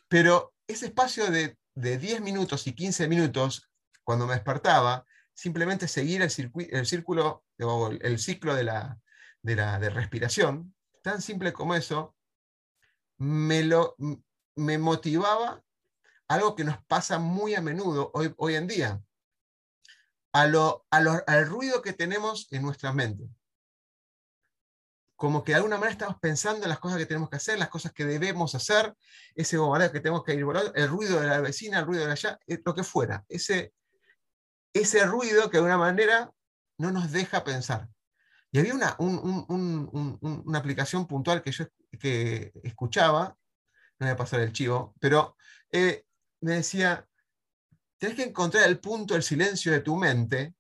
pero 0.10 0.54
ese 0.68 0.88
espacio 0.88 1.32
de, 1.32 1.58
de 1.74 1.98
10 1.98 2.22
minutos 2.22 2.68
y 2.68 2.74
15 2.74 3.08
minutos 3.08 3.70
cuando 4.04 4.28
me 4.28 4.34
despertaba, 4.34 5.06
simplemente 5.34 5.88
seguir 5.88 6.22
el, 6.22 6.32
el 6.72 6.86
círculo, 6.86 7.46
el 7.58 8.20
ciclo 8.20 8.56
de 8.56 8.64
la, 8.64 9.00
de 9.44 9.90
respiración, 9.90 10.74
tan 11.02 11.22
simple 11.22 11.54
como 11.54 11.76
eso, 11.76 12.16
me, 13.18 13.64
lo, 13.64 13.96
me 14.56 14.78
motivaba 14.78 15.64
algo 16.28 16.56
que 16.56 16.64
nos 16.64 16.84
pasa 16.86 17.20
muy 17.20 17.56
a 17.56 17.62
menudo 17.62 18.12
hoy, 18.14 18.34
hoy 18.38 18.56
en 18.56 18.68
día, 18.68 19.02
a 20.38 20.46
lo, 20.46 20.86
al 20.90 21.48
ruido 21.48 21.82
que 21.82 21.94
tenemos 21.94 22.48
en 22.52 22.62
nuestra 22.62 22.94
mente. 22.94 23.28
Como 25.16 25.44
que 25.44 25.54
de 25.54 25.56
alguna 25.56 25.78
manera 25.78 25.94
estamos 25.94 26.18
pensando 26.20 26.64
en 26.64 26.70
las 26.70 26.78
cosas 26.78 27.00
que 27.00 27.08
tenemos 27.08 27.30
que 27.30 27.38
hacer, 27.38 27.58
las 27.58 27.70
cosas 27.70 27.92
que 27.92 28.06
debemos 28.06 28.54
hacer, 28.54 28.94
ese 29.34 29.58
bombardeo 29.58 29.92
que 29.92 30.00
tenemos 30.00 30.24
que 30.24 30.36
ir 30.36 30.46
volando, 30.46 30.72
el 30.76 30.90
ruido 30.90 31.20
de 31.20 31.28
la 31.28 31.42
vecina, 31.42 31.80
el 31.80 31.88
ruido 31.88 32.06
de 32.06 32.12
allá, 32.12 32.38
eh, 32.46 32.62
lo 32.64 32.76
que 32.76 32.84
fuera. 32.84 33.26
Ese, 33.28 33.74
ese 34.74 35.06
ruido 35.08 35.50
que 35.50 35.58
de 35.58 35.64
alguna 35.64 35.80
manera 35.80 36.32
no 36.78 36.92
nos 36.92 37.12
deja 37.12 37.44
pensar. 37.44 37.90
Y 38.52 38.60
había 38.60 38.76
una, 38.76 38.96
una 39.00 40.60
aplicación 40.60 41.08
puntual 41.08 41.42
que 41.42 41.52
yo 41.52 41.66
que 42.00 42.52
escuchaba, 42.64 43.36
no 44.00 44.06
voy 44.06 44.10
a 44.10 44.18
pasar 44.18 44.42
el 44.42 44.54
chivo, 44.54 44.94
pero 45.00 45.36
eh, 45.72 46.06
me 46.42 46.54
decía, 46.54 47.08
tienes 47.98 48.16
que 48.16 48.24
encontrar 48.24 48.68
el 48.68 48.80
punto 48.80 49.14
del 49.14 49.24
silencio 49.24 49.72
de 49.72 49.82
tu 49.82 49.96
mente 49.96 50.54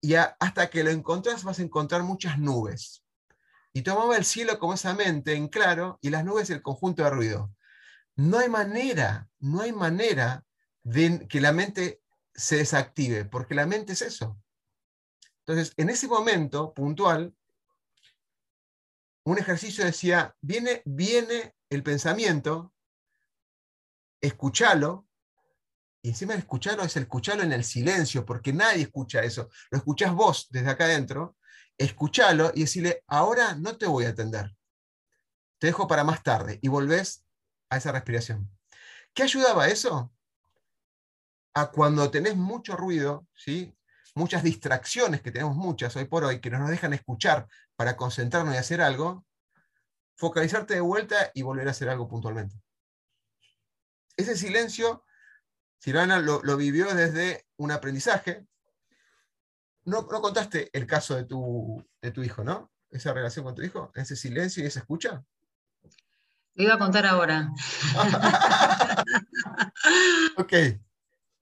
y 0.00 0.14
hasta 0.14 0.70
que 0.70 0.84
lo 0.84 0.90
encontrás 0.90 1.44
vas 1.44 1.58
a 1.58 1.62
encontrar 1.62 2.02
muchas 2.02 2.38
nubes. 2.38 3.04
Y 3.72 3.82
tomaba 3.82 4.16
el 4.16 4.24
cielo 4.24 4.58
como 4.58 4.74
esa 4.74 4.94
mente 4.94 5.34
en 5.34 5.48
claro 5.48 5.98
y 6.00 6.10
las 6.10 6.24
nubes 6.24 6.50
el 6.50 6.62
conjunto 6.62 7.02
de 7.02 7.10
ruido. 7.10 7.52
No 8.14 8.38
hay 8.38 8.48
manera, 8.48 9.28
no 9.38 9.60
hay 9.60 9.72
manera 9.72 10.44
de 10.82 11.26
que 11.28 11.40
la 11.40 11.52
mente 11.52 12.00
se 12.34 12.56
desactive, 12.56 13.24
porque 13.24 13.54
la 13.54 13.66
mente 13.66 13.92
es 13.92 14.02
eso. 14.02 14.40
Entonces, 15.40 15.74
en 15.76 15.90
ese 15.90 16.06
momento 16.08 16.72
puntual, 16.72 17.34
un 19.24 19.38
ejercicio 19.38 19.84
decía, 19.84 20.36
viene, 20.40 20.82
viene 20.84 21.54
el 21.68 21.82
pensamiento, 21.82 22.72
escúchalo, 24.20 25.07
y 26.08 26.12
encima 26.12 26.32
de 26.32 26.38
escucharlo 26.38 26.84
es 26.84 26.96
escucharlo 26.96 27.42
en 27.42 27.52
el 27.52 27.64
silencio, 27.64 28.24
porque 28.24 28.50
nadie 28.50 28.84
escucha 28.84 29.20
eso. 29.22 29.50
Lo 29.70 29.76
escuchás 29.76 30.14
vos 30.14 30.46
desde 30.48 30.70
acá 30.70 30.84
adentro, 30.84 31.36
escuchalo 31.76 32.50
y 32.54 32.60
decirle, 32.62 33.04
ahora 33.08 33.54
no 33.54 33.76
te 33.76 33.86
voy 33.86 34.06
a 34.06 34.08
atender. 34.08 34.56
Te 35.58 35.66
dejo 35.66 35.86
para 35.86 36.04
más 36.04 36.22
tarde 36.22 36.58
y 36.62 36.68
volvés 36.68 37.26
a 37.68 37.76
esa 37.76 37.92
respiración. 37.92 38.50
¿Qué 39.12 39.24
ayudaba 39.24 39.68
eso? 39.68 40.10
a 41.54 41.70
cuando 41.70 42.10
tenés 42.10 42.36
mucho 42.36 42.76
ruido, 42.76 43.26
¿sí? 43.34 43.74
muchas 44.14 44.42
distracciones, 44.42 45.20
que 45.20 45.30
tenemos 45.30 45.56
muchas 45.56 45.94
hoy 45.96 46.04
por 46.06 46.24
hoy, 46.24 46.40
que 46.40 46.50
no 46.50 46.58
nos 46.58 46.70
dejan 46.70 46.92
escuchar 46.92 47.46
para 47.76 47.96
concentrarnos 47.96 48.54
y 48.54 48.58
hacer 48.58 48.80
algo, 48.80 49.26
focalizarte 50.16 50.74
de 50.74 50.80
vuelta 50.80 51.30
y 51.34 51.42
volver 51.42 51.68
a 51.68 51.72
hacer 51.72 51.88
algo 51.88 52.08
puntualmente. 52.08 52.56
Ese 54.16 54.36
silencio, 54.36 55.04
Silvana 55.78 56.18
lo, 56.18 56.42
lo 56.42 56.56
vivió 56.56 56.92
desde 56.94 57.46
un 57.56 57.70
aprendizaje. 57.70 58.46
No, 59.84 60.02
no, 60.02 60.20
contaste 60.20 60.70
el 60.72 60.86
caso 60.86 61.16
de 61.16 61.24
tu, 61.24 61.82
de 62.02 62.10
tu 62.10 62.22
hijo, 62.22 62.44
¿no? 62.44 62.70
Esa 62.90 63.12
relación 63.12 63.44
con 63.44 63.54
tu 63.54 63.62
hijo, 63.62 63.92
ese 63.94 64.16
silencio 64.16 64.62
y 64.62 64.66
esa 64.66 64.80
escucha. 64.80 65.22
Lo 66.54 66.64
iba 66.64 66.74
a 66.74 66.78
contar 66.78 67.06
ahora. 67.06 67.50
ok. 70.36 70.52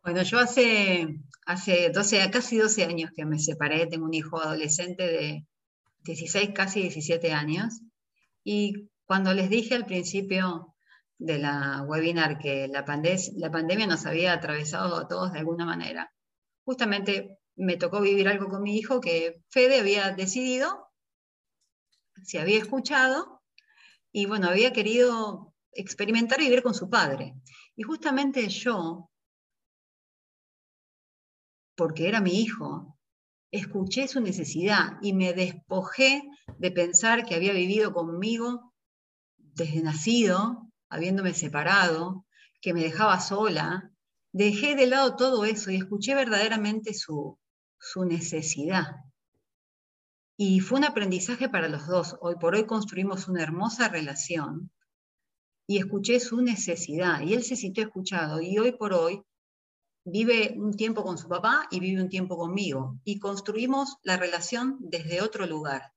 Bueno, 0.03 0.23
yo 0.23 0.39
hace, 0.39 1.19
hace 1.47 1.91
12, 1.91 2.31
casi 2.31 2.59
12 2.59 2.85
años 2.85 3.11
que 3.17 3.25
me 3.25 3.39
separé, 3.39 3.87
tengo 3.87 4.05
un 4.05 4.15
hijo 4.15 4.41
adolescente 4.41 5.05
de 5.05 5.47
16, 6.05 6.51
casi 6.55 6.83
17 6.83 7.33
años, 7.33 7.81
y 8.45 8.91
cuando 9.07 9.35
les 9.35 9.51
dije 9.51 9.75
al 9.75 9.87
principio 9.87 10.76
de 11.19 11.39
la 11.39 11.83
webinar 11.83 12.39
que 12.39 12.69
la, 12.69 12.85
la 13.37 13.51
pandemia 13.51 13.87
nos 13.87 14.07
había 14.07 14.33
atravesado 14.33 14.97
a 14.97 15.09
todos 15.09 15.33
de 15.33 15.39
alguna 15.39 15.65
manera, 15.65 16.13
justamente 16.65 17.39
me 17.57 17.77
tocó 17.77 18.01
vivir 18.01 18.29
algo 18.29 18.49
con 18.49 18.63
mi 18.63 18.77
hijo 18.77 19.01
que 19.01 19.43
Fede 19.49 19.81
había 19.81 20.13
decidido, 20.13 20.89
se 22.23 22.39
había 22.39 22.59
escuchado, 22.59 23.43
y 24.13 24.27
bueno, 24.27 24.49
había 24.49 24.73
querido 24.73 25.55
experimentar 25.73 26.39
vivir 26.39 26.63
con 26.63 26.75
su 26.75 26.89
padre. 26.89 27.35
Y 27.77 27.83
justamente 27.83 28.49
yo, 28.49 29.11
porque 31.77 32.09
era 32.09 32.21
mi 32.21 32.41
hijo, 32.41 32.99
escuché 33.51 34.09
su 34.09 34.21
necesidad 34.21 34.99
y 35.03 35.13
me 35.13 35.33
despojé 35.35 36.23
de 36.59 36.71
pensar 36.71 37.27
que 37.27 37.35
había 37.35 37.53
vivido 37.53 37.93
conmigo 37.93 38.73
desde 39.37 39.83
nacido, 39.83 40.67
habiéndome 40.89 41.35
separado, 41.35 42.27
que 42.61 42.75
me 42.75 42.83
dejaba 42.83 43.21
sola. 43.21 43.91
Dejé 44.33 44.77
de 44.77 44.87
lado 44.87 45.17
todo 45.17 45.45
eso 45.45 45.71
y 45.71 45.77
escuché 45.77 46.15
verdaderamente 46.15 46.95
su, 46.95 47.39
su 47.79 48.05
necesidad. 48.05 48.97
Y 50.37 50.61
fue 50.61 50.79
un 50.79 50.85
aprendizaje 50.85 51.49
para 51.49 51.69
los 51.69 51.87
dos. 51.87 52.17
Hoy 52.21 52.37
por 52.37 52.55
hoy 52.55 52.67
construimos 52.67 53.29
una 53.29 53.43
hermosa 53.43 53.89
relación 53.89 54.71
y 55.67 55.79
escuché 55.79 56.21
su 56.21 56.43
necesidad 56.43 57.23
y 57.23 57.35
él 57.35 57.43
se 57.43 57.57
sintió 57.57 57.85
escuchado 57.85 58.41
y 58.41 58.59
hoy 58.59 58.73
por 58.73 58.93
hoy 58.93 59.23
vive 60.05 60.55
un 60.57 60.75
tiempo 60.75 61.03
con 61.03 61.19
su 61.19 61.29
papá 61.29 61.67
y 61.71 61.81
vive 61.81 62.01
un 62.01 62.09
tiempo 62.09 62.37
conmigo. 62.37 63.01
Y 63.05 63.19
construimos 63.19 63.97
la 64.03 64.17
relación 64.17 64.77
desde 64.81 65.23
otro 65.23 65.47
lugar, 65.47 65.93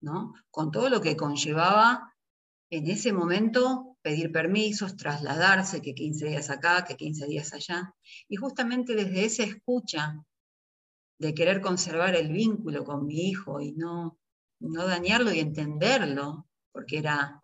¿no? 0.00 0.34
Con 0.50 0.70
todo 0.70 0.90
lo 0.90 1.00
que 1.00 1.16
conllevaba 1.16 2.12
en 2.70 2.90
ese 2.90 3.12
momento 3.12 3.96
pedir 4.02 4.32
permisos, 4.32 4.96
trasladarse, 4.96 5.80
que 5.80 5.94
15 5.94 6.26
días 6.26 6.50
acá, 6.50 6.84
que 6.84 6.96
15 6.96 7.26
días 7.26 7.52
allá. 7.52 7.94
Y 8.28 8.36
justamente 8.36 8.94
desde 8.94 9.24
esa 9.24 9.42
escucha 9.44 10.24
de 11.18 11.34
querer 11.34 11.60
conservar 11.60 12.14
el 12.14 12.32
vínculo 12.32 12.84
con 12.84 13.06
mi 13.06 13.28
hijo 13.28 13.60
y 13.60 13.72
no, 13.72 14.18
no 14.60 14.86
dañarlo 14.86 15.32
y 15.32 15.40
entenderlo, 15.40 16.46
porque 16.72 16.98
era, 16.98 17.42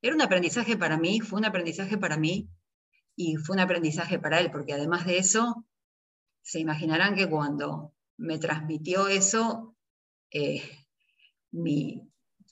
era 0.00 0.14
un 0.14 0.22
aprendizaje 0.22 0.76
para 0.76 0.98
mí, 0.98 1.20
fue 1.20 1.38
un 1.38 1.44
aprendizaje 1.44 1.98
para 1.98 2.16
mí 2.16 2.48
y 3.14 3.36
fue 3.36 3.54
un 3.54 3.60
aprendizaje 3.60 4.18
para 4.18 4.40
él, 4.40 4.50
porque 4.50 4.72
además 4.72 5.06
de 5.06 5.18
eso, 5.18 5.66
se 6.42 6.60
imaginarán 6.60 7.14
que 7.14 7.28
cuando 7.28 7.94
me 8.16 8.38
transmitió 8.38 9.06
eso, 9.06 9.76
eh, 10.30 10.62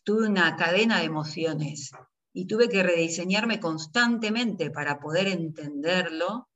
tuve 0.05 0.29
una 0.29 0.57
cadena 0.57 0.99
de 0.99 1.05
emociones 1.05 1.91
y 2.33 2.47
tuve 2.47 2.69
que 2.69 2.83
rediseñarme 2.83 3.61
constantemente 3.61 4.71
para 4.71 5.01
poder 5.01 5.27
entenderlo, 5.27 6.49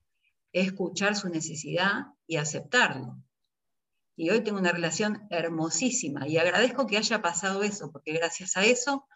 escuchar 0.52 1.16
su 1.16 1.28
necesidad 1.28 2.06
y 2.26 2.36
aceptarlo. 2.36 3.18
Y 4.16 4.30
hoy 4.30 4.42
tengo 4.42 4.58
una 4.58 4.70
relación 4.70 5.26
hermosísima 5.30 6.28
y 6.28 6.38
agradezco 6.38 6.86
que 6.86 6.96
haya 6.96 7.20
pasado 7.20 7.62
eso, 7.64 7.90
porque 7.90 8.12
gracias 8.12 8.56
a 8.56 8.64
eso 8.64 9.06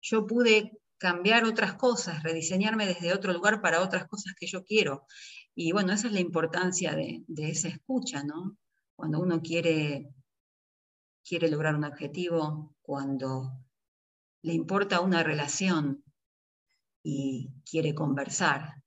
yo 0.00 0.26
pude 0.26 0.72
cambiar 0.96 1.44
otras 1.44 1.74
cosas, 1.74 2.22
rediseñarme 2.22 2.86
desde 2.86 3.12
otro 3.12 3.32
lugar 3.32 3.60
para 3.60 3.82
otras 3.82 4.06
cosas 4.06 4.34
que 4.38 4.46
yo 4.46 4.64
quiero. 4.64 5.06
Y 5.54 5.72
bueno, 5.72 5.92
esa 5.92 6.06
es 6.08 6.12
la 6.12 6.20
importancia 6.20 6.94
de, 6.94 7.24
esa 7.36 7.68
escucha, 7.68 8.22
¿no? 8.24 8.56
Cuando 8.96 9.20
uno 9.20 9.40
quiere, 9.42 10.08
quiere 11.24 11.48
lograr 11.48 11.74
un 11.74 11.84
objetivo, 11.84 12.74
cuando 12.80 13.52
le 14.42 14.52
importa 14.52 15.00
una 15.00 15.22
relación 15.22 16.04
y 17.02 17.50
quiere 17.68 17.94
conversar, 17.94 18.82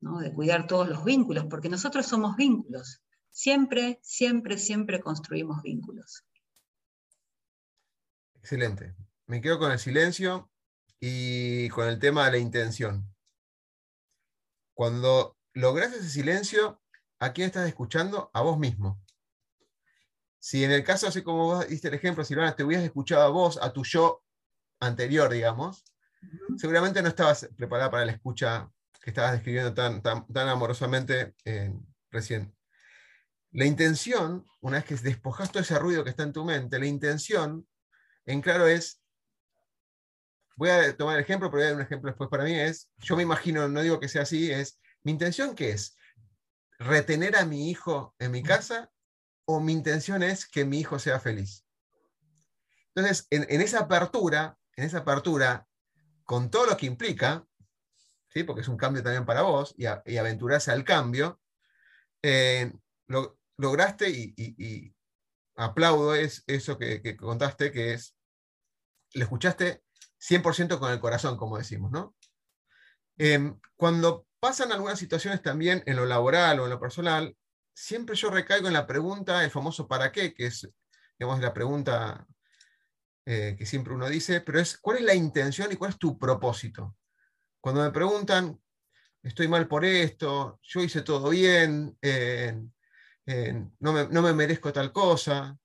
¿no? 0.00 0.18
de 0.18 0.32
cuidar 0.32 0.66
todos 0.66 0.88
los 0.88 1.04
vínculos, 1.04 1.46
porque 1.48 1.68
nosotros 1.68 2.06
somos 2.06 2.36
vínculos. 2.36 3.02
Siempre, 3.30 3.98
siempre, 4.02 4.58
siempre 4.58 5.00
construimos 5.00 5.62
vínculos. 5.62 6.24
Excelente. 8.36 8.94
Me 9.26 9.40
quedo 9.40 9.58
con 9.58 9.72
el 9.72 9.78
silencio 9.78 10.50
y 11.00 11.68
con 11.70 11.88
el 11.88 11.98
tema 11.98 12.24
de 12.26 12.30
la 12.32 12.38
intención. 12.38 13.12
Cuando 14.72 15.36
logras 15.52 15.92
ese 15.92 16.08
silencio, 16.08 16.80
¿a 17.18 17.32
quién 17.32 17.46
estás 17.46 17.68
escuchando? 17.68 18.30
A 18.32 18.42
vos 18.42 18.58
mismo. 18.58 19.02
Si 20.38 20.62
en 20.62 20.70
el 20.70 20.84
caso, 20.84 21.08
así 21.08 21.22
como 21.22 21.44
vos 21.44 21.68
diste 21.68 21.88
el 21.88 21.94
ejemplo, 21.94 22.24
Silvana, 22.24 22.54
te 22.54 22.62
hubieras 22.62 22.84
escuchado 22.84 23.22
a 23.22 23.30
vos, 23.30 23.58
a 23.60 23.72
tu 23.72 23.84
yo 23.84 24.25
anterior, 24.80 25.30
digamos, 25.30 25.84
seguramente 26.56 27.02
no 27.02 27.08
estabas 27.08 27.48
preparada 27.56 27.90
para 27.90 28.04
la 28.04 28.12
escucha 28.12 28.70
que 29.00 29.10
estabas 29.10 29.32
describiendo 29.32 29.72
tan, 29.72 30.02
tan, 30.02 30.48
amorosamente 30.48 31.34
eh, 31.44 31.72
recién. 32.10 32.54
La 33.52 33.64
intención, 33.64 34.44
una 34.60 34.78
vez 34.78 34.84
que 34.84 34.96
despojas 34.96 35.50
todo 35.50 35.62
ese 35.62 35.78
ruido 35.78 36.04
que 36.04 36.10
está 36.10 36.24
en 36.24 36.32
tu 36.32 36.44
mente, 36.44 36.78
la 36.78 36.86
intención, 36.86 37.66
en 38.24 38.40
claro, 38.42 38.66
es 38.66 39.00
voy 40.56 40.70
a 40.70 40.96
tomar 40.96 41.16
el 41.16 41.22
ejemplo, 41.22 41.50
pero 41.50 41.58
voy 41.58 41.64
a 41.64 41.68
dar 41.68 41.76
un 41.76 41.82
ejemplo 41.82 42.10
después 42.10 42.28
para 42.28 42.44
mí, 42.44 42.58
es, 42.58 42.90
yo 42.98 43.16
me 43.16 43.22
imagino, 43.22 43.68
no 43.68 43.82
digo 43.82 44.00
que 44.00 44.08
sea 44.08 44.22
así, 44.22 44.50
es, 44.50 44.80
mi 45.02 45.12
intención 45.12 45.54
qué 45.54 45.70
es? 45.70 45.96
¿Retener 46.78 47.36
a 47.36 47.44
mi 47.44 47.70
hijo 47.70 48.14
en 48.18 48.32
mi 48.32 48.42
casa 48.42 48.90
o 49.44 49.60
mi 49.60 49.72
intención 49.72 50.22
es 50.22 50.46
que 50.46 50.64
mi 50.64 50.80
hijo 50.80 50.98
sea 50.98 51.20
feliz? 51.20 51.64
Entonces, 52.94 53.26
en, 53.30 53.60
esa 53.60 53.80
apertura, 53.80 54.58
en 54.76 54.84
esa 54.84 54.98
apertura, 54.98 55.66
con 56.24 56.50
todo 56.50 56.66
lo 56.66 56.76
que 56.76 56.86
implica, 56.86 57.46
¿sí? 58.28 58.44
porque 58.44 58.60
es 58.60 58.68
un 58.68 58.76
cambio 58.76 59.02
también 59.02 59.24
para 59.24 59.42
vos, 59.42 59.74
y, 59.76 59.86
aventurarse 59.86 60.70
al 60.70 60.84
cambio, 60.84 61.40
eh, 62.22 62.72
lo, 63.06 63.38
lograste 63.56 64.10
y, 64.10 64.94
aplaudo 65.56 66.14
es 66.14 66.44
eso 66.46 66.78
que, 66.78 67.16
contaste, 67.16 67.72
que 67.72 67.94
es, 67.94 68.14
le 69.14 69.24
escuchaste 69.24 69.82
100% 70.20 70.78
con 70.78 70.92
el 70.92 71.00
corazón, 71.00 71.36
como 71.36 71.56
decimos, 71.56 71.90
¿no? 71.90 72.14
Em, 73.16 73.58
cuando 73.76 74.26
pasan 74.38 74.72
algunas 74.72 74.98
situaciones 74.98 75.40
también 75.40 75.82
en 75.86 75.96
lo 75.96 76.04
laboral 76.04 76.60
o 76.60 76.64
en 76.64 76.70
lo 76.70 76.80
personal, 76.80 77.34
siempre 77.74 78.16
yo 78.16 78.30
recaigo 78.30 78.68
en 78.68 78.74
la 78.74 78.86
pregunta, 78.86 79.42
el 79.44 79.50
famoso 79.50 79.88
¿para 79.88 80.12
qué? 80.12 80.34
que 80.34 80.46
es, 80.46 80.68
digamos, 81.18 81.40
la 81.40 81.54
pregunta 81.54 82.26
eh, 83.26 83.54
que 83.58 83.66
siempre 83.66 83.92
uno 83.92 84.08
dice, 84.08 84.40
pero 84.40 84.58
es 84.58 84.78
¿cuál 84.78 84.98
es 84.98 85.04
la 85.04 85.14
intención 85.14 85.70
y 85.70 85.76
cuál 85.76 85.90
es 85.90 85.98
tu 85.98 86.18
propósito? 86.18 86.96
Cuando 87.60 87.82
me 87.82 87.90
preguntan, 87.90 88.58
estoy 89.22 89.48
mal 89.48 89.68
por 89.68 89.84
esto, 89.84 90.58
yo 90.62 90.80
hice 90.80 91.02
todo 91.02 91.28
bien, 91.30 91.98
no, 93.80 93.92
me, 93.92 94.08
no, 94.08 94.22
me, 94.22 94.32
merezco 94.32 94.72
tal 94.72 94.92
cosa, 94.92 95.58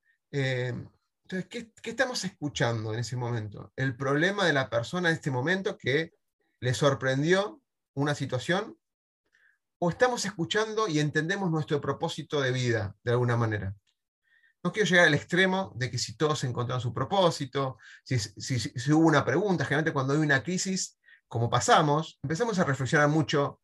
entonces, 1.31 1.71
¿qué, 1.81 1.89
estamos 1.89 2.25
escuchando 2.25 2.93
en 2.93 2.99
ese 2.99 3.15
momento? 3.15 3.71
El 3.77 3.95
problema 3.95 4.45
de 4.45 4.51
la 4.51 4.69
persona 4.69 5.07
en 5.07 5.15
este 5.15 5.31
momento 5.31 5.77
que 5.77 6.11
le 6.59 6.73
sorprendió 6.73 7.61
una 7.93 8.15
situación, 8.15 8.77
o 9.79 9.89
estamos 9.89 10.25
escuchando 10.25 10.89
y 10.89 10.99
entendemos 10.99 11.49
nuestro 11.49 11.79
propósito 11.79 12.41
de 12.41 12.51
vida 12.51 12.95
de 13.03 13.11
alguna 13.11 13.37
manera. 13.37 13.73
No 14.63 14.71
quiero 14.71 14.87
llegar 14.87 15.07
al 15.07 15.13
extremo 15.15 15.71
de 15.75 15.89
que 15.89 15.97
si 15.97 16.15
todos 16.15 16.43
encontraron 16.43 16.81
su 16.81 16.93
propósito, 16.93 17.77
si, 18.03 18.15
hubo 18.93 19.07
una 19.07 19.25
pregunta, 19.25 19.65
generalmente 19.65 19.93
cuando 19.93 20.13
hay 20.13 20.19
una 20.19 20.43
crisis, 20.43 20.99
como 21.27 21.49
pasamos, 21.49 22.19
empezamos 22.21 22.59
a 22.59 22.63
reflexionar 22.63 23.07
mucho, 23.07 23.59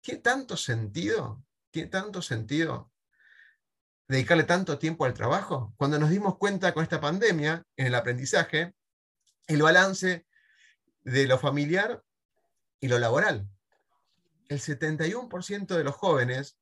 ¿tiene 0.00 0.20
tanto 0.20 0.56
sentido? 0.56 1.44
¿Tiene 1.70 1.88
tanto 1.88 2.20
sentido 2.20 2.90
dedicarle 4.08 4.44
tanto 4.44 4.78
tiempo 4.78 5.04
al 5.04 5.14
trabajo? 5.14 5.72
Cuando 5.76 5.98
nos 5.98 6.10
dimos 6.10 6.36
cuenta 6.36 6.74
con 6.74 6.82
esta 6.82 7.00
pandemia, 7.00 7.64
en 7.76 7.86
el 7.86 7.94
aprendizaje, 7.94 8.74
el 9.46 9.62
balance 9.62 10.26
de 11.02 11.26
lo 11.26 11.38
familiar 11.38 12.02
y 12.80 12.88
lo 12.88 12.98
laboral. 12.98 13.48
El 14.48 14.60
71% 14.60 15.66
de 15.76 15.84
los 15.84 15.94
jóvenes 15.94 16.58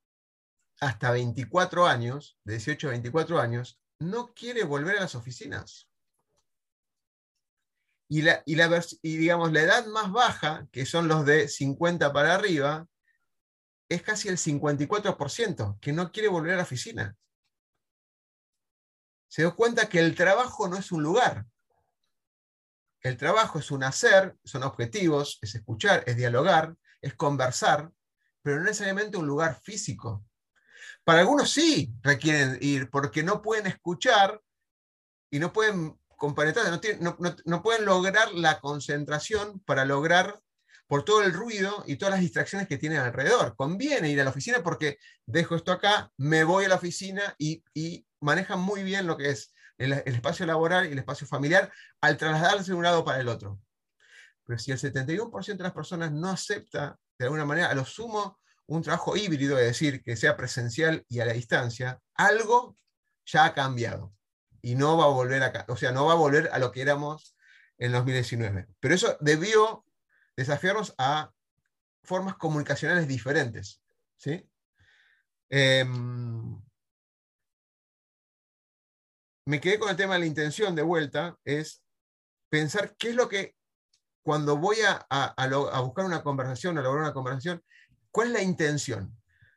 hasta 0.83 1.11
24 1.11 1.87
años, 1.87 2.39
de 2.45 2.55
18 2.55 2.89
a 2.89 2.91
24 2.91 3.41
años, 3.41 3.80
no 3.99 4.35
quiere 4.35 4.64
volver 4.64 4.99
a 4.99 5.03
las 5.03 5.14
oficinas. 5.14 5.89
Y, 8.09 8.22
la, 8.22 8.43
y, 8.45 8.57
la, 8.57 8.85
y 9.01 9.16
digamos, 9.16 9.53
la 9.53 9.62
edad 9.62 9.87
más 9.87 10.12
baja, 10.12 10.68
que 10.70 10.85
son 10.85 11.09
los 11.09 11.24
de 11.24 11.49
50 11.49 12.12
para 12.12 12.35
arriba, 12.35 12.87
es 13.89 14.03
casi 14.03 14.28
el 14.28 14.37
54% 14.37 15.78
que 15.80 15.93
no 15.93 16.12
quiere 16.12 16.28
volver 16.28 16.55
a 16.55 16.57
la 16.59 16.62
oficina 16.62 17.16
se 19.33 19.41
dio 19.41 19.57
cuenta 19.57 19.89
que 19.89 19.99
el 19.99 20.14
trabajo 20.14 20.68
no 20.68 20.76
es 20.76 20.93
un 20.93 21.03
lugar. 21.03 21.47
El 23.01 23.16
trabajo 23.16 23.61
es 23.61 23.70
un 23.70 23.83
hacer, 23.83 24.37
son 24.45 24.62
objetivos, 24.62 25.39
es 25.41 25.55
escuchar, 25.55 26.05
es 26.07 26.18
dialogar, 26.18 26.76
es 27.01 27.14
conversar, 27.14 27.91
pero 28.43 28.59
no 28.59 28.64
necesariamente 28.64 29.16
un 29.16 29.26
lugar 29.26 29.59
físico. 29.59 30.26
Para 31.05 31.20
algunos 31.20 31.50
sí 31.50 31.92
requieren 32.03 32.59
ir, 32.61 32.90
porque 32.90 33.22
no 33.22 33.42
pueden 33.42 33.66
escuchar 33.66 34.40
y 35.30 35.38
no 35.38 35.53
pueden 35.53 35.98
no, 37.00 37.16
no, 37.46 37.62
pueden 37.62 37.84
lograr 37.84 38.32
la 38.32 38.61
concentración 38.61 39.59
para 39.61 39.84
lograr 39.84 40.40
por 40.86 41.05
todo 41.05 41.22
el 41.22 41.32
ruido 41.32 41.82
y 41.86 41.96
todas 41.96 42.12
las 42.12 42.20
distracciones 42.20 42.68
que 42.68 42.78
tienen 42.78 42.98
alrededor. 42.98 43.57
Conviene 43.57 44.11
ir 44.11 44.20
a 44.20 44.24
la 44.24 44.30
oficina 44.30 44.62
porque 44.62 44.98
dejo 45.26 45.57
esto 45.57 45.72
acá, 45.72 46.12
me 46.16 46.44
voy 46.44 46.66
a 46.66 46.68
la 46.68 46.76
oficina 46.76 47.34
y, 47.38 47.64
y 47.74 48.07
manejan 48.20 48.61
muy 48.61 48.84
bien 48.84 49.07
lo 49.07 49.16
que 49.16 49.30
es 49.30 49.53
el, 49.78 49.92
espacio 49.92 50.46
laboral 50.46 50.86
y 50.86 50.92
el 50.92 50.98
espacio 50.98 51.26
familiar 51.26 51.72
al 52.00 52.16
trasladarse 52.16 52.70
de 52.70 52.76
un 52.76 52.84
lado 52.84 53.05
para 53.05 53.20
el 53.20 53.28
otro. 53.28 53.61
Pero 54.44 54.59
si 54.59 54.70
el 54.72 54.78
71% 54.78 55.57
de 55.57 55.62
las 55.62 55.72
personas 55.72 56.12
no 56.12 56.28
acepta 56.28 56.98
de 57.18 57.24
alguna 57.24 57.44
manera, 57.44 57.68
a 57.68 57.74
lo 57.74 57.84
sumo, 57.84 58.40
un 58.66 58.82
trabajo 58.82 59.16
híbrido, 59.16 59.58
es 59.58 59.66
decir, 59.66 60.02
que 60.02 60.16
sea 60.16 60.36
presencial 60.36 61.04
y 61.08 61.20
a 61.20 61.26
la 61.26 61.32
distancia, 61.32 62.00
algo 62.14 62.76
ya 63.26 63.44
ha 63.44 63.54
cambiado 63.54 64.12
y 64.62 64.74
no 64.74 64.96
va 64.96 65.04
a 65.04 65.08
volver 65.08 65.42
a, 65.42 65.64
o 65.68 65.76
sea, 65.76 65.92
no 65.92 66.06
va 66.06 66.12
a 66.12 66.16
volver 66.16 66.48
a 66.52 66.58
lo 66.58 66.72
que 66.72 66.82
éramos 66.82 67.36
en 67.78 67.92
2019. 67.92 68.68
Pero 68.80 68.94
eso 68.94 69.16
debió 69.20 69.84
desafiarnos 70.36 70.94
a 70.98 71.32
formas 72.04 72.36
comunicacionales 72.36 73.08
diferentes. 73.08 73.82
¿sí? 74.16 74.48
Em, 75.50 76.60
me 79.46 79.60
quedé 79.60 79.78
con 79.78 79.90
el 79.90 79.96
tema 79.96 80.14
de 80.14 80.20
la 80.20 80.26
intención 80.26 80.74
de 80.74 80.82
vuelta, 80.82 81.36
es 81.44 81.82
pensar 82.48 82.94
qué 82.96 83.10
es 83.10 83.16
lo 83.16 83.28
que, 83.28 83.54
cuando 84.22 84.56
voy 84.56 84.76
a, 84.86 85.04
buscar 85.82 86.04
una 86.04 86.22
conversación, 86.22 86.78
a 86.78 86.82
lograr 86.82 87.02
una 87.02 87.12
conversación, 87.12 87.62
¿cuál 88.12 88.28
es 88.28 88.32
la 88.34 88.42
intención? 88.42 89.16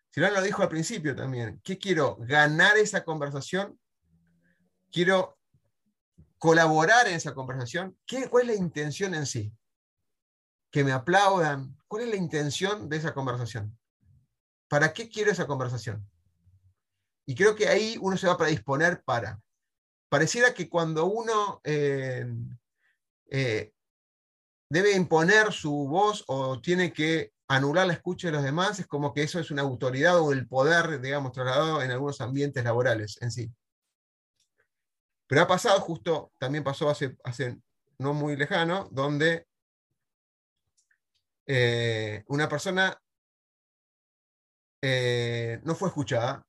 Silvana 0.10 0.40
lo 0.40 0.46
dijo 0.46 0.64
al 0.64 0.70
principio 0.70 1.16
también. 1.16 1.60
¿Qué 1.64 1.78
quiero? 1.78 2.16
¿Ganar 2.22 2.78
esa 2.78 3.04
conversación? 3.04 3.78
¿Quiero 4.90 5.38
colaborar 6.38 7.08
en 7.08 7.16
esa 7.16 7.34
conversación? 7.34 7.98
¿Qué, 8.06 8.30
¿Cuál 8.30 8.50
es 8.50 8.56
la 8.56 8.64
intención 8.64 9.14
en 9.14 9.26
sí? 9.26 9.54
¿Que 10.72 10.84
me 10.84 10.94
aplaudan? 10.94 11.78
¿Cuál 11.88 12.04
es 12.04 12.10
la 12.10 12.16
intención 12.16 12.88
de 12.88 12.98
esa 12.98 13.14
conversación? 13.14 13.78
¿Para 14.70 14.94
qué 14.94 15.10
quiero 15.10 15.32
esa 15.32 15.48
conversación? 15.48 16.10
Y 17.26 17.36
creo 17.36 17.56
que 17.56 17.68
ahí 17.68 17.98
uno 18.00 18.16
se 18.16 18.28
va 18.28 18.34
a 18.34 18.38
predisponer 18.38 19.04
para. 19.04 19.42
Pareciera 20.08 20.54
que 20.54 20.70
cuando 20.70 21.08
uno 21.08 21.60
eh, 21.64 22.26
eh, 23.30 23.74
debe 24.70 24.96
imponer 24.96 25.52
su 25.52 25.72
voz 25.88 26.24
o 26.28 26.62
tiene 26.62 26.94
que 26.94 27.35
anular 27.48 27.88
la 27.88 27.94
escucha 27.94 28.28
de 28.28 28.34
los 28.34 28.44
demás, 28.44 28.80
es 28.80 28.88
como 28.88 29.14
que 29.14 29.24
eso 29.24 29.40
es 29.40 29.52
una 29.52 29.62
autoridad 29.62 30.20
o 30.20 30.32
el 30.32 30.48
poder, 30.48 31.00
digamos, 31.00 31.32
trasladado 31.32 31.82
en 31.82 31.92
algunos 31.92 32.22
ambientes 32.22 32.64
laborales 32.64 33.18
en 33.22 33.32
sí. 33.32 33.52
Pero 35.28 35.42
ha 35.42 35.48
pasado 35.48 35.80
justo, 35.82 36.32
también 36.40 36.64
pasó 36.64 36.90
hace, 36.90 37.18
no 37.98 38.14
muy 38.14 38.36
lejano, 38.36 38.90
donde 38.92 39.48
eh, 41.48 42.24
una 42.28 42.50
persona 42.50 43.00
eh, 44.82 45.60
no 45.64 45.76
fue 45.76 45.90
escuchada. 45.90 46.46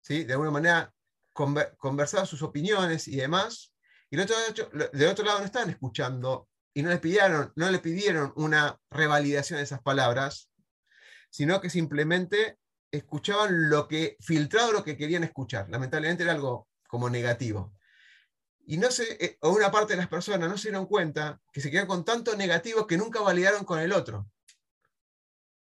¿sí? 0.00 0.24
De 0.24 0.32
alguna 0.32 0.50
manera 0.50 0.92
conversaba 1.32 2.26
sus 2.26 2.42
opiniones 2.42 3.08
y 3.08 3.16
demás, 3.16 3.72
y 4.10 4.16
de 4.16 4.24
otro, 4.24 4.68
otro 5.10 5.24
lado 5.24 5.38
no 5.38 5.44
estaban 5.46 5.70
escuchando 5.70 6.48
y 6.74 6.82
no 6.82 6.90
le 6.90 6.98
pidieron, 6.98 7.52
no 7.56 7.70
le 7.70 7.78
pidieron 7.78 8.32
una 8.36 8.78
revalidación 8.90 9.58
de 9.58 9.64
esas 9.64 9.82
palabras, 9.82 10.50
sino 11.30 11.60
que 11.60 11.70
simplemente 11.70 12.58
escuchaban 12.90 13.70
lo 13.70 13.88
que, 13.88 14.16
filtrado 14.20 14.72
lo 14.72 14.84
que 14.84 14.96
querían 14.96 15.24
escuchar. 15.24 15.68
Lamentablemente 15.70 16.22
era 16.22 16.32
algo 16.32 16.68
como 16.86 17.08
negativo. 17.08 17.74
Y 18.66 18.76
no 18.76 18.90
sé, 18.90 19.16
eh, 19.20 19.38
o 19.40 19.50
una 19.50 19.70
parte 19.70 19.94
de 19.94 19.98
las 19.98 20.08
personas 20.08 20.48
no 20.48 20.56
se 20.56 20.68
dieron 20.68 20.86
cuenta 20.86 21.40
que 21.52 21.60
se 21.60 21.70
quedaron 21.70 21.88
con 21.88 22.04
tanto 22.04 22.36
negativo 22.36 22.86
que 22.86 22.96
nunca 22.96 23.20
validaron 23.20 23.64
con 23.64 23.80
el 23.80 23.92
otro. 23.92 24.30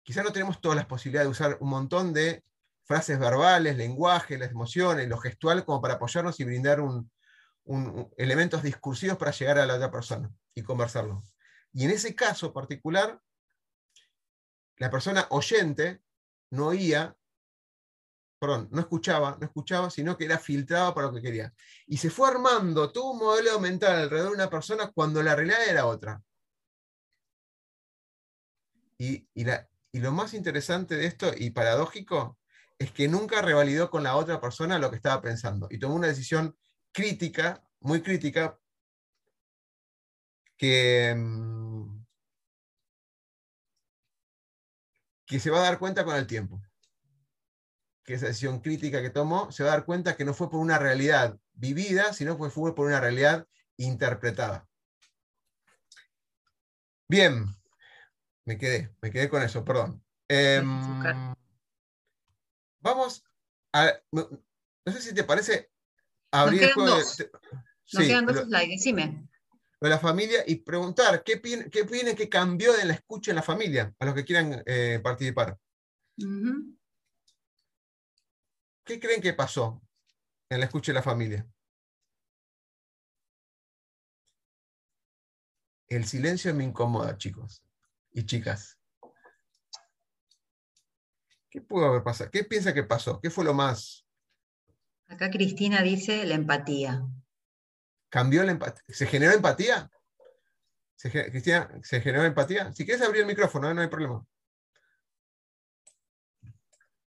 Quizá 0.02 0.22
no 0.22 0.32
tenemos 0.32 0.60
todas 0.60 0.76
las 0.76 0.86
posibilidades 0.86 1.28
de 1.28 1.30
usar 1.30 1.56
un 1.60 1.70
montón 1.70 2.12
de 2.12 2.44
frases 2.84 3.18
verbales, 3.18 3.76
lenguaje, 3.76 4.38
las 4.38 4.50
emociones, 4.50 5.08
lo 5.08 5.18
gestual, 5.18 5.64
como 5.64 5.80
para 5.80 5.94
apoyarnos 5.94 6.40
y 6.40 6.44
brindar 6.44 6.80
un, 6.80 7.10
elementos 8.16 8.62
discursivos 8.62 9.16
para 9.16 9.30
llegar 9.30 9.58
a 9.58 9.66
la 9.66 9.76
otra 9.76 9.90
persona 9.90 10.30
y 10.54 10.62
conversarlo. 10.62 11.24
Y 11.72 11.84
en 11.84 11.90
ese 11.90 12.14
caso 12.14 12.52
particular, 12.52 13.20
la 14.76 14.90
persona 14.90 15.26
oyente 15.30 16.02
no 16.50 16.68
oía, 16.68 17.16
perdón, 18.40 18.68
no 18.72 18.80
escuchaba, 18.80 19.36
no 19.38 19.46
escuchaba, 19.46 19.90
sino 19.90 20.16
que 20.16 20.24
era 20.24 20.38
filtrado 20.38 20.94
para 20.94 21.08
lo 21.08 21.14
que 21.14 21.22
quería. 21.22 21.52
Y 21.86 21.98
se 21.98 22.10
fue 22.10 22.28
armando 22.28 22.90
todo 22.90 23.12
un 23.12 23.18
modelo 23.18 23.60
mental 23.60 23.94
alrededor 23.94 24.30
de 24.30 24.36
una 24.36 24.50
persona 24.50 24.90
cuando 24.92 25.22
la 25.22 25.36
realidad 25.36 25.68
era 25.68 25.86
otra. 25.86 26.22
Y, 28.98 29.28
y 29.34 30.00
lo 30.00 30.12
más 30.12 30.34
interesante 30.34 30.96
de 30.96 31.06
esto 31.06 31.30
y 31.36 31.50
paradójico 31.50 32.38
es 32.78 32.90
que 32.92 33.08
nunca 33.08 33.42
revalidó 33.42 33.90
con 33.90 34.02
la 34.02 34.16
otra 34.16 34.40
persona 34.40 34.78
lo 34.78 34.90
que 34.90 34.96
estaba 34.96 35.22
pensando 35.22 35.68
y 35.70 35.78
tomó 35.78 35.94
una 35.94 36.06
decisión 36.06 36.56
crítica, 36.92 37.64
muy 37.80 38.02
crítica, 38.02 38.58
que, 40.56 41.14
mm, 41.16 42.04
que 45.26 45.40
se 45.40 45.50
va 45.50 45.58
a 45.60 45.62
dar 45.62 45.78
cuenta 45.78 46.04
con 46.04 46.16
el 46.16 46.26
tiempo. 46.26 46.60
Que 48.04 48.14
esa 48.14 48.26
decisión 48.26 48.60
crítica 48.60 49.00
que 49.00 49.10
tomó 49.10 49.50
se 49.52 49.62
va 49.62 49.70
a 49.70 49.76
dar 49.76 49.84
cuenta 49.84 50.16
que 50.16 50.24
no 50.24 50.34
fue 50.34 50.50
por 50.50 50.60
una 50.60 50.78
realidad 50.78 51.38
vivida, 51.52 52.12
sino 52.12 52.38
que 52.38 52.50
fue 52.50 52.74
por 52.74 52.86
una 52.86 53.00
realidad 53.00 53.46
interpretada. 53.76 54.68
Bien, 57.08 57.46
me 58.44 58.58
quedé, 58.58 58.94
me 59.00 59.10
quedé 59.10 59.28
con 59.28 59.42
eso, 59.42 59.64
perdón. 59.64 60.04
Em, 60.28 61.34
vamos 62.80 63.24
a, 63.72 63.92
no 64.12 64.92
sé 64.92 65.00
si 65.02 65.14
te 65.14 65.24
parece 65.24 65.69
abrir 66.30 66.64
el. 66.64 66.74
Nos 66.76 68.06
quedan 68.06 68.26
dos 68.26 68.36
slides, 68.44 68.68
decime. 68.68 69.28
De 69.80 69.88
la 69.88 69.98
familia 69.98 70.44
y 70.46 70.56
preguntar 70.56 71.24
qué 71.24 71.36
viene 71.36 71.70
qué 71.70 72.14
que 72.14 72.28
cambió 72.28 72.78
en 72.78 72.88
la 72.88 72.94
escucha 72.94 73.30
en 73.30 73.36
la 73.36 73.42
familia, 73.42 73.94
a 73.98 74.04
los 74.04 74.14
que 74.14 74.24
quieran 74.24 74.62
eh, 74.66 75.00
participar. 75.02 75.58
¿Qué 78.84 79.00
creen 79.00 79.22
que 79.22 79.32
pasó 79.32 79.82
en 80.50 80.60
la 80.60 80.66
escucha 80.66 80.92
de 80.92 80.96
la 80.96 81.02
familia? 81.02 81.46
El 85.88 86.04
silencio 86.04 86.54
me 86.54 86.64
incomoda, 86.64 87.16
chicos 87.16 87.64
y 88.12 88.24
chicas. 88.26 88.78
¿Qué 91.48 91.60
pudo 91.60 91.86
haber 91.86 92.04
pasado? 92.04 92.30
¿Qué 92.30 92.44
piensa 92.44 92.72
que 92.72 92.84
pasó? 92.84 93.20
¿Qué 93.20 93.30
fue 93.30 93.44
lo 93.44 93.54
más 93.54 94.06
Acá 95.10 95.28
Cristina 95.28 95.82
dice 95.82 96.24
la 96.24 96.36
empatía. 96.36 97.02
¿Cambió 98.08 98.44
la 98.44 98.52
empatía? 98.52 98.82
¿Se 98.88 99.06
generó 99.06 99.32
empatía? 99.32 99.90
Cristina, 101.02 101.68
¿se 101.82 102.00
generó 102.00 102.24
empatía? 102.24 102.72
Si 102.72 102.84
quieres 102.84 103.02
abrir 103.02 103.22
el 103.22 103.26
micrófono, 103.26 103.70
¿eh? 103.70 103.74
no 103.74 103.80
hay 103.80 103.88
problema. 103.88 104.24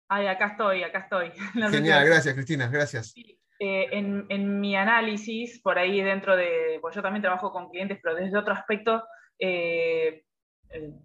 Ay, 0.09 0.27
acá 0.29 0.49
estoy, 0.49 0.83
acá 0.83 1.01
estoy. 1.01 1.33
Genial, 1.71 2.07
gracias 2.07 2.35
Cristina, 2.35 2.69
gracias. 2.69 3.15
Eh, 3.17 3.89
en, 3.93 4.61
mi 4.61 4.75
análisis, 4.75 5.61
por 5.61 5.79
ahí 5.79 6.01
dentro 6.01 6.37
de, 6.37 6.79
pues 6.81 6.95
yo 6.95 7.03
también 7.03 7.23
trabajo 7.23 7.53
con 7.53 7.69
clientes, 7.69 7.99
pero 8.03 8.15
desde 8.15 8.39
otro 8.39 8.55
aspecto, 8.55 9.05
eh, 9.39 10.25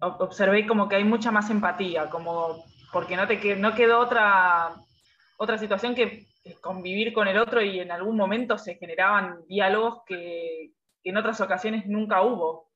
observé 0.00 0.66
como 0.66 0.88
que 0.88 0.96
hay 0.96 1.04
mucha 1.04 1.30
más 1.30 1.50
empatía, 1.50 2.08
como 2.08 2.64
porque 2.90 3.16
no, 3.16 3.26
te, 3.26 3.56
no 3.56 3.74
quedó 3.74 3.98
otra, 3.98 4.74
otra 5.36 5.58
situación 5.58 5.94
que 5.94 6.26
convivir 6.60 7.12
con 7.12 7.28
el 7.28 7.38
otro 7.38 7.62
y 7.62 7.80
en 7.80 7.90
algún 7.90 8.16
momento 8.16 8.58
se 8.58 8.76
generaban 8.76 9.44
diálogos 9.48 10.02
que, 10.06 10.72
en 11.04 11.16
otras 11.16 11.40
ocasiones 11.40 11.86
nunca 11.86 12.22
hubo. 12.22 12.70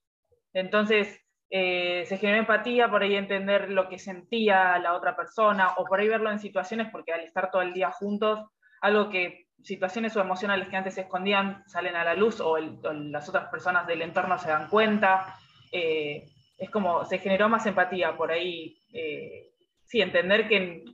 Entonces, 0.52 1.20
eh, 1.50 2.04
se 2.06 2.16
generó 2.16 2.38
empatía, 2.38 2.88
por 2.88 3.02
ahí 3.02 3.16
entender 3.16 3.70
lo 3.70 3.88
que 3.88 3.98
sentía 3.98 4.78
la 4.78 4.94
otra 4.94 5.16
persona, 5.16 5.74
o 5.76 5.84
por 5.84 5.98
ahí 5.98 6.08
verlo 6.08 6.30
en 6.30 6.38
situaciones, 6.38 6.88
porque 6.92 7.12
al 7.12 7.20
estar 7.20 7.50
todo 7.50 7.62
el 7.62 7.72
día 7.72 7.90
juntos, 7.90 8.40
algo 8.80 9.10
que 9.10 9.46
situaciones 9.62 10.16
o 10.16 10.20
emocionales 10.20 10.68
que 10.68 10.76
antes 10.76 10.94
se 10.94 11.02
escondían 11.02 11.64
salen 11.66 11.96
a 11.96 12.04
la 12.04 12.14
luz, 12.14 12.40
o, 12.40 12.56
las 12.58 13.28
otras 13.28 13.48
personas 13.48 13.86
del 13.86 14.02
entorno 14.02 14.38
se 14.38 14.48
dan 14.48 14.68
cuenta. 14.68 15.36
Eh, 15.72 16.24
es 16.56 16.70
como 16.70 17.04
se 17.04 17.18
generó 17.18 17.48
más 17.48 17.66
empatía 17.66 18.16
por 18.16 18.30
ahí. 18.30 18.80
Eh, 18.92 19.50
sí, 19.84 20.00
entender 20.00 20.46
que 20.46 20.84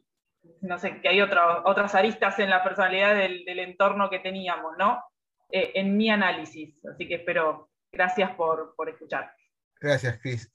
no 0.61 0.79
sé, 0.79 1.01
que 1.01 1.09
hay 1.09 1.21
otras 1.21 1.95
aristas 1.95 2.39
en 2.39 2.51
la 2.51 2.63
personalidad 2.63 3.15
del, 3.15 3.59
entorno 3.59 4.11
que 4.11 4.19
teníamos, 4.19 4.73
¿no? 4.79 5.03
Eh, 5.51 5.73
en 5.75 5.97
mi 5.97 6.11
análisis. 6.11 6.75
Así 6.85 7.07
que 7.09 7.17
espero, 7.17 7.71
gracias 7.93 8.35
por, 8.35 8.75
escuchar. 8.89 9.33
Gracias, 9.81 10.19
Cris. 10.21 10.53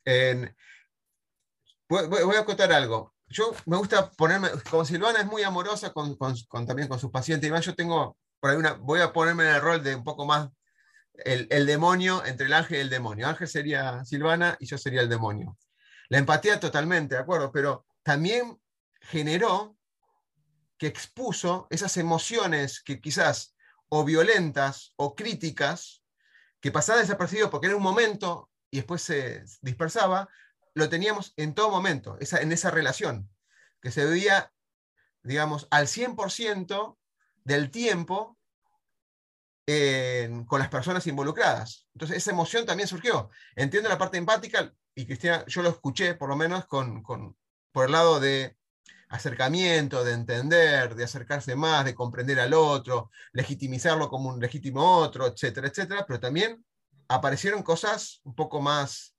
voy, 1.88 2.36
a 2.36 2.40
acotar 2.40 2.72
algo. 2.72 3.14
Yo 3.28 3.54
me 3.66 3.78
gusta 3.78 4.12
ponerme, 4.12 4.50
como 4.70 4.84
Silvana 4.84 5.20
es 5.20 5.26
muy 5.26 5.44
amorosa 5.44 5.94
con, 5.94 6.18
también 6.68 6.88
con 6.88 7.00
sus 7.00 7.12
pacientes, 7.12 7.48
y 7.48 7.52
más 7.52 7.66
yo 7.66 7.76
tengo, 7.76 8.18
por 8.40 8.52
ahí 8.52 8.58
una, 8.58 8.74
voy 8.74 9.00
a 9.00 9.14
ponerme 9.14 9.44
en 9.44 9.56
el 9.56 9.62
rol 9.62 9.84
de 9.84 9.96
un 9.96 10.04
poco 10.04 10.26
más 10.26 10.50
el, 11.14 11.48
el, 11.50 11.66
demonio, 11.66 12.26
entre 12.26 12.48
el 12.48 12.54
ángel 12.54 12.78
y 12.78 12.82
el 12.82 12.90
demonio. 12.90 13.28
Ángel 13.28 13.48
sería 13.48 14.04
Silvana 14.04 14.58
y 14.60 14.66
yo 14.66 14.78
sería 14.78 15.02
el 15.02 15.10
demonio. 15.10 15.58
La 16.10 16.18
empatía 16.18 16.60
totalmente, 16.60 17.16
¿de 17.16 17.22
acuerdo? 17.22 17.52
Pero 17.54 17.86
también 18.04 18.58
generó 19.00 19.78
que 20.82 20.88
expuso 20.88 21.68
esas 21.70 21.96
emociones 21.98 22.82
que 22.82 23.00
quizás 23.00 23.56
o 23.88 24.04
violentas 24.04 24.94
o 24.96 25.16
críticas, 25.16 26.02
que 26.60 26.72
pasaba 26.72 26.98
desapercibido 26.98 27.52
porque 27.52 27.68
era 27.68 27.76
un 27.76 27.84
momento 27.84 28.50
y 28.72 28.78
después 28.78 29.04
se 29.04 29.44
dispersaba, 29.62 30.28
lo 30.74 30.90
teníamos 30.90 31.36
en 31.38 31.54
todo 31.54 31.70
momento, 31.70 32.18
esa, 32.20 32.42
en 32.42 32.52
esa 32.52 32.72
relación, 32.72 33.30
que 33.80 33.92
se 33.92 34.06
veía, 34.06 34.52
digamos, 35.22 35.68
al 35.70 35.86
100% 35.86 36.98
del 37.44 37.70
tiempo 37.70 38.40
con 40.48 40.60
las 40.60 40.70
personas 40.70 41.06
involucradas. 41.06 41.86
Entonces, 41.94 42.18
esa 42.18 42.32
emoción 42.32 42.66
también 42.66 42.90
surgió. 42.90 43.30
Entiendo 43.56 43.88
la 43.88 44.00
parte 44.00 44.18
empática, 44.18 44.74
y 44.96 45.06
Cristina, 45.06 45.46
yo 45.46 45.62
lo 45.62 45.70
escuché 45.70 46.16
por 46.16 46.28
lo 46.28 46.36
menos 46.36 46.66
con, 46.66 47.04
con, 47.04 47.38
por 47.72 47.86
el 47.86 47.92
lado 47.92 48.20
de 48.20 48.58
acercamiento, 49.12 50.04
de 50.04 50.14
entender, 50.14 50.96
de 50.96 51.04
acercarse 51.04 51.56
más, 51.56 51.86
de 51.86 51.94
comprender 51.94 52.40
al 52.40 52.54
otro, 52.54 53.12
legitimizarlo 53.34 54.10
como 54.10 54.30
un 54.30 54.40
legítimo 54.40 54.98
otro, 54.98 55.28
etcétera, 55.28 55.68
etcétera, 55.68 56.06
pero 56.08 56.20
también 56.20 56.66
aparecieron 57.10 57.62
cosas 57.62 58.22
un 58.24 58.34
poco 58.34 58.62
más 58.62 59.14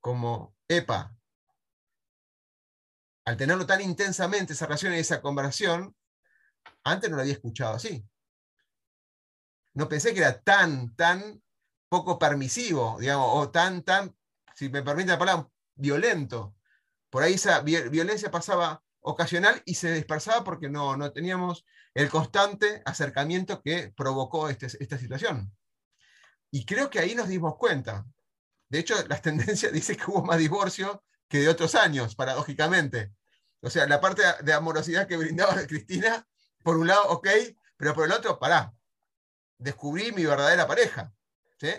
como, 0.00 0.56
epa, 0.66 1.14
al 3.24 3.36
tenerlo 3.36 3.64
tan 3.64 3.80
intensamente, 3.80 4.54
esa 4.54 4.66
relación 4.66 4.94
y 4.94 4.98
esa 4.98 5.20
conversación, 5.20 5.94
antes 6.82 7.08
no 7.08 7.16
lo 7.16 7.22
había 7.22 7.34
escuchado 7.34 7.74
así. 7.74 8.04
No 9.74 9.88
pensé 9.88 10.12
que 10.12 10.20
era 10.20 10.40
tan, 10.40 10.96
tan 10.96 11.40
poco 11.88 12.18
permisivo, 12.18 12.96
digamos, 12.98 13.28
o 13.30 13.50
tan, 13.50 13.82
tan, 13.82 14.16
si 14.54 14.68
me 14.68 14.82
permite 14.82 15.10
la 15.10 15.18
palabra, 15.18 15.48
violento. 15.76 16.56
Por 17.18 17.24
ahí 17.24 17.34
esa 17.34 17.62
violencia 17.62 18.30
pasaba 18.30 18.80
ocasional 19.00 19.60
y 19.64 19.74
se 19.74 19.92
dispersaba 19.92 20.44
porque 20.44 20.70
no, 20.70 20.96
no 20.96 21.10
teníamos 21.10 21.66
el 21.92 22.08
constante 22.08 22.80
acercamiento 22.84 23.60
que 23.60 23.92
provocó 23.96 24.48
este, 24.48 24.66
esta 24.66 24.96
situación. 24.98 25.52
Y 26.52 26.64
creo 26.64 26.88
que 26.88 27.00
ahí 27.00 27.16
nos 27.16 27.26
dimos 27.26 27.56
cuenta. 27.56 28.06
De 28.68 28.78
hecho, 28.78 28.94
las 29.08 29.20
tendencias 29.22 29.72
dicen 29.72 29.96
que 29.96 30.04
hubo 30.06 30.22
más 30.22 30.38
divorcio 30.38 31.02
que 31.26 31.38
de 31.40 31.48
otros 31.48 31.74
años, 31.74 32.14
paradójicamente. 32.14 33.12
O 33.62 33.68
sea, 33.68 33.88
la 33.88 34.00
parte 34.00 34.22
de 34.44 34.52
amorosidad 34.52 35.08
que 35.08 35.16
brindaba 35.16 35.54
Cristina, 35.66 36.24
por 36.62 36.76
un 36.76 36.86
lado, 36.86 37.02
ok, 37.08 37.26
pero 37.76 37.94
por 37.94 38.04
el 38.04 38.12
otro, 38.12 38.38
pará. 38.38 38.72
Descubrí 39.58 40.12
mi 40.12 40.24
verdadera 40.24 40.68
pareja. 40.68 41.12
¿sí? 41.58 41.70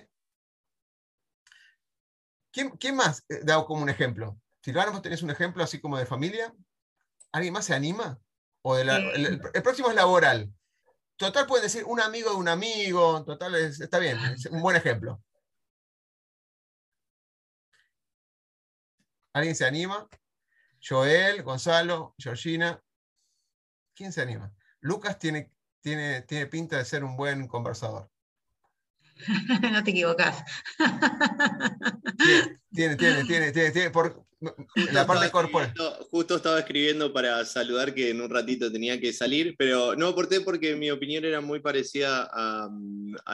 ¿Quién, 2.51 2.95
más 2.97 3.23
he 3.29 3.39
dado 3.45 3.65
como 3.65 3.83
un 3.83 3.89
ejemplo? 3.89 4.37
Silvana, 4.61 4.91
¿vos 4.91 5.01
tenés 5.01 5.23
un 5.23 5.29
ejemplo 5.29 5.63
así 5.63 5.79
como 5.79 5.97
de 5.97 6.05
familia? 6.05 6.53
¿Alguien 7.31 7.53
más 7.53 7.65
se 7.65 7.73
anima? 7.73 8.19
O 8.61 8.77
el, 8.77 8.89
el, 8.89 9.39
próximo 9.63 9.89
es 9.89 9.95
laboral. 9.95 10.51
Total 11.15 11.47
puede 11.47 11.63
decir 11.63 11.83
un 11.85 11.99
amigo 12.01 12.31
de 12.31 12.37
un 12.37 12.47
amigo, 12.47 13.23
total 13.23 13.55
está 13.55 13.99
bien, 13.99 14.17
es 14.19 14.45
un 14.47 14.61
buen 14.61 14.75
ejemplo. 14.75 15.21
¿Alguien 19.33 19.55
se 19.55 19.65
anima? 19.65 20.07
Joel, 20.81 21.43
Gonzalo, 21.43 22.15
Georgina. 22.17 22.81
¿Quién 23.95 24.11
se 24.11 24.21
anima? 24.21 24.51
Lucas 24.79 25.19
tiene, 25.19 25.51
tiene, 25.81 26.21
tiene 26.23 26.47
pinta 26.47 26.77
de 26.77 26.85
ser 26.85 27.03
un 27.03 27.15
buen 27.15 27.47
conversador. 27.47 28.09
no 29.71 29.83
te 29.83 29.91
equivocas. 29.91 30.43
Tiene, 32.71 32.95
tiene, 32.95 33.23
tiene, 33.25 33.51
tiene, 33.51 33.71
tiene, 33.71 33.89
por 33.89 34.25
la 34.91 35.05
parte 35.05 35.29
corporal. 35.31 35.73
Justo 36.11 36.35
estaba 36.35 36.59
escribiendo 36.59 37.11
para 37.11 37.43
saludar 37.45 37.93
que 37.93 38.09
en 38.09 38.21
un 38.21 38.29
ratito 38.29 38.71
tenía 38.71 38.99
que 38.99 39.13
salir, 39.13 39.55
pero 39.57 39.95
no 39.95 40.07
aporté 40.07 40.41
porque 40.41 40.75
mi 40.75 40.91
opinión 40.91 41.25
era 41.25 41.41
muy 41.41 41.59
parecida 41.59 42.29
a, 42.31 42.69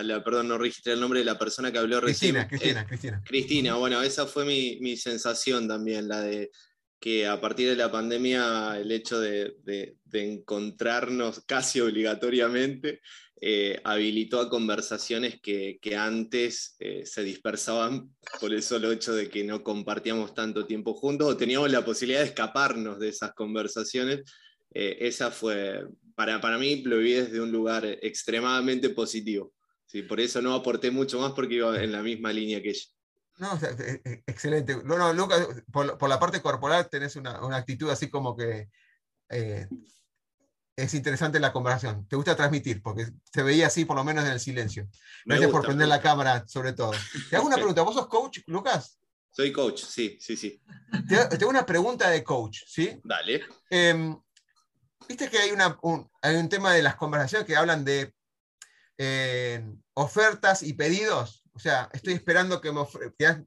la, 0.03 0.23
perdón, 0.23 0.47
no 0.47 0.57
registré 0.57 0.93
el 0.93 0.99
nombre 0.99 1.19
de 1.19 1.25
la 1.25 1.37
persona 1.37 1.71
que 1.71 1.77
habló 1.77 2.01
recién. 2.01 2.35
Cristina, 2.35 2.47
Cristina, 2.47 2.81
eh, 2.81 2.85
Cristina. 2.87 3.23
Cristina, 3.25 3.75
bueno, 3.75 4.01
esa 4.01 4.25
fue 4.25 4.45
mi, 4.45 4.77
mi 4.81 4.97
sensación 4.97 5.67
también, 5.67 6.07
la 6.07 6.21
de 6.21 6.51
que 6.99 7.27
a 7.27 7.39
partir 7.39 7.69
de 7.69 7.75
la 7.75 7.91
pandemia 7.91 8.79
el 8.79 8.91
hecho 8.91 9.19
de, 9.19 9.55
de, 9.63 9.95
encontrarnos 10.13 11.41
casi 11.45 11.81
obligatoriamente 11.81 13.01
eh, 13.47 13.79
habilitó 13.83 14.39
a 14.39 14.49
conversaciones 14.49 15.39
que, 15.39 15.77
que 15.79 15.95
antes 15.95 16.75
eh, 16.79 17.05
se 17.05 17.21
dispersaban 17.21 18.09
por 18.41 18.51
el 18.51 18.63
solo 18.63 18.91
hecho 18.91 19.13
de 19.13 19.29
que 19.29 19.43
no 19.43 19.61
compartíamos 19.61 20.33
tanto 20.33 20.65
tiempo 20.65 20.95
juntos 20.95 21.27
o 21.27 21.37
teníamos 21.37 21.71
la 21.71 21.85
posibilidad 21.85 22.21
de 22.21 22.25
escaparnos 22.25 22.97
de 22.97 23.09
esas 23.09 23.33
conversaciones. 23.35 24.23
Eh, 24.73 24.97
esa 25.01 25.29
fue, 25.29 25.85
para, 26.15 26.41
para 26.41 26.57
mí 26.57 26.77
lo 26.85 26.97
viví 26.97 27.13
desde 27.13 27.39
un 27.39 27.51
lugar 27.51 27.85
extremadamente 27.85 28.89
positivo. 28.89 29.53
Sí, 29.85 30.01
por 30.01 30.19
eso 30.19 30.41
no 30.41 30.55
aporté 30.55 30.89
mucho 30.89 31.19
más 31.19 31.33
porque 31.33 31.53
iba 31.53 31.83
en 31.83 31.91
la 31.91 32.01
misma 32.01 32.33
línea 32.33 32.63
que 32.63 32.69
ella. 32.69 32.89
E, 33.77 34.01
e, 34.09 34.23
excelente. 34.25 34.75
No, 34.83 34.97
no, 34.97 35.13
Lucas, 35.13 35.47
por, 35.71 36.09
la 36.09 36.19
parte 36.19 36.41
corporal 36.41 36.89
tenés 36.89 37.15
una, 37.15 37.37
actitud 37.55 37.91
así 37.91 38.09
como 38.09 38.35
que 38.35 38.69
es 40.75 40.93
interesante 40.93 41.39
la 41.39 41.53
conversación. 41.53 42.07
Te 42.07 42.15
gusta 42.15 42.35
transmitir, 42.35 42.81
porque 42.81 43.07
se 43.31 43.43
veía 43.43 43.67
así 43.67 43.85
por 43.85 43.95
lo 43.95 44.03
menos 44.03 44.25
en 44.25 44.31
el 44.31 44.39
silencio. 44.39 44.87
Gracias 45.25 45.49
por 45.49 45.65
prender 45.65 45.87
la 45.87 46.01
cámara, 46.01 46.45
sobre 46.47 46.73
todo. 46.73 46.91
Te 47.29 47.35
hago 47.35 47.47
una 47.47 47.55
pregunta. 47.55 47.81
¿Vos 47.81 47.95
sos 47.95 48.07
coach, 48.07 48.39
Lucas? 48.47 48.99
Soy 49.31 49.51
coach, 49.51 49.83
sí, 49.83 50.17
sí, 50.19 50.37
sí. 50.37 50.61
Te, 51.07 51.15
hago 51.17 51.49
una 51.49 51.65
pregunta 51.65 52.09
de 52.09 52.23
coach, 52.23 52.59
¿sí? 52.67 52.99
Dale. 53.03 53.43
Em, 53.69 54.17
viste 55.07 55.29
que 55.29 55.37
hay, 55.37 55.51
una, 55.51 55.77
un, 55.81 56.09
hay 56.21 56.35
un 56.35 56.49
tema 56.49 56.73
de 56.73 56.83
las 56.83 56.95
conversaciones 56.95 57.45
que 57.45 57.55
hablan 57.55 57.83
de 57.83 58.13
eh, 58.97 59.65
ofertas 59.93 60.63
y 60.63 60.73
pedidos. 60.73 61.43
O 61.53 61.59
sea, 61.59 61.89
estoy 61.93 62.13
esperando 62.13 62.59
que 62.59 62.71
me, 62.71 62.85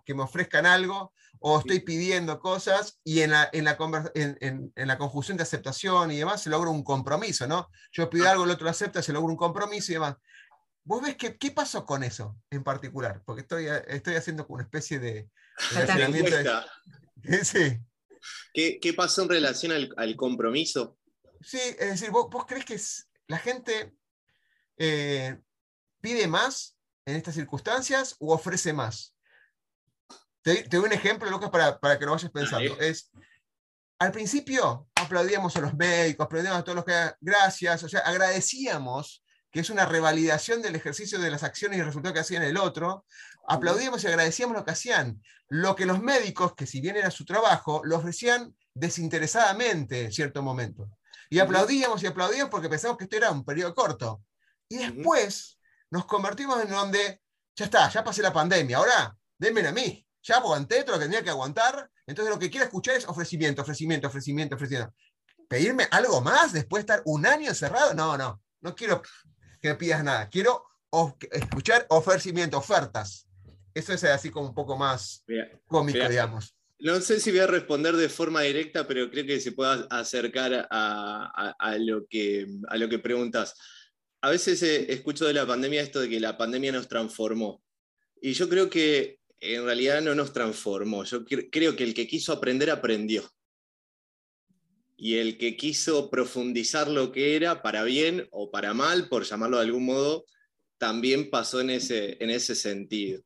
que 0.04 0.14
me 0.14 0.22
ofrezcan 0.22 0.66
algo 0.66 1.12
o 1.40 1.58
estoy 1.58 1.80
pidiendo 1.80 2.40
cosas 2.40 2.98
y 3.04 3.20
en 3.20 3.30
la, 3.30 3.48
en 3.52 3.64
la, 3.64 3.76
en, 4.14 4.72
en, 4.74 4.88
la 4.88 4.98
conjunción 4.98 5.36
de 5.36 5.42
aceptación 5.42 6.10
y 6.10 6.18
demás 6.18 6.42
se 6.42 6.50
logra 6.50 6.70
un 6.70 6.82
compromiso, 6.82 7.46
¿no? 7.46 7.70
Yo 7.92 8.10
pido 8.10 8.26
ah. 8.26 8.32
algo, 8.32 8.44
el 8.44 8.50
otro 8.50 8.68
acepta, 8.68 9.02
se 9.02 9.12
logra 9.12 9.30
un 9.30 9.36
compromiso 9.36 9.92
y 9.92 9.94
demás. 9.94 10.16
¿Vos 10.84 11.02
ves 11.02 11.16
que, 11.16 11.36
qué 11.36 11.50
pasó 11.50 11.84
con 11.84 12.02
eso 12.02 12.36
en 12.50 12.64
particular? 12.64 13.22
Porque 13.24 13.42
estoy, 13.42 13.66
estoy 13.88 14.14
haciendo 14.14 14.46
una 14.48 14.62
especie 14.62 14.98
de... 14.98 15.28
de 15.74 17.44
sí. 17.44 17.78
¿Qué, 18.54 18.78
¿Qué, 18.80 18.94
pasó 18.94 19.22
en 19.22 19.28
relación 19.28 19.72
al, 19.72 19.92
al, 19.96 20.16
compromiso? 20.16 20.98
Sí, 21.42 21.58
es 21.58 21.90
decir, 21.90 22.10
¿vos, 22.10 22.28
vos 22.30 22.46
crees 22.46 22.64
que 22.64 22.80
la 23.28 23.38
gente 23.38 23.94
eh, 24.78 25.38
pide 26.00 26.26
más 26.26 26.76
en 27.04 27.16
estas 27.16 27.34
circunstancias 27.34 28.16
o 28.18 28.32
ofrece 28.32 28.72
más? 28.72 29.14
Te, 30.48 30.76
doy 30.76 30.86
un 30.86 30.92
ejemplo, 30.92 31.28
Lucas, 31.28 31.50
para, 31.50 31.78
para 31.78 31.98
que 31.98 32.06
lo 32.06 32.12
vayas 32.12 32.30
pensando. 32.30 32.80
Es, 32.80 33.10
al 33.98 34.12
principio 34.12 34.88
aplaudíamos 34.94 35.54
a 35.56 35.60
los 35.60 35.74
médicos, 35.74 36.24
aplaudíamos 36.24 36.60
a 36.60 36.64
todos 36.64 36.76
los 36.76 36.84
que 36.86 37.12
gracias, 37.20 37.82
o 37.82 37.88
sea, 37.88 38.00
agradecíamos 38.00 39.22
que 39.50 39.60
es 39.60 39.68
una 39.68 39.84
revalidación 39.84 40.62
del 40.62 40.74
ejercicio 40.74 41.18
de 41.18 41.30
las 41.30 41.42
acciones 41.42 41.76
y 41.76 41.80
el 41.80 41.86
resultado 41.86 42.14
que 42.14 42.20
hacían 42.20 42.42
el 42.44 42.56
otro, 42.56 43.04
aplaudíamos 43.46 44.02
y 44.04 44.06
agradecíamos 44.06 44.56
lo 44.56 44.64
que 44.64 44.70
hacían. 44.70 45.22
Lo 45.48 45.76
que 45.76 45.84
los 45.84 46.00
médicos, 46.00 46.54
que 46.54 46.66
si 46.66 46.80
bien 46.80 46.96
era 46.96 47.10
su 47.10 47.26
trabajo, 47.26 47.82
lo 47.84 47.96
ofrecían 47.96 48.54
desinteresadamente 48.72 50.04
en 50.04 50.12
cierto 50.12 50.42
momento. 50.42 50.88
Y 51.28 51.40
aplaudíamos 51.40 52.02
y 52.02 52.06
aplaudíamos 52.06 52.50
porque 52.50 52.70
pensamos 52.70 52.96
que 52.96 53.04
esto 53.04 53.16
era 53.16 53.30
un 53.30 53.44
periodo 53.44 53.74
corto. 53.74 54.22
Y 54.68 54.78
después 54.78 55.58
nos 55.90 56.06
convertimos 56.06 56.62
en 56.62 56.70
donde, 56.70 57.20
ya 57.54 57.66
está, 57.66 57.88
ya 57.90 58.02
pasé 58.02 58.22
la 58.22 58.32
pandemia, 58.32 58.78
ahora 58.78 59.16
denme 59.38 59.66
a 59.66 59.72
mí, 59.72 60.06
ya 60.28 60.36
aguanté 60.36 60.84
todo 60.84 60.96
lo 60.96 61.00
que 61.00 61.06
tenía 61.06 61.22
que 61.22 61.30
aguantar, 61.30 61.90
entonces 62.06 62.32
lo 62.32 62.38
que 62.38 62.50
quiero 62.50 62.66
escuchar 62.66 62.96
es 62.96 63.08
ofrecimiento, 63.08 63.62
ofrecimiento, 63.62 64.08
ofrecimiento, 64.08 64.56
ofrecimiento. 64.56 64.94
¿Pedirme 65.48 65.88
algo 65.90 66.20
más 66.20 66.52
después 66.52 66.84
de 66.84 66.92
estar 66.92 67.02
un 67.06 67.24
año 67.24 67.48
encerrado? 67.48 67.94
No, 67.94 68.18
no, 68.18 68.42
no 68.60 68.74
quiero 68.74 69.00
que 69.60 69.68
me 69.68 69.74
pidas 69.76 70.04
nada, 70.04 70.28
quiero 70.28 70.64
escuchar 71.32 71.86
ofrecimiento, 71.88 72.58
ofertas. 72.58 73.26
Eso 73.72 73.94
es 73.94 74.04
así 74.04 74.30
como 74.30 74.48
un 74.48 74.54
poco 74.54 74.76
más 74.76 75.24
cómico, 75.66 76.06
digamos. 76.06 76.54
No 76.80 77.00
sé 77.00 77.20
si 77.20 77.30
voy 77.30 77.40
a 77.40 77.46
responder 77.46 77.96
de 77.96 78.08
forma 78.08 78.42
directa, 78.42 78.86
pero 78.86 79.10
creo 79.10 79.26
que 79.26 79.40
se 79.40 79.52
pueda 79.52 79.86
acercar 79.90 80.68
a, 80.70 81.76
lo, 81.78 82.06
que, 82.06 82.46
a 82.68 82.76
lo 82.76 82.88
que 82.88 82.98
preguntas 82.98 83.54
a 84.20 84.30
veces 84.30 84.62
eh, 84.62 84.92
escucho 84.92 85.26
de 85.26 85.32
la 85.32 85.46
pandemia 85.46 85.80
esto 85.80 86.00
de 86.00 86.08
que 86.08 86.20
la 86.20 86.36
pandemia 86.36 86.72
nos 86.72 86.88
transformó. 86.88 87.62
Y 88.20 88.32
yo 88.32 88.48
creo 88.48 88.68
que 88.68 89.20
en 89.40 89.64
realidad 89.64 90.02
no 90.02 90.14
nos 90.14 90.32
transformó. 90.32 91.04
Yo 91.04 91.24
creo 91.24 91.76
que 91.76 91.84
el 91.84 91.94
que 91.94 92.06
quiso 92.06 92.32
aprender, 92.32 92.70
aprendió. 92.70 93.28
Y 94.96 95.16
el 95.18 95.38
que 95.38 95.56
quiso 95.56 96.10
profundizar 96.10 96.88
lo 96.88 97.12
que 97.12 97.36
era, 97.36 97.62
para 97.62 97.84
bien 97.84 98.26
o 98.32 98.50
para 98.50 98.74
mal, 98.74 99.08
por 99.08 99.24
llamarlo 99.24 99.58
de 99.58 99.64
algún 99.64 99.84
modo, 99.84 100.24
también 100.76 101.30
pasó 101.30 101.60
en 101.60 101.70
ese, 101.70 102.16
en 102.20 102.30
ese 102.30 102.54
sentido. 102.54 103.22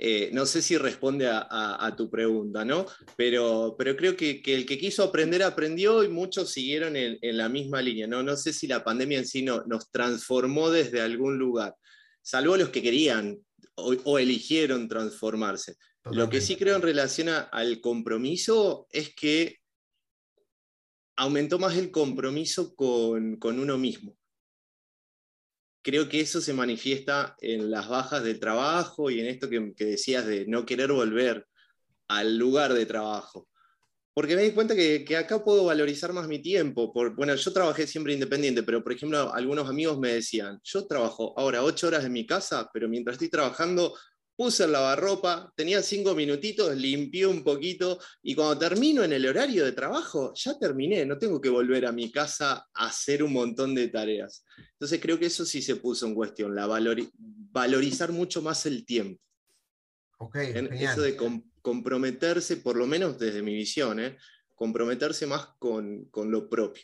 Eh, 0.00 0.30
no 0.32 0.46
sé 0.46 0.62
si 0.62 0.78
responde 0.78 1.28
a, 1.28 1.94
tu 1.96 2.08
pregunta, 2.08 2.64
¿no? 2.64 2.86
Pero, 3.16 3.74
pero 3.76 3.96
creo 3.96 4.16
que, 4.16 4.40
el 4.44 4.64
que 4.64 4.78
quiso 4.78 5.02
aprender 5.02 5.42
aprendió 5.42 6.04
y 6.04 6.08
muchos 6.08 6.52
siguieron 6.52 6.94
en, 6.94 7.18
la 7.20 7.48
misma 7.48 7.82
línea, 7.82 8.06
¿no? 8.06 8.22
No 8.22 8.36
sé 8.36 8.52
si 8.52 8.68
la 8.68 8.84
pandemia 8.84 9.18
en 9.18 9.26
sí 9.26 9.42
no, 9.42 9.64
nos 9.66 9.90
transformó 9.90 10.70
desde 10.70 11.00
algún 11.00 11.36
lugar, 11.36 11.74
salvo 12.22 12.56
los 12.56 12.68
que 12.68 12.80
querían 12.80 13.38
o, 13.78 14.18
eligieron 14.18 14.88
transformarse. 14.88 15.76
Lo 16.10 16.28
que 16.28 16.40
sí 16.40 16.56
creo 16.56 16.76
en 16.76 16.82
relación 16.82 17.28
al 17.28 17.80
compromiso 17.80 18.86
es 18.90 19.14
que 19.14 19.58
aumentó 21.16 21.58
más 21.58 21.76
el 21.76 21.90
compromiso 21.90 22.74
con, 22.74 23.36
con 23.36 23.58
uno 23.58 23.76
mismo 23.76 24.18
creo 25.88 26.06
que 26.06 26.20
eso 26.20 26.42
se 26.42 26.52
manifiesta 26.52 27.34
en 27.40 27.70
las 27.70 27.88
bajas 27.88 28.22
del 28.22 28.38
trabajo 28.38 29.10
y 29.10 29.20
en 29.20 29.26
esto 29.26 29.48
que, 29.48 29.72
decías 29.78 30.26
de 30.26 30.46
no 30.46 30.66
querer 30.66 30.92
volver 30.92 31.46
al 32.08 32.36
lugar 32.36 32.74
de 32.74 32.84
trabajo. 32.84 33.47
Porque 34.18 34.34
me 34.34 34.42
di 34.42 34.50
cuenta 34.50 34.74
que, 34.74 35.16
acá 35.16 35.44
puedo 35.44 35.66
valorizar 35.66 36.12
más 36.12 36.26
mi 36.26 36.40
tiempo. 36.40 36.92
Por, 36.92 37.14
bueno, 37.14 37.36
yo 37.36 37.52
trabajé 37.52 37.86
siempre 37.86 38.14
independiente, 38.14 38.64
pero 38.64 38.82
por 38.82 38.92
ejemplo, 38.92 39.32
algunos 39.32 39.68
amigos 39.68 39.96
me 40.00 40.14
decían, 40.14 40.58
yo 40.64 40.88
trabajo 40.88 41.34
ahora 41.36 41.62
ocho 41.62 41.86
horas 41.86 42.04
en 42.04 42.14
mi 42.14 42.26
casa, 42.26 42.68
pero 42.74 42.88
mientras 42.88 43.14
estoy 43.14 43.28
trabajando, 43.28 43.96
puse 44.34 44.64
el 44.64 44.72
lavarropa, 44.72 45.52
tenía 45.54 45.82
cinco 45.82 46.16
minutitos, 46.16 46.76
limpié 46.76 47.28
un 47.28 47.44
poquito 47.44 48.00
y 48.20 48.34
cuando 48.34 48.58
termino 48.58 49.04
en 49.04 49.12
el 49.12 49.24
horario 49.24 49.64
de 49.64 49.70
trabajo, 49.70 50.32
ya 50.34 50.58
terminé, 50.58 51.06
no 51.06 51.16
tengo 51.16 51.40
que 51.40 51.48
volver 51.48 51.86
a 51.86 51.92
mi 51.92 52.10
casa 52.10 52.66
a 52.74 52.86
hacer 52.88 53.22
un 53.22 53.32
montón 53.32 53.72
de 53.72 53.86
tareas. 53.86 54.44
Entonces 54.72 54.98
creo 55.00 55.20
que 55.20 55.26
eso 55.26 55.44
sí 55.44 55.62
se 55.62 55.76
puso 55.76 56.08
en 56.08 56.16
cuestión, 56.16 56.56
la 56.56 56.66
valorizar 56.66 58.10
mucho 58.10 58.42
más 58.42 58.66
el 58.66 58.84
tiempo. 58.84 59.22
Ok, 60.18 60.34
Eso 60.34 61.02
de 61.02 61.16
comprometerse, 61.62 62.56
por 62.56 62.76
lo 62.76 62.86
menos 62.86 63.18
desde 63.18 63.42
mi 63.42 63.54
visión, 63.54 64.00
¿eh? 64.00 64.16
comprometerse 64.54 65.26
más 65.26 65.46
con, 65.58 66.06
con 66.06 66.30
lo 66.30 66.48
propio. 66.48 66.82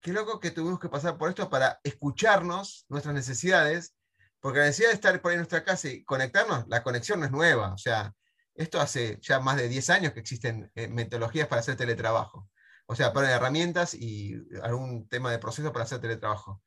Qué 0.00 0.12
loco 0.12 0.38
que 0.38 0.50
tuvimos 0.50 0.78
que 0.78 0.88
pasar 0.88 1.18
por 1.18 1.28
esto 1.28 1.48
para 1.50 1.80
escucharnos 1.82 2.86
nuestras 2.88 3.14
necesidades 3.14 3.94
porque 4.40 4.60
la 4.60 4.66
necesidad 4.66 4.90
de 4.90 4.94
estar 4.94 5.20
por 5.20 5.30
ahí 5.30 5.34
en 5.34 5.40
nuestra 5.40 5.64
casa 5.64 5.88
y 5.88 6.04
conectarnos, 6.04 6.66
la 6.68 6.82
conexión 6.82 7.20
no 7.20 7.26
es 7.26 7.32
nueva. 7.32 7.72
O 7.72 7.78
sea, 7.78 8.14
esto 8.54 8.80
hace 8.80 9.18
ya 9.20 9.40
más 9.40 9.56
de 9.56 9.68
10 9.68 9.90
años 9.90 10.12
que 10.12 10.20
existen 10.20 10.70
eh, 10.74 10.88
metodologías 10.88 11.48
para 11.48 11.60
hacer 11.60 11.76
teletrabajo. 11.76 12.48
O 12.86 12.94
sea, 12.94 13.12
para 13.12 13.30
herramientas 13.30 13.94
y 13.94 14.34
algún 14.62 15.08
tema 15.08 15.30
de 15.30 15.38
proceso 15.38 15.72
para 15.72 15.84
hacer 15.84 16.00
teletrabajo. 16.00 16.62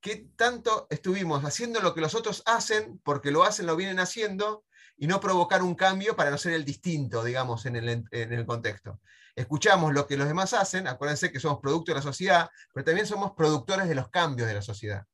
¿Qué 0.00 0.28
tanto 0.36 0.86
estuvimos 0.90 1.44
haciendo 1.44 1.80
lo 1.80 1.94
que 1.94 2.00
los 2.00 2.14
otros 2.14 2.42
hacen, 2.46 3.00
porque 3.02 3.30
lo 3.30 3.42
hacen, 3.44 3.66
lo 3.66 3.74
vienen 3.74 3.98
haciendo, 3.98 4.64
y 4.96 5.06
no 5.06 5.20
provocar 5.20 5.62
un 5.62 5.74
cambio 5.74 6.16
para 6.16 6.30
no 6.30 6.38
ser 6.38 6.52
el 6.52 6.64
distinto, 6.64 7.22
digamos, 7.22 7.66
en 7.66 7.76
el, 7.76 8.04
en 8.10 8.32
el 8.32 8.46
contexto? 8.46 9.00
Escuchamos 9.34 9.92
lo 9.92 10.06
que 10.06 10.16
los 10.16 10.28
demás 10.28 10.54
hacen, 10.54 10.88
acuérdense 10.88 11.30
que 11.30 11.40
somos 11.40 11.60
producto 11.60 11.92
de 11.92 11.96
la 11.96 12.02
sociedad, 12.02 12.50
pero 12.72 12.84
también 12.84 13.06
somos 13.06 13.32
productores 13.32 13.88
de 13.88 13.94
los 13.94 14.08
cambios 14.08 14.48
de 14.48 14.54
la 14.54 14.62
sociedad. 14.62 15.04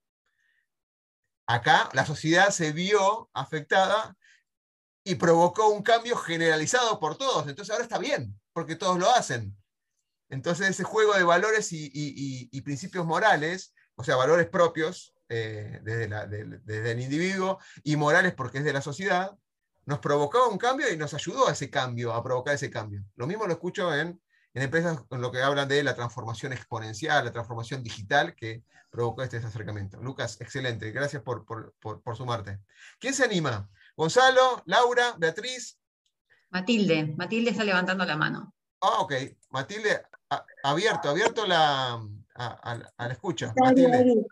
Acá 1.47 1.89
la 1.93 2.07
sociedad 2.07 2.51
se 2.51 2.72
vio 2.72 3.30
afectada 3.35 4.16
y 5.05 5.16
provocó 5.16 5.68
un 5.68 5.83
cambio 5.83 6.16
generalizado 6.16 7.01
por 7.01 7.16
todos. 7.18 7.49
Entonces 7.49 7.72
ahora 7.72 7.85
está 7.85 7.99
bien, 7.99 8.41
porque 8.53 8.76
todos 8.76 8.99
lo 8.99 9.11
hacen. 9.11 9.57
Entonces 10.28 10.70
ese 10.70 10.85
juego 10.85 11.14
de 11.14 11.24
valores 11.24 11.68
y, 11.72 12.61
principios 12.62 13.05
morales, 13.05 13.74
o 13.97 14.05
sea, 14.05 14.16
valores 14.16 14.49
propios 14.49 15.14
eh, 15.28 15.80
desde, 15.83 16.91
el 16.91 17.01
individuo 17.01 17.59
y 17.83 17.97
morales 17.97 18.35
porque 18.35 18.59
es 18.59 18.64
de 18.64 18.72
la 18.72 18.83
sociedad, 18.83 19.37
nos 19.87 19.99
provocó 19.99 20.49
un 20.49 20.59
cambio 20.59 20.93
y 20.93 20.97
nos 20.97 21.14
ayudó 21.14 21.49
a 21.49 21.53
ese 21.53 21.70
cambio, 21.70 22.12
a 22.12 22.22
provocar 22.22 22.55
ese 22.55 22.70
cambio. 22.70 23.05
Lo 23.16 23.26
mismo 23.26 23.47
lo 23.47 23.53
escucho 23.53 23.95
en, 23.95 24.20
en 24.55 24.62
empresas 24.62 25.03
con 25.09 25.20
lo 25.20 25.33
que 25.33 25.43
hablan 25.43 25.68
de 25.68 25.83
la 25.83 25.95
transformación 25.95 26.53
exponencial, 26.53 27.24
la 27.24 27.33
transformación 27.33 27.83
digital, 27.83 28.35
que 28.35 28.62
provocó 28.93 29.22
este 29.22 29.39
acercamiento. 29.39 30.01
Lucas, 30.01 30.41
excelente, 30.41 30.91
gracias 30.93 31.22
por, 31.22 31.45
sumarte. 32.14 32.61
¿Quién 33.01 33.14
se 33.14 33.24
anima? 33.24 33.68
Gonzalo, 33.97 34.62
Laura, 34.66 35.14
Beatriz. 35.18 35.78
Matilde, 36.51 37.14
Matilde 37.16 37.51
está 37.51 37.64
levantando 37.64 38.05
la 38.05 38.16
mano. 38.16 38.55
Ah, 38.83 39.01
ok. 39.01 39.14
Matilde, 39.51 40.03
abierto, 40.62 41.09
abierto 41.09 41.47
la, 41.47 42.07
a, 42.35 42.93
la 42.99 43.12
escucha. 43.12 43.55
Matilde. 43.57 44.26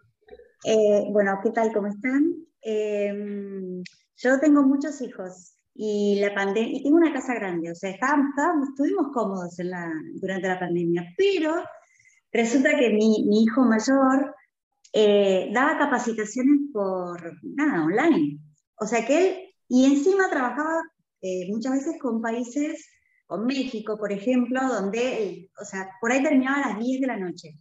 Eh, 0.65 1.07
bueno, 1.09 1.41
¿qué 1.43 1.51
tal? 1.51 1.73
¿Cómo 1.73 1.87
están? 1.87 2.47
Em, 2.61 3.83
yo 4.23 4.39
tengo 4.39 4.63
muchos 4.63 5.01
hijos 5.01 5.57
y 5.75 6.21
la 6.21 6.35
pandemia, 6.35 6.79
y 6.79 6.83
tengo 6.83 6.97
una 6.97 7.13
casa 7.13 7.35
grande, 7.35 7.71
o 7.71 7.75
sea, 7.75 7.91
estábamos, 7.91 8.69
estuvimos 8.69 9.09
cómodos 9.15 9.59
en 9.59 9.71
la, 9.71 9.91
durante 10.15 10.49
la 10.49 10.59
pandemia, 10.59 11.15
pero 11.17 11.55
resulta 12.33 12.71
que 12.79 12.91
mi, 12.91 13.25
mi 13.27 13.45
hijo 13.45 13.63
mayor 13.65 14.35
eh, 14.93 15.51
daba 15.53 15.79
capacitaciones 15.79 16.71
por, 16.73 17.33
nada, 17.43 17.85
online. 17.85 18.41
O 18.77 18.87
sea 18.87 19.07
que 19.07 19.29
él, 19.29 19.55
y 19.69 19.85
encima 19.85 20.29
trabajaba 20.29 20.83
eh, 21.23 21.47
muchas 21.51 21.73
veces 21.73 22.01
con 22.01 22.21
países, 22.21 22.89
con 23.27 23.47
México, 23.47 23.97
por 23.97 24.13
ejemplo, 24.13 24.61
donde, 24.67 25.51
o 25.61 25.65
sea, 25.65 25.89
por 26.01 26.11
ahí 26.11 26.23
terminaba 26.23 26.65
a 26.65 26.69
las 26.71 26.79
10 26.79 27.01
de 27.01 27.07
la 27.07 27.17
noche. 27.17 27.59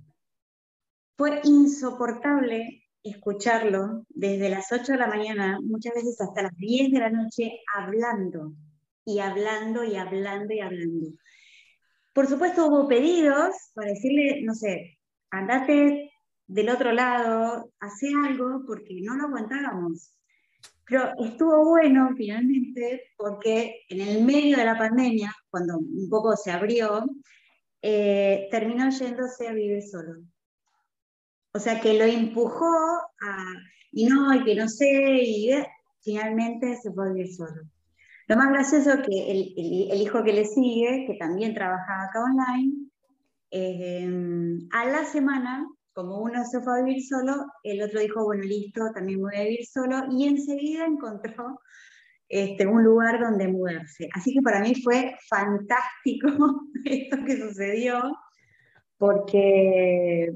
Fue 1.18 1.40
insoportable 1.44 2.79
escucharlo 3.04 4.06
desde 4.10 4.50
las 4.50 4.72
8 4.72 4.94
de 4.94 4.98
la 4.98 5.08
mañana, 5.08 5.60
muchas 5.62 5.94
veces 5.96 6.20
hasta 6.22 6.44
las 6.44 6.56
10 6.56 6.92
de 6.92 7.00
la 7.00 7.10
noche, 7.10 7.62
hablando 7.76 8.54
y 9.06 9.20
hablando 9.20 9.84
y 9.84 9.96
hablando 9.96 10.54
y 10.54 10.60
hablando. 10.60 11.08
Por 12.14 12.28
supuesto 12.28 12.68
hubo 12.68 12.88
pedidos 12.88 13.56
para 13.74 13.92
decirle, 13.92 14.42
no 14.44 14.54
sé, 14.54 15.00
andate 15.32 16.12
del 16.48 16.70
otro 16.70 16.92
lado, 16.92 17.72
hace 17.80 18.12
algo 18.26 18.64
porque 18.66 19.00
no 19.02 19.16
lo 19.16 19.26
aguantábamos. 19.26 20.16
Pero 20.86 21.14
estuvo 21.20 21.70
bueno 21.70 22.10
finalmente 22.18 23.12
porque 23.16 23.84
en 23.90 24.02
el 24.02 24.26
medio 24.26 24.58
de 24.58 24.66
la 24.66 24.78
pandemia, 24.78 25.32
cuando 25.50 25.78
un 25.78 26.10
poco 26.10 26.36
se 26.36 26.52
abrió, 26.52 27.06
eh, 27.82 28.48
terminó 28.50 28.90
yéndose 28.90 29.48
a 29.48 29.54
vivir 29.54 29.84
solo. 29.84 30.24
O 31.54 31.60
sea 31.60 31.80
que 31.82 31.94
lo 31.94 32.06
empujó 32.06 32.66
a, 32.66 33.54
y 33.92 34.06
no, 34.06 34.34
y 34.36 34.44
que 34.44 34.56
no 34.56 34.68
sé, 34.68 35.22
y 35.24 35.52
eh, 35.52 35.68
finalmente 36.02 36.76
se 36.78 36.92
fue 36.92 37.08
a 37.08 37.14
vivir 37.14 37.34
solo. 37.34 37.64
Lo 38.28 38.36
más 38.36 38.50
gracioso 38.50 38.94
es 38.94 39.08
que 39.08 39.32
el, 39.32 39.54
el, 39.92 40.02
hijo 40.02 40.24
que 40.24 40.34
le 40.34 40.46
sigue, 40.46 41.06
que 41.08 41.16
también 41.16 41.56
trabajaba 41.56 42.04
acá 42.04 42.24
online, 42.24 42.90
eh, 43.50 44.08
a 44.72 44.86
la 44.86 45.04
semana 45.06 45.66
como 46.00 46.20
uno 46.20 46.46
se 46.46 46.62
fue 46.62 46.80
a 46.80 46.84
vivir 46.84 47.04
solo, 47.04 47.46
el 47.64 47.82
otro 47.82 48.00
dijo, 48.00 48.24
bueno, 48.24 48.44
listo, 48.44 48.90
también 48.94 49.20
voy 49.20 49.36
a 49.36 49.44
vivir 49.44 49.66
solo, 49.66 50.06
y 50.10 50.28
enseguida 50.28 50.86
encontró 50.86 51.60
este, 52.30 52.66
un 52.68 52.84
lugar 52.84 53.20
donde 53.20 53.50
mudarse. 53.50 54.08
Así 54.14 54.34
que 54.34 54.42
para 54.42 54.62
mí 54.62 54.76
fue 54.76 55.18
fantástico 55.28 56.30
esto 56.86 57.18
que 57.26 57.38
sucedió, 57.38 58.02
porque, 58.98 60.36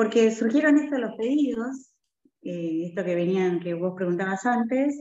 porque 0.00 0.34
surgieron 0.34 0.78
estos 0.78 0.98
los 0.98 1.14
pedidos, 1.14 1.92
eh, 2.40 2.86
esto 2.86 3.04
que 3.04 3.14
venían, 3.14 3.60
que 3.60 3.74
vos 3.74 3.92
preguntabas 3.94 4.46
antes, 4.46 4.98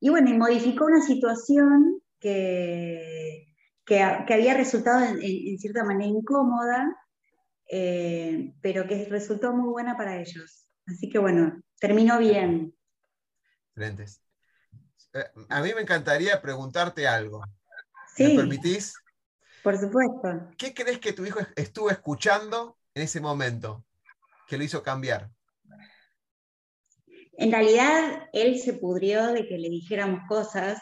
y 0.00 0.10
bueno, 0.10 0.30
y 0.30 0.36
modificó 0.36 0.86
una 0.86 1.00
situación 1.00 2.02
que, 2.18 3.46
que, 3.86 4.02
había 4.02 4.54
resultado 4.54 5.04
en 5.04 5.58
cierta 5.60 5.84
manera 5.84 6.10
incómoda, 6.10 6.92
eh, 7.70 8.52
pero 8.60 8.84
que 8.88 9.04
resultó 9.04 9.52
muy 9.54 9.70
buena 9.70 9.96
para 9.96 10.20
ellos. 10.20 10.66
Así 10.88 11.08
que 11.08 11.20
bueno, 11.20 11.62
terminó 11.78 12.18
bien. 12.18 12.74
Excelentes. 13.68 14.24
Eh, 15.14 15.24
a 15.50 15.62
mí 15.62 15.70
me 15.72 15.82
encantaría 15.82 16.42
preguntarte 16.42 17.06
algo. 17.06 17.44
¿Me 18.18 18.30
permitís? 18.30 18.92
Por 19.62 19.78
supuesto. 19.78 20.50
¿Qué 20.58 20.74
crees 20.74 20.98
que 20.98 21.12
tu 21.12 21.24
hijo 21.24 21.38
estuvo 21.54 21.90
escuchando 21.90 22.76
en 22.92 23.04
ese 23.04 23.20
momento 23.20 23.84
que 24.46 24.58
lo 24.58 24.64
hizo 24.64 24.82
cambiar? 24.82 25.30
En 27.38 27.50
realidad, 27.50 28.28
él 28.32 28.58
se 28.58 28.74
pudrió 28.74 29.32
de 29.32 29.46
que 29.46 29.58
le 29.58 29.70
dijéramos 29.70 30.20
cosas 30.28 30.80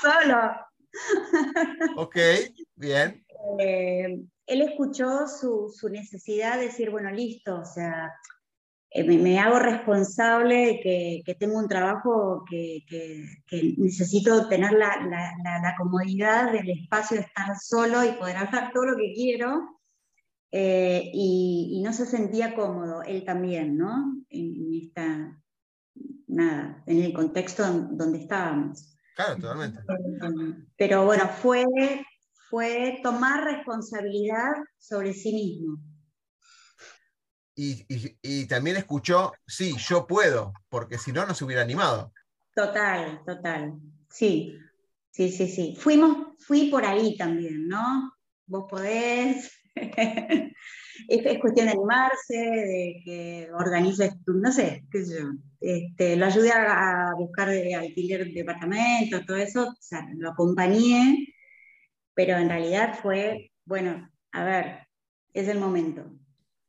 solo. 0.00 0.52
ok, 1.96 2.16
bien. 2.74 3.24
Eh, 3.58 4.20
él 4.46 4.62
escuchó 4.62 5.26
su, 5.28 5.88
necesidad 5.90 6.56
de 6.56 6.66
decir, 6.66 6.90
bueno, 6.90 7.10
listo, 7.10 7.60
o 7.60 7.64
sea, 7.64 8.12
eh, 8.90 9.04
me, 9.04 9.38
hago 9.38 9.58
responsable 9.58 10.80
de 10.82 11.22
que, 11.24 11.34
tengo 11.34 11.58
un 11.58 11.68
trabajo 11.68 12.44
que, 12.48 12.82
necesito 13.76 14.48
tener 14.48 14.72
la, 14.72 15.74
comodidad 15.76 16.52
del 16.52 16.70
espacio 16.70 17.18
de 17.18 17.24
estar 17.24 17.54
solo 17.60 18.02
y 18.04 18.12
poder 18.12 18.38
hacer 18.38 18.70
todo 18.72 18.86
lo 18.86 18.96
que 18.96 19.12
quiero. 19.12 19.77
Eh, 20.50 21.10
y, 21.12 21.80
no 21.84 21.92
se 21.92 22.06
sentía 22.06 22.54
cómodo, 22.54 23.02
él 23.02 23.24
también, 23.24 23.76
¿no? 23.76 24.14
En, 24.30 24.74
esta, 24.74 25.40
nada, 26.26 26.82
en 26.86 27.02
el 27.02 27.12
contexto 27.12 27.62
donde 27.90 28.18
estábamos. 28.18 28.96
Claro, 29.14 29.36
totalmente. 29.36 29.80
Pero 30.76 31.04
bueno, 31.04 31.28
fue 31.28 31.64
fue 32.48 33.00
tomar 33.02 33.44
responsabilidad 33.44 34.52
sobre 34.78 35.12
sí 35.12 35.32
mismo. 35.32 35.78
Y, 37.60 38.46
también 38.46 38.76
escuchó, 38.76 39.32
sí, 39.44 39.74
yo 39.78 40.06
puedo, 40.06 40.52
porque 40.68 40.96
si 40.96 41.10
no, 41.10 41.26
no 41.26 41.34
se 41.34 41.44
hubiera 41.44 41.62
animado. 41.62 42.12
Total, 42.54 43.20
total. 43.26 43.74
Sí, 44.08 44.56
sí, 45.10 45.32
sí, 45.32 45.48
sí. 45.48 45.76
Fuimos, 45.76 46.36
fui 46.38 46.70
por 46.70 46.84
ahí 46.84 47.16
también, 47.16 47.66
¿no? 47.66 48.12
Vos 48.46 48.66
podés. 48.70 49.50
es, 51.08 51.38
cuestión 51.38 51.66
de 51.66 51.72
animarse, 51.72 52.36
de 52.36 53.00
que 53.04 53.48
organices, 53.52 54.12
no 54.26 54.52
sé, 54.52 54.84
qué 54.90 55.04
sé 55.04 55.20
yo. 55.20 55.28
Este, 55.60 56.16
lo 56.16 56.26
ayudé 56.26 56.52
a, 56.52 57.12
buscar 57.16 57.48
de 57.48 57.74
alquiler 57.74 58.32
departamento, 58.32 59.24
todo 59.24 59.36
eso, 59.36 59.68
o 59.68 59.76
sea, 59.80 60.06
lo 60.16 60.30
acompañé 60.30 61.34
pero 62.18 62.36
en 62.36 62.48
realidad 62.48 62.98
fue, 63.00 63.52
bueno, 63.64 64.10
a 64.32 64.42
ver, 64.42 64.88
es 65.32 65.46
el 65.46 65.60
momento. 65.60 66.04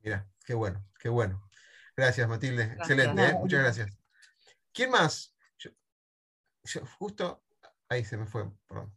Mira, 0.03 0.29
qué 0.45 0.53
bueno, 0.53 0.85
qué 0.99 1.09
bueno. 1.09 1.49
Gracias, 1.97 2.29
Matilde. 2.29 2.65
Excelente, 2.77 3.29
¿eh? 3.29 3.33
muchas 3.33 3.63
gracias. 3.63 3.97
¿Quién 4.71 4.91
más? 4.91 5.35
justo, 6.99 7.43
ahí 7.87 8.05
se 8.05 8.15
me 8.15 8.27
fue, 8.27 8.47
perdón. 8.67 8.95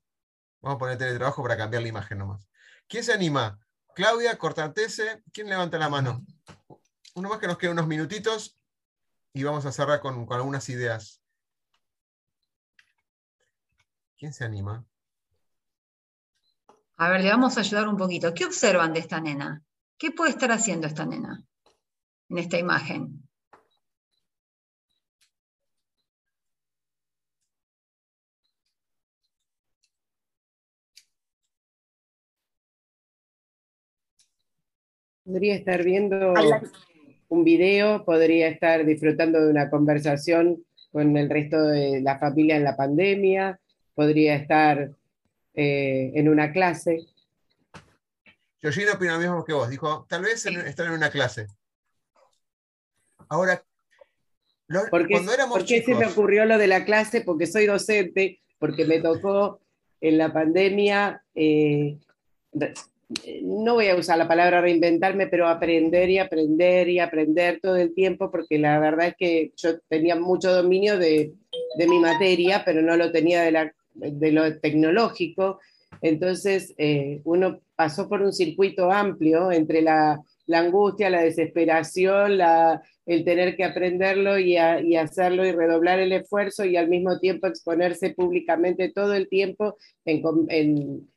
Vamos 0.61 0.77
a 0.77 0.79
poner 0.79 0.99
teletrabajo 0.99 1.43
para 1.43 1.57
cambiar 1.57 1.83
la 1.83 1.89
imagen 1.89 2.19
nomás. 2.19 2.47
¿Quién 2.87 3.03
se 3.03 3.15
anima? 3.15 3.59
Claudia, 3.95 4.39
Cortantese, 4.39 5.23
¿quién 5.33 5.49
levanta 5.49 5.79
la 5.79 5.89
mano? 5.89 6.25
Uno 7.15 7.29
más 7.29 7.39
que 7.39 7.47
nos 7.47 7.59
queda 7.59 7.73
unos 7.73 7.87
minutitos 7.87 8.59
y 9.35 9.43
vamos 9.43 9.67
a 9.67 9.73
cerrar 9.73 10.01
con, 10.01 10.25
con 10.25 10.37
algunas 10.37 10.69
ideas. 10.69 11.21
¿Quién 14.17 14.33
se 14.33 14.45
anima? 14.45 14.85
A 16.97 17.09
ver, 17.09 17.23
le 17.23 17.31
vamos 17.31 17.57
a 17.57 17.61
ayudar 17.61 17.89
un 17.89 17.97
poquito. 17.97 18.33
¿Qué 18.33 18.45
observan 18.45 18.93
de 18.93 19.01
esta 19.01 19.21
nena? 19.21 19.63
¿Qué 19.99 20.11
puede 20.11 20.31
estar 20.31 20.53
haciendo 20.53 20.87
esta 20.87 21.05
nena 21.05 21.45
en 22.29 22.39
esta 22.39 22.59
imagen? 22.59 23.29
Podría 35.25 35.55
estar 35.55 35.83
viendo 35.83 36.35
un 37.29 37.45
video, 37.45 38.05
podría 38.05 38.49
estar 38.49 38.85
disfrutando 38.85 39.41
de 39.41 39.51
una 39.51 39.71
conversación 39.71 40.65
con 40.91 41.17
el 41.17 41.31
resto 41.31 41.63
de 41.63 42.01
la 42.03 42.19
familia 42.19 42.57
en 42.57 42.65
la 42.65 42.77
pandemia, 42.77 43.59
podría 43.95 44.35
estar 44.35 44.91
eh, 45.55 46.13
en 46.15 46.29
una 46.29 46.53
clase. 46.53 47.07
Georgina 48.61 48.93
opina 48.93 49.15
lo 49.15 49.21
mismo 49.21 49.45
que 49.45 49.53
vos, 49.53 49.71
dijo, 49.71 50.07
tal 50.09 50.23
vez 50.23 50.45
estar 50.45 50.87
en 50.87 50.93
una 50.93 51.11
clase. 51.11 51.47
Ahora, 53.29 53.65
cuando 54.91 55.33
éramos 55.33 55.59
¿por 55.59 55.67
qué 55.67 55.83
se 55.83 55.95
me 55.95 56.07
ocurrió 56.07 56.45
lo 56.45 56.59
de 56.59 56.67
la 56.67 56.85
clase? 56.85 57.23
Porque 57.23 57.47
soy 57.47 57.67
docente, 57.67 58.41
porque 58.59 58.85
me 58.85 59.01
tocó 59.01 59.61
en 60.01 60.19
la 60.19 60.33
pandemia 60.33 61.25
eh, 61.35 61.99
no 63.43 63.75
voy 63.75 63.89
a 63.89 63.97
usar 63.97 64.19
la 64.19 64.29
palabra 64.29 64.61
reinventarme, 64.61 65.27
pero 65.27 65.49
aprender 65.49 66.11
y 66.11 66.19
aprender 66.19 66.89
y 66.89 66.99
aprender 66.99 67.61
todo 67.61 67.77
el 67.77 67.95
tiempo, 67.95 68.31
porque 68.31 68.59
la 68.59 68.79
verdad 68.79 69.09
es 69.09 69.15
que 69.17 69.53
yo 69.57 69.79
tenía 69.89 70.17
mucho 70.17 70.53
dominio 70.53 70.99
de, 70.99 71.33
mi 71.77 71.99
materia, 71.99 72.63
pero 72.65 72.83
no 72.83 72.97
lo 72.97 73.13
tenía 73.13 73.43
de, 73.43 74.33
lo 74.33 74.59
tecnológico. 74.61 75.61
Entonces, 76.01 76.75
eh, 76.79 77.21
uno 77.25 77.61
pasó 77.77 78.09
por 78.09 78.23
un 78.23 78.33
circuito 78.33 78.91
amplio 78.91 79.53
entre 79.53 79.83
la, 79.83 80.21
angustia, 80.49 81.11
la 81.11 81.23
desesperación, 81.23 82.39
el 83.07 83.25
tener 83.25 83.57
que 83.57 83.65
aprenderlo 83.65 84.39
y, 84.39 84.57
hacerlo 84.57 85.45
y 85.47 85.53
redoblar 85.53 85.99
el 85.99 86.13
esfuerzo 86.13 86.65
y 86.65 86.77
al 86.77 86.89
mismo 86.89 87.19
tiempo 87.19 87.47
exponerse 87.47 88.11
públicamente 88.11 88.93
todo 88.93 89.15
el 89.15 89.29
tiempo 89.29 89.77
en 90.05 91.12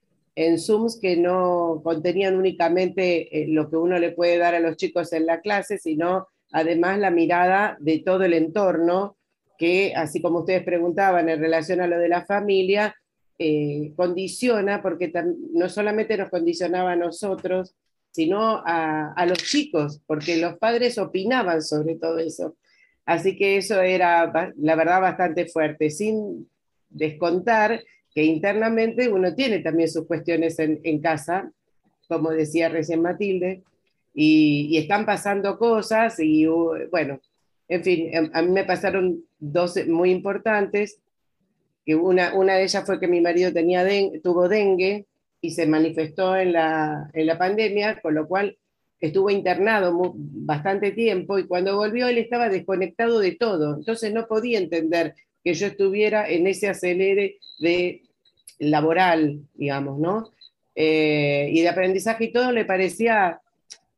Zooms 0.60 1.00
que 1.00 1.16
no 1.16 1.82
contenían 1.84 2.36
únicamente 2.36 3.42
eh, 3.42 3.48
lo 3.48 3.70
que 3.70 3.78
uno 3.78 3.98
le 4.00 4.12
puede 4.12 4.38
dar 4.38 4.54
a 4.54 4.60
los 4.60 4.76
chicos 4.76 5.14
en 5.14 5.26
la 5.26 5.40
clase, 5.42 5.78
sino 5.78 6.28
además 6.52 7.00
la 7.00 7.12
mirada 7.12 7.78
de 7.80 8.00
todo 8.00 8.24
el 8.24 8.34
entorno, 8.34 9.18
que 9.58 9.94
así 9.96 10.22
como 10.22 10.40
ustedes 10.40 10.64
preguntaban 10.64 11.30
en 11.30 11.40
relación 11.40 11.80
a 11.80 11.88
lo 11.88 11.98
de 11.98 12.10
la 12.10 12.26
familia, 12.26 12.96
eh, 13.40 13.94
condiciona, 13.96 14.82
porque 14.82 15.12
no 15.54 15.70
solamente 15.70 16.18
nos 16.18 16.30
condicionaba 16.30 16.94
a 16.94 16.98
nosotros, 16.98 17.76
sino 18.12 18.62
a, 18.66 19.14
a, 19.14 19.26
los 19.26 19.40
chicos, 19.40 20.02
porque 20.06 20.38
los 20.38 20.58
padres 20.58 20.98
opinaban 20.98 21.62
sobre 21.62 21.96
todo 21.96 22.18
eso. 22.20 22.56
Así 23.06 23.38
que 23.38 23.58
eso 23.58 23.82
era, 23.82 24.54
la 24.58 24.76
verdad, 24.76 25.02
bastante 25.02 25.48
fuerte, 25.48 25.90
sin 25.90 26.50
descontar 26.90 27.84
que 28.16 28.24
internamente 28.24 29.10
uno 29.10 29.36
tiene 29.36 29.60
también 29.60 29.90
sus 29.90 30.08
cuestiones 30.08 30.58
en, 30.58 31.02
casa, 31.02 31.52
como 32.08 32.32
decía 32.32 32.70
recién 32.70 33.02
Matilde, 33.02 33.62
y, 34.14 34.78
están 34.78 35.06
pasando 35.06 35.60
cosas 35.60 36.18
y 36.20 36.46
bueno, 36.90 37.20
en 37.68 37.84
fin, 37.84 38.10
em, 38.14 38.32
a 38.34 38.42
mí 38.42 38.52
me 38.52 38.64
pasaron 38.64 39.26
dos 39.38 39.76
muy 39.88 40.12
importantes, 40.12 41.02
que 41.86 41.96
una, 41.96 42.34
una 42.34 42.56
de 42.56 42.64
ellas 42.64 42.86
fue 42.86 43.02
que 43.02 43.08
mi 43.10 43.20
marido 43.20 43.52
tenía 43.52 43.86
tuvo 44.24 44.48
dengue 44.48 45.06
y 45.42 45.52
se 45.52 45.68
manifestó 45.68 46.38
en 46.38 46.54
la, 46.54 47.10
en 47.14 47.28
la 47.28 47.38
pandemia, 47.38 48.00
con 48.02 48.16
lo 48.16 48.28
cual 48.28 48.58
estuvo 49.02 49.30
internado 49.30 50.14
bastante 50.16 50.92
tiempo 50.92 51.38
y 51.38 51.48
cuando 51.48 51.76
volvió 51.76 52.08
él 52.08 52.18
estaba 52.18 52.48
desconectado 52.48 53.20
de 53.20 53.34
todo, 53.34 53.76
entonces 53.76 54.14
no 54.14 54.26
podía 54.26 54.58
entender 54.58 55.16
que 55.46 55.54
yo 55.54 55.68
estuviera 55.68 56.28
en 56.28 56.48
ese 56.48 56.68
acelere 56.68 57.38
de 57.60 58.02
laboral, 58.58 59.42
digamos, 59.54 60.00
¿no? 60.00 60.32
Eh, 60.74 61.50
y 61.54 61.62
de 61.62 61.70
aprendizaje 61.70 62.26
y 62.26 62.34
todo 62.34 62.52
le 62.52 62.66
parecía, 62.66 63.40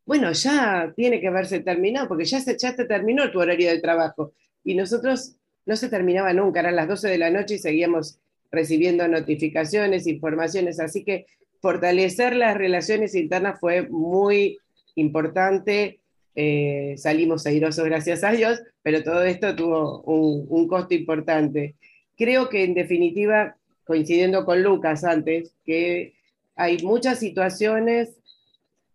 bueno, 0.05 0.33
ya 0.33 0.93
tiene 0.93 1.21
que 1.21 1.29
haberse 1.29 1.61
terminado, 1.61 2.09
porque 2.09 2.25
ya 2.25 2.41
se, 2.41 2.57
ya 2.57 2.75
te 2.75 2.83
terminó 2.83 3.31
tu 3.31 3.39
horario 3.39 3.69
de 3.71 3.79
trabajo. 3.79 4.33
Y 4.65 4.75
nosotros 4.75 5.37
no 5.65 5.77
se 5.77 5.87
terminaba 5.87 6.33
nunca, 6.33 6.59
eran 6.59 6.75
las 6.75 6.89
12 6.89 7.07
de 7.07 7.17
la 7.17 7.29
noche 7.29 7.55
y 7.55 7.59
seguíamos 7.59 8.19
recibiendo 8.51 9.07
notificaciones, 9.07 10.05
informaciones, 10.05 10.81
así 10.81 11.05
que 11.05 11.27
fortalecer 11.61 12.35
las 12.35 12.57
relaciones 12.57 13.15
internas 13.15 13.57
fue 13.57 13.87
muy 13.87 14.59
importante. 14.95 16.01
Eh, 16.39 16.93
salimos 16.97 17.47
airosos, 17.47 17.83
gracias 17.83 18.23
a 18.23 18.31
Dios, 18.31 18.61
pero 18.83 19.03
todo 19.03 19.23
esto 19.23 19.55
tuvo 19.55 20.01
un, 20.03 20.45
un 20.47 20.67
costo 20.67 20.93
importante. 20.93 21.75
Creo 22.15 22.47
que 22.47 22.63
en 22.63 22.75
definitiva 22.75 23.57
coincidiendo 23.87 24.45
con 24.45 24.61
Lucas 24.61 25.05
antes, 25.05 25.53
que 25.65 26.13
hay 26.55 26.77
muchas 26.83 27.19
situaciones, 27.19 28.17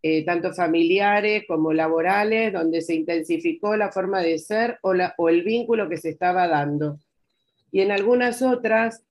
eh, 0.03 0.25
tanto 0.25 0.53
familiares 0.53 1.45
como 1.49 1.73
laborales, 1.73 2.53
donde 2.53 2.83
se 2.83 2.95
intensificó 2.95 3.75
la 3.77 3.91
forma 3.91 4.21
de 4.21 4.39
ser 4.39 4.79
o, 4.83 4.93
la, 4.93 5.15
o 5.17 5.31
el 5.31 5.43
vínculo 5.43 5.89
que 5.89 5.97
se 5.97 6.11
estaba 6.11 6.47
dando. 6.47 6.99
Y 7.71 7.81
en 7.81 7.91
algunas 7.91 8.43
otras, 8.43 9.03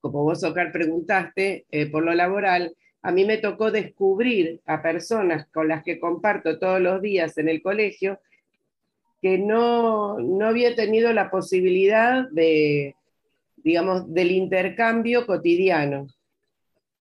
como 0.00 0.22
vos, 0.22 0.44
Ocar, 0.44 0.70
preguntaste, 0.70 1.66
eh, 1.70 1.86
por 1.86 2.04
lo 2.04 2.14
laboral, 2.14 2.76
a 3.02 3.12
mí 3.12 3.24
me 3.24 3.38
tocó 3.38 3.70
descubrir 3.70 4.60
a 4.66 4.82
personas 4.82 5.46
con 5.48 5.68
las 5.68 5.82
que 5.82 5.98
comparto 5.98 6.58
todos 6.58 6.80
los 6.80 7.00
días 7.00 7.36
en 7.38 7.48
el 7.48 7.62
colegio 7.62 8.20
que 9.22 9.38
no, 9.38 10.18
no 10.18 10.46
había 10.46 10.74
tenido 10.74 11.12
la 11.12 11.30
posibilidad 11.30 12.28
de, 12.30 12.96
digamos, 13.56 14.12
del 14.12 14.30
intercambio 14.30 15.26
cotidiano. 15.26 16.06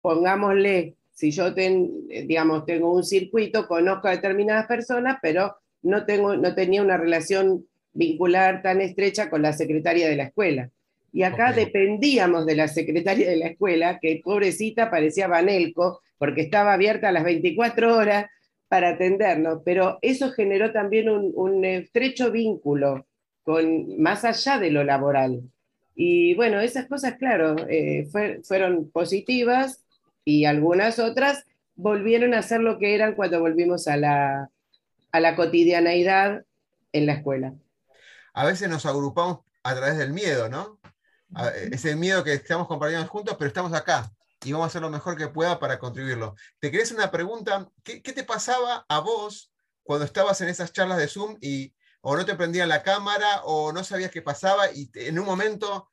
Pongámosle, 0.02 0.96
si 1.14 1.32
yo 1.32 1.52
digamos, 1.52 2.66
tengo 2.66 2.94
un 2.94 3.04
circuito, 3.04 3.68
conozco 3.68 4.08
a 4.08 4.12
determinadas 4.12 4.68
personas, 4.68 5.18
pero 5.22 5.56
no, 5.82 6.06
tengo, 6.06 6.36
no 6.36 6.54
tenía 6.54 6.82
una 6.82 6.98
relación 6.98 7.66
vincular 7.94 8.62
tan 8.62 8.82
estrecha 8.82 9.30
con 9.30 9.42
la 9.42 9.54
secretaria 9.54 10.08
de 10.08 10.16
la 10.16 10.24
escuela. 10.26 10.70
Y 11.16 11.24
acá 11.24 11.54
dependíamos 11.54 12.46
de 12.46 12.58
la 12.58 12.68
secretaria 12.68 13.30
de 13.30 13.38
la 13.38 13.48
escuela, 13.48 14.00
que 14.02 14.20
pobrecita 14.22 14.92
parecía 14.92 15.30
Banelco, 15.30 16.02
porque 16.18 16.42
estaba 16.42 16.74
abierta 16.74 17.08
a 17.08 17.14
las 17.14 17.24
24 17.24 17.96
horas 17.96 18.26
para 18.68 18.90
atendernos, 18.90 19.62
pero 19.64 19.98
eso 20.02 20.34
generó 20.34 20.74
también 20.74 21.08
un, 21.08 21.32
un 21.34 21.64
estrecho 21.64 22.32
vínculo 22.32 23.08
con, 23.44 23.98
más 23.98 24.26
allá 24.26 24.60
de 24.60 24.72
lo 24.72 24.84
laboral. 24.84 25.42
Y 25.96 26.36
bueno, 26.36 26.60
esas 26.60 26.86
cosas, 26.88 27.16
claro, 27.18 27.56
eh, 27.70 28.10
fueron 28.44 28.92
positivas 28.92 29.86
y 30.26 30.44
algunas 30.44 31.00
otras 31.00 31.46
volvieron 31.76 32.34
a 32.34 32.42
ser 32.42 32.60
lo 32.60 32.78
que 32.78 32.94
eran 32.94 33.16
cuando 33.16 33.40
volvimos 33.40 33.88
a 33.88 33.96
la, 33.96 34.50
a 35.14 35.20
la 35.22 35.38
cotidianeidad 35.38 36.44
en 36.92 37.06
la 37.06 37.14
escuela. 37.14 37.54
A 38.34 38.46
veces 38.46 38.68
nos 38.68 38.86
agrupamos 38.86 39.40
a 39.64 39.74
través 39.74 39.98
del 39.98 40.12
miedo, 40.12 40.50
¿no? 40.50 40.78
Ese 41.72 41.96
miedo 41.96 42.24
que 42.24 42.34
estamos 42.34 42.68
compartiendo 42.68 43.08
juntos, 43.08 43.36
pero 43.38 43.48
estamos 43.48 43.74
acá 43.74 44.12
y 44.44 44.52
vamos 44.52 44.66
a 44.66 44.68
hacer 44.68 44.82
lo 44.82 44.90
mejor 44.90 45.18
que 45.18 45.28
pueda 45.28 45.60
para 45.60 45.80
contribuirlo. 45.80 46.36
Te 46.60 46.70
quería 46.70 46.84
hacer 46.84 46.98
una 46.98 47.12
pregunta, 47.12 47.68
¿qué, 47.84 48.02
¿qué, 48.02 48.14
te 48.14 48.24
pasaba 48.24 48.86
a 48.88 49.00
vos 49.00 49.52
cuando 49.84 50.06
estabas 50.06 50.40
en 50.42 50.50
esas 50.50 50.72
charlas 50.72 50.98
de 50.98 51.08
Zoom 51.08 51.38
y 51.42 51.74
o 52.02 52.16
no 52.16 52.24
te 52.24 52.36
prendían 52.36 52.70
la 52.70 52.84
cámara 52.84 53.42
o 53.46 53.72
no 53.72 53.84
sabías 53.84 54.12
qué 54.12 54.22
pasaba 54.22 54.72
y 54.72 54.92
en 54.94 55.18
un 55.18 55.26
momento 55.26 55.90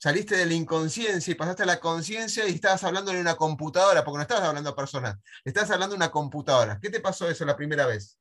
saliste 0.00 0.36
de 0.36 0.46
la 0.46 0.54
inconsciencia 0.54 1.30
y 1.30 1.34
pasaste 1.34 1.62
a 1.62 1.66
la 1.66 1.80
conciencia 1.80 2.48
y 2.48 2.52
estabas 2.52 2.82
hablando 2.84 3.12
de 3.12 3.20
una 3.20 3.36
computadora, 3.36 4.02
porque 4.02 4.16
no 4.16 4.22
estabas 4.22 4.44
hablando 4.44 4.70
a 4.70 4.76
personas, 4.76 5.16
estabas 5.44 5.70
hablando 5.70 5.94
de 5.94 5.98
una 5.98 6.10
computadora. 6.10 6.78
¿Qué 6.80 6.90
te 6.90 7.00
pasó 7.00 7.28
eso 7.28 7.44
la 7.44 7.56
primera 7.56 7.86
vez? 7.86 8.18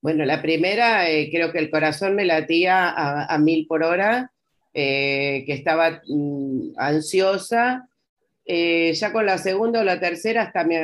Bueno, 0.00 0.24
la 0.24 0.42
primera, 0.42 1.08
eh, 1.08 1.30
creo 1.30 1.50
que 1.50 1.60
el 1.60 1.70
corazón 1.70 2.14
me 2.14 2.24
latía 2.24 2.90
a, 2.90 3.38
mil 3.38 3.66
por 3.66 3.82
hora, 3.82 4.32
eh, 4.74 5.44
que 5.46 5.52
estaba 5.52 6.02
mm, 6.06 6.72
ansiosa. 6.76 7.88
Eh, 8.44 8.92
ya 8.94 9.12
con 9.12 9.24
la 9.24 9.38
segunda 9.38 9.80
o 9.80 9.84
la 9.84 10.00
tercera, 10.00 10.42
hasta 10.42 10.64
me, 10.64 10.78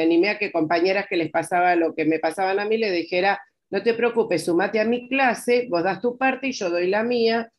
animé 0.00 0.30
a 0.30 0.38
que 0.38 0.50
compañeras 0.50 1.06
que 1.08 1.16
les 1.16 1.30
pasaba 1.30 1.76
lo 1.76 1.94
que 1.94 2.04
me 2.04 2.18
pasaban 2.18 2.58
a 2.58 2.64
mí 2.64 2.78
le 2.78 2.90
dijera, 2.90 3.40
no 3.70 3.82
te 3.82 3.94
preocupes, 3.94 4.44
sumate 4.44 4.80
a 4.80 4.84
mi 4.84 5.08
clase, 5.08 5.66
vos 5.70 5.84
das 5.84 6.00
tu 6.00 6.16
parte 6.16 6.48
y 6.48 6.52
yo 6.52 6.70
doy 6.70 6.88
la 6.88 7.02
mía. 7.02 7.52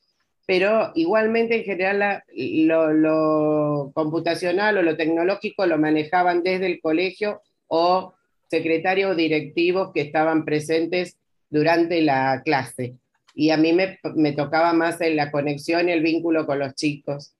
pero 0.48 0.91
igualmente 0.95 1.58
en 1.58 1.64
general 1.64 2.24
lo, 2.36 3.91
computacional 3.94 4.78
o 4.78 4.82
lo 4.82 4.98
tecnológico 4.98 5.66
lo 5.66 5.78
manejaban 5.78 6.41
desde 6.44 6.68
el 6.68 6.82
colegio 6.82 7.41
o 7.68 8.16
secretarios 8.49 9.12
o 9.12 9.16
directivos 9.16 9.91
que 9.94 10.02
estaban 10.02 10.45
presentes 10.45 11.18
durante 11.49 12.02
la 12.02 12.41
clase. 12.44 12.95
Y 13.39 13.51
a 13.51 13.57
mí 13.57 13.72
me, 13.72 13.99
me 14.15 14.31
tocaba 14.31 14.73
más 14.73 14.99
en 14.99 15.15
la 15.15 15.30
conexión 15.30 15.88
y 15.88 15.91
el 15.91 16.01
vínculo 16.01 16.47
con 16.47 16.57
los 16.57 16.73
chicos. 16.73 17.35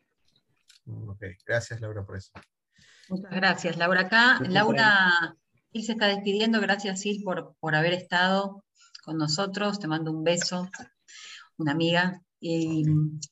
Ok, 0.86 1.24
gracias 1.44 1.82
Laura 1.82 2.06
por 2.06 2.18
eso. 2.18 2.32
Muchas 3.10 3.32
gracias, 3.32 3.78
Laura. 3.78 4.02
Acá, 4.02 4.40
Laura, 4.48 5.36
Gil 5.72 5.84
se 5.84 5.94
está 5.94 6.06
despidiendo. 6.06 6.62
Gracias, 6.62 7.02
Sil, 7.02 7.24
por, 7.24 7.56
por 7.60 7.74
haber 7.74 7.94
estado 7.94 8.64
con 9.04 9.18
nosotros. 9.18 9.80
Te 9.80 9.88
mando 9.88 10.12
un 10.12 10.24
beso, 10.24 10.70
una 11.58 11.72
amiga. 11.72 12.22
Y 12.40 12.84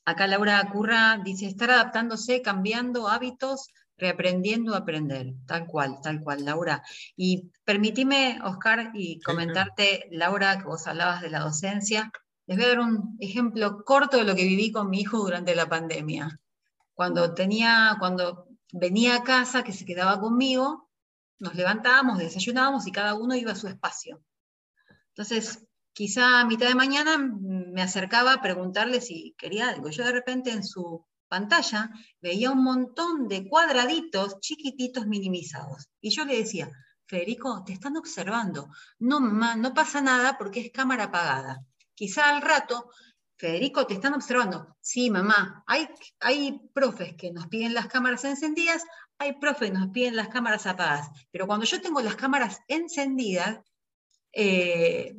acá 0.03 0.25
Laura 0.25 0.67
Curra 0.73 1.21
dice, 1.23 1.45
estar 1.45 1.69
adaptándose, 1.69 2.41
cambiando 2.41 3.09
hábitos, 3.09 3.67
reaprendiendo 3.95 4.73
a 4.73 4.79
aprender. 4.79 5.35
Tal 5.45 5.67
cual, 5.67 5.99
tal 6.01 6.19
cual, 6.21 6.45
Laura. 6.45 6.81
Y 7.15 7.51
permitime, 7.63 8.39
Oscar, 8.43 8.89
y 8.95 9.19
comentarte, 9.19 10.07
Laura, 10.09 10.57
que 10.57 10.63
vos 10.63 10.87
hablabas 10.87 11.21
de 11.21 11.29
la 11.29 11.41
docencia. 11.41 12.11
Les 12.47 12.57
voy 12.57 12.65
a 12.65 12.69
dar 12.69 12.79
un 12.79 13.17
ejemplo 13.19 13.83
corto 13.83 14.17
de 14.17 14.23
lo 14.23 14.35
que 14.35 14.43
viví 14.43 14.71
con 14.71 14.89
mi 14.89 15.01
hijo 15.01 15.17
durante 15.17 15.55
la 15.55 15.67
pandemia. 15.67 16.39
Cuando 16.93 17.33
tenía, 17.33 17.95
cuando 17.99 18.47
venía 18.71 19.15
a 19.15 19.23
casa, 19.23 19.63
que 19.63 19.73
se 19.73 19.85
quedaba 19.85 20.19
conmigo, 20.19 20.89
nos 21.39 21.55
levantábamos, 21.55 22.19
desayunábamos 22.19 22.85
y 22.87 22.91
cada 22.91 23.15
uno 23.15 23.35
iba 23.35 23.51
a 23.51 23.55
su 23.55 23.67
espacio. 23.67 24.23
Entonces, 25.09 25.65
quizá 25.93 26.41
a 26.41 26.45
mitad 26.45 26.67
de 26.67 26.75
mañana 26.75 27.17
me 27.17 27.81
acercaba 27.81 28.33
a 28.33 28.41
preguntarle 28.41 29.01
si 29.01 29.33
quería 29.37 29.69
algo. 29.69 29.89
Yo 29.89 30.03
de 30.03 30.11
repente 30.11 30.51
en 30.51 30.63
su 30.63 31.05
pantalla 31.27 31.89
veía 32.21 32.51
un 32.51 32.63
montón 32.63 33.27
de 33.27 33.47
cuadraditos 33.47 34.39
chiquititos 34.39 35.07
minimizados. 35.07 35.89
Y 35.99 36.11
yo 36.11 36.25
le 36.25 36.37
decía, 36.37 36.69
Federico, 37.07 37.63
te 37.65 37.73
están 37.73 37.97
observando. 37.97 38.69
No, 38.99 39.19
no 39.19 39.73
pasa 39.73 40.01
nada 40.01 40.37
porque 40.37 40.59
es 40.61 40.71
cámara 40.71 41.05
apagada. 41.05 41.65
Quizá 41.95 42.35
al 42.35 42.41
rato 42.41 42.91
Federico, 43.37 43.85
te 43.85 43.95
están 43.95 44.13
observando. 44.13 44.77
Sí, 44.79 45.09
mamá, 45.09 45.63
hay, 45.67 45.89
hay 46.19 46.59
profes 46.73 47.15
que 47.17 47.31
nos 47.31 47.47
piden 47.47 47.73
las 47.73 47.87
cámaras 47.87 48.23
encendidas, 48.23 48.83
hay 49.17 49.33
profes 49.39 49.71
que 49.71 49.77
nos 49.77 49.89
piden 49.89 50.15
las 50.15 50.29
cámaras 50.29 50.65
apagadas. 50.65 51.09
Pero 51.31 51.45
cuando 51.45 51.65
yo 51.65 51.81
tengo 51.81 52.01
las 52.01 52.15
cámaras 52.15 52.59
encendidas, 52.67 53.59
eh, 54.31 55.17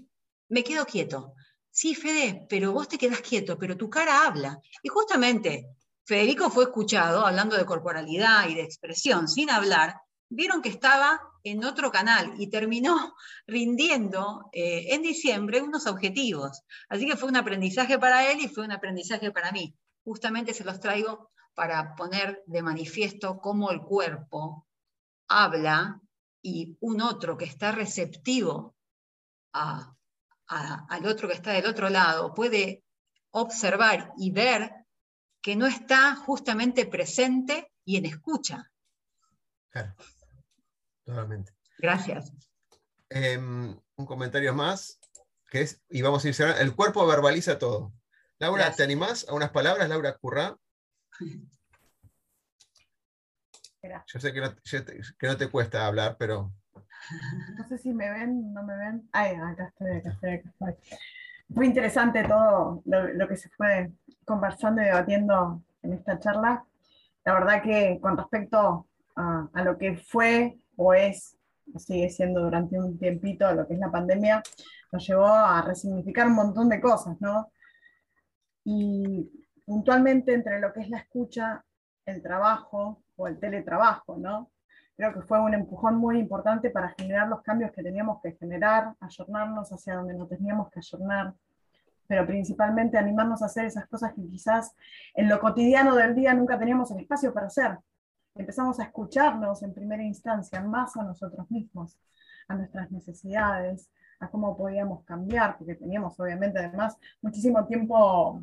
me 0.49 0.65
quedo 0.65 0.87
quieto. 0.87 1.35
Sí, 1.71 1.95
Fede, 1.95 2.47
pero 2.49 2.73
vos 2.73 2.89
te 2.89 2.97
quedás 2.97 3.21
quieto, 3.21 3.59
pero 3.59 3.77
tu 3.77 3.91
cara 3.91 4.27
habla. 4.27 4.59
Y 4.83 4.89
justamente 4.89 5.69
Federico 6.05 6.51
fue 6.51 6.65
escuchado 6.65 7.27
hablando 7.27 7.57
de 7.57 7.67
corporalidad 7.67 8.49
y 8.49 8.55
de 8.55 8.63
expresión, 8.63 9.29
sin 9.29 9.51
hablar, 9.51 9.95
vieron 10.29 10.63
que 10.63 10.69
estaba 10.69 11.21
en 11.45 11.65
otro 11.65 11.93
canal 11.93 12.35
y 12.39 12.49
terminó 12.49 13.15
rindiendo 13.47 14.49
eh, 14.53 14.95
en 14.95 15.03
diciembre 15.03 15.63
unos 15.63 15.87
objetivos. 15.87 16.63
Así 16.89 17.07
que 17.07 17.17
fue 17.17 17.29
un 17.29 17.37
aprendizaje 17.37 17.99
para 17.99 18.31
él 18.31 18.41
y 18.41 18.49
fue 18.49 18.65
un 18.65 18.73
aprendizaje 18.73 19.31
para 19.31 19.53
mí. 19.53 19.75
Justamente 20.05 20.55
se 20.55 20.65
los 20.65 20.81
traigo 20.81 21.31
para 21.55 21.95
poner 21.97 22.43
de 22.47 22.63
manifiesto 22.63 23.39
cómo 23.39 23.71
el 23.71 23.81
cuerpo 23.81 24.67
habla 25.29 26.01
y 26.43 26.77
un 26.81 27.01
otro 27.01 27.37
que 27.37 27.47
está 27.47 27.73
receptivo 27.73 28.77
al 29.53 31.07
otro 31.07 31.29
que 31.29 31.35
está 31.35 31.53
del 31.53 31.67
otro 31.67 31.89
lado 31.89 32.35
puede 32.35 32.85
observar 33.31 34.13
y 34.19 34.31
ver 34.31 34.71
que 35.41 35.57
no 35.57 35.67
está 35.67 36.15
justamente 36.15 36.87
presente 36.87 37.73
y 37.85 37.97
en 37.97 38.07
escucha. 38.07 38.71
Claro. 39.71 39.95
Totalmente. 41.05 41.53
Gracias. 41.79 42.33
Em, 43.09 43.79
un 43.97 44.07
comentario 44.07 44.55
más, 44.55 44.99
que 45.51 45.63
es, 45.63 45.83
y 45.89 46.03
vamos 46.03 46.25
a 46.25 46.29
ir 46.29 46.35
cerrando, 46.35 46.61
el 46.61 46.75
cuerpo 46.75 47.07
verbaliza 47.07 47.59
todo. 47.59 47.93
Laura, 48.39 48.71
¿te 48.73 48.83
animás 48.83 49.27
a 49.29 49.35
unas 49.35 49.51
palabras, 49.51 49.89
Laura 49.89 50.17
Currá? 50.17 50.57
Yo 54.07 54.21
sé 54.21 54.33
que 54.33 54.41
no, 54.41 55.37
te, 55.37 55.49
cuesta 55.49 55.87
hablar, 55.87 56.17
pero... 56.19 56.53
No 57.57 57.69
sé 57.69 57.79
si 57.79 57.93
me 57.93 58.11
ven, 58.11 58.53
no 58.53 58.63
me 58.65 58.77
ven. 58.77 59.09
Ay, 59.13 59.37
acá 59.37 59.69
estoy, 59.69 59.93
acá 59.93 60.11
estoy, 60.11 60.31
acá 60.31 60.49
estoy. 60.49 60.75
Muy 61.49 61.67
interesante 61.67 62.25
todo 62.25 62.83
lo, 62.85 63.29
que 63.29 63.37
se 63.37 63.49
fue 63.51 63.93
conversando 64.25 64.83
y 64.83 64.87
debatiendo 64.87 65.63
en 65.83 65.93
esta 65.93 66.19
charla. 66.19 66.65
La 67.25 67.35
verdad 67.35 67.63
que 67.63 67.99
con 68.01 68.17
respecto 68.17 68.87
a, 69.17 69.49
a 69.53 69.65
lo 69.65 69.79
que 69.79 69.97
fue 69.97 70.59
o 70.77 70.95
es, 70.95 71.37
sigue 71.79 72.09
siendo 72.11 72.43
durante 72.43 72.79
un 72.79 72.99
tiempito 72.99 73.53
lo 73.53 73.67
que 73.67 73.75
es 73.75 73.81
la 73.81 73.91
pandemia, 73.91 74.43
nos 74.93 75.07
llevó 75.07 75.27
a 75.27 75.63
resignificar 75.63 76.27
un 76.27 76.35
montón 76.35 76.69
de 76.69 76.81
cosas, 76.81 77.21
¿no? 77.21 77.51
Y 78.65 79.31
puntualmente 79.65 80.33
entre 80.33 80.61
lo 80.61 80.73
que 80.73 80.81
es 80.81 80.91
la 80.91 80.99
escucha, 80.99 81.65
el 82.05 82.23
trabajo 82.23 83.03
o 83.17 83.27
el 83.27 83.39
teletrabajo, 83.39 84.17
¿no? 84.17 84.51
Creo 84.97 85.13
que 85.13 85.23
fue 85.23 85.41
un 85.41 85.53
empujón 85.53 85.97
muy 85.97 86.19
importante 86.19 86.71
para 86.71 86.95
generar 86.99 87.29
los 87.29 87.43
cambios 87.43 87.71
que 87.73 87.83
teníamos 87.83 88.21
que 88.23 88.33
generar, 88.33 88.95
ayornarnos 89.01 89.71
hacia 89.71 89.97
donde 89.97 90.15
nos 90.15 90.29
teníamos 90.29 90.71
que 90.71 90.79
ayornar, 90.79 91.35
pero 92.07 92.27
principalmente 92.27 92.97
animarnos 92.97 93.43
a 93.43 93.47
hacer 93.47 93.67
esas 93.67 93.87
cosas 93.89 94.15
que 94.15 94.23
quizás 94.27 94.75
en 95.15 95.29
lo 95.29 95.39
cotidiano 95.41 95.95
del 95.95 96.15
día 96.15 96.33
nunca 96.33 96.59
teníamos 96.59 96.91
el 96.93 97.01
espacio 97.01 97.35
para 97.35 97.49
hacer 97.49 97.79
empezamos 98.37 98.79
a 98.81 98.85
escucharnos 98.85 99.63
en 99.63 99.73
primera 99.73 100.03
instancia 100.03 100.61
más 100.63 100.97
a 100.97 101.03
nosotros 101.03 101.51
mismos, 101.51 101.99
a 102.49 102.55
nuestras 102.55 102.91
necesidades, 102.91 103.91
a 104.21 104.29
cómo 104.29 104.57
podíamos 104.57 105.05
cambiar, 105.05 105.59
porque 105.59 105.75
teníamos 105.75 106.19
obviamente 106.19 106.59
además 106.59 106.97
muchísimo 107.21 107.67
tiempo, 107.67 108.43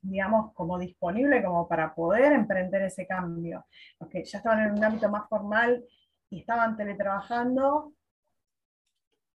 digamos, 0.00 0.52
como 0.52 0.78
disponible 0.78 1.42
como 1.42 1.66
para 1.66 1.94
poder 1.94 2.32
emprender 2.32 2.82
ese 2.82 3.06
cambio. 3.06 3.64
Los 3.98 4.08
que 4.08 4.24
ya 4.24 4.38
estaban 4.38 4.60
en 4.66 4.72
un 4.72 4.84
ámbito 4.84 5.08
más 5.08 5.28
formal 5.28 5.84
y 6.30 6.40
estaban 6.40 6.76
teletrabajando, 6.76 7.92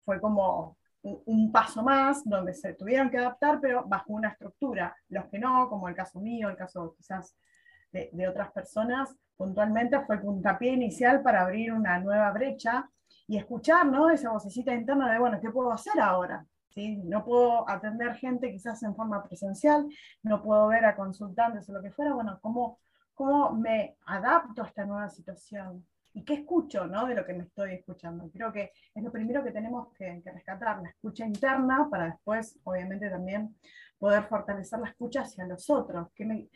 fue 0.06 0.22
como 0.22 0.78
un, 1.02 1.52
paso 1.52 1.84
más 1.84 2.24
donde 2.24 2.54
se 2.54 2.74
tuvieron 2.74 3.10
que 3.10 3.18
adaptar, 3.18 3.60
pero 3.62 3.84
bajo 3.86 4.14
una 4.14 4.30
estructura. 4.30 4.96
Los 5.10 5.26
que 5.26 5.40
no, 5.40 5.70
como 5.70 5.88
el 5.88 5.96
caso 5.96 6.20
mío, 6.20 6.50
el 6.50 6.56
caso 6.56 6.96
quizás 6.96 7.36
de, 8.12 8.28
otras 8.28 8.52
personas, 8.52 9.16
puntualmente 9.38 10.00
fue 10.02 10.16
el 10.16 10.22
puntapié 10.22 10.74
inicial 10.74 11.22
para 11.22 11.42
abrir 11.42 11.74
una 11.74 12.00
nueva 12.00 12.32
brecha 12.32 12.90
y 13.28 13.38
escuchar 13.38 13.86
¿no? 13.86 14.10
esa 14.10 14.32
vocecita 14.32 14.74
interna 14.74 15.12
de, 15.12 15.20
bueno, 15.20 15.40
¿qué 15.42 15.50
puedo 15.50 15.72
hacer 15.72 16.00
ahora? 16.00 16.46
¿Sí? 16.70 16.98
No 16.98 17.24
puedo 17.24 17.70
atender 17.70 18.16
gente 18.16 18.52
quizás 18.52 18.84
en 18.84 18.96
forma 18.96 19.24
presencial, 19.24 19.88
no 20.24 20.44
puedo 20.44 20.68
ver 20.68 20.86
a 20.86 20.96
consultantes 20.96 21.70
o 21.70 21.74
lo 21.74 21.82
que 21.82 21.92
fuera, 21.92 22.14
bueno, 22.14 22.38
¿cómo, 22.42 22.80
cómo 23.14 23.52
me 23.54 23.96
adapto 24.06 24.64
a 24.64 24.68
esta 24.68 24.86
nueva 24.86 25.10
situación? 25.10 25.86
¿Y 26.16 26.24
qué 26.24 26.36
escucho 26.36 26.88
¿no? 26.88 27.06
de 27.06 27.16
lo 27.16 27.26
que 27.26 27.34
me 27.34 27.44
estoy 27.44 27.74
escuchando? 27.74 28.30
Creo 28.32 28.52
que 28.52 28.72
es 28.94 29.04
lo 29.04 29.12
primero 29.12 29.44
que 29.44 29.52
tenemos 29.52 29.94
que, 29.94 30.22
rescatar, 30.24 30.82
la 30.82 30.90
escucha 30.90 31.26
interna, 31.26 31.90
para 31.90 32.06
después, 32.06 32.58
obviamente, 32.64 33.10
también 33.10 33.56
poder 33.98 34.24
fortalecer 34.24 34.80
la 34.80 34.90
escucha 34.90 35.22
hacia 35.22 35.46
los 35.46 35.70
otros, 35.70 36.10
que 36.16 36.48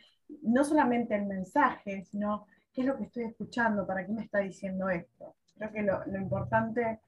no 0.42 0.64
solamente 0.64 1.14
el 1.14 1.26
mensaje, 1.26 2.04
sino 2.04 2.46
¿Qué 2.72 2.82
es 2.82 2.86
lo 2.86 2.96
que 2.96 3.04
estoy 3.04 3.24
escuchando? 3.24 3.86
¿Para 3.86 4.06
qué 4.06 4.12
me 4.12 4.22
está 4.22 4.38
diciendo 4.38 4.88
esto? 4.88 5.36
Creo 5.56 5.72
que 5.72 5.82
lo, 5.82 6.18
importante 6.18 7.00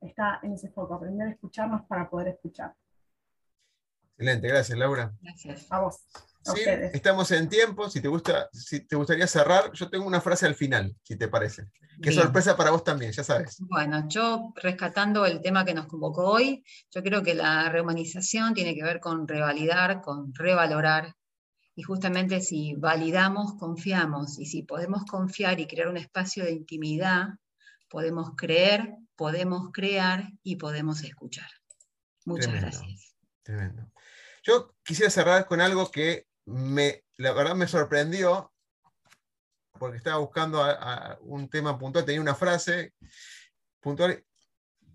está 0.00 0.38
en 0.42 0.52
ese 0.52 0.68
foco, 0.68 0.94
aprender 0.94 1.28
a 1.28 1.30
escucharnos 1.30 1.86
para 1.86 2.08
poder 2.08 2.28
escuchar. 2.28 2.74
Excelente, 4.12 4.48
gracias 4.48 4.78
Laura. 4.78 5.12
Gracias. 5.22 5.66
A 5.70 5.80
vos. 5.80 6.00
sí, 6.42 6.60
estamos 6.92 7.30
en 7.30 7.48
tiempo, 7.48 7.88
si 7.88 8.00
te, 8.00 8.08
gusta, 8.08 8.48
si 8.52 8.80
te 8.80 8.96
gustaría 8.96 9.26
cerrar, 9.26 9.72
yo 9.72 9.88
tengo 9.88 10.06
una 10.06 10.20
frase 10.20 10.44
al 10.44 10.54
final, 10.54 10.94
si 11.02 11.16
te 11.16 11.28
parece. 11.28 11.68
Qué 12.02 12.12
sorpresa 12.12 12.56
para 12.56 12.70
vos 12.70 12.84
también, 12.84 13.10
ya 13.10 13.24
sabes. 13.24 13.56
Bueno, 13.60 14.06
yo 14.08 14.52
rescatando 14.56 15.24
el 15.26 15.40
tema 15.40 15.64
que 15.64 15.74
nos 15.74 15.86
convocó 15.86 16.30
hoy, 16.30 16.64
yo 16.90 17.02
creo 17.02 17.22
que 17.22 17.34
la 17.34 17.68
rehumanización 17.70 18.54
tiene 18.54 18.74
que 18.74 18.84
ver 18.84 19.00
con 19.00 19.26
revalidar, 19.26 20.00
con 20.00 20.32
revalorar, 20.34 21.16
y 21.78 21.84
justamente 21.84 22.40
si 22.40 22.74
validamos, 22.74 23.54
confiamos, 23.54 24.40
y 24.40 24.46
si 24.46 24.64
podemos 24.64 25.04
confiar 25.04 25.60
y 25.60 25.68
crear 25.68 25.86
un 25.86 25.96
espacio 25.96 26.42
de 26.44 26.50
intimidad, 26.50 27.28
podemos 27.88 28.32
creer, 28.36 28.96
podemos 29.14 29.70
crear 29.72 30.28
y 30.42 30.56
podemos 30.56 31.04
escuchar. 31.04 31.48
Muchas 32.24 32.52
gracias. 32.52 33.14
Tremendo. 33.44 33.92
Yo 34.42 34.74
quisiera 34.82 35.08
cerrar 35.08 35.46
con 35.46 35.60
algo 35.60 35.88
que 35.88 36.26
me, 36.46 37.04
la 37.16 37.32
verdad 37.32 37.54
me 37.54 37.68
sorprendió, 37.68 38.52
porque 39.78 39.98
estaba 39.98 40.18
buscando 40.18 40.60
un 41.20 41.48
tema 41.48 41.78
puntual, 41.78 42.04
tenía 42.04 42.20
una 42.20 42.34
frase 42.34 42.92
puntual, 43.78 44.24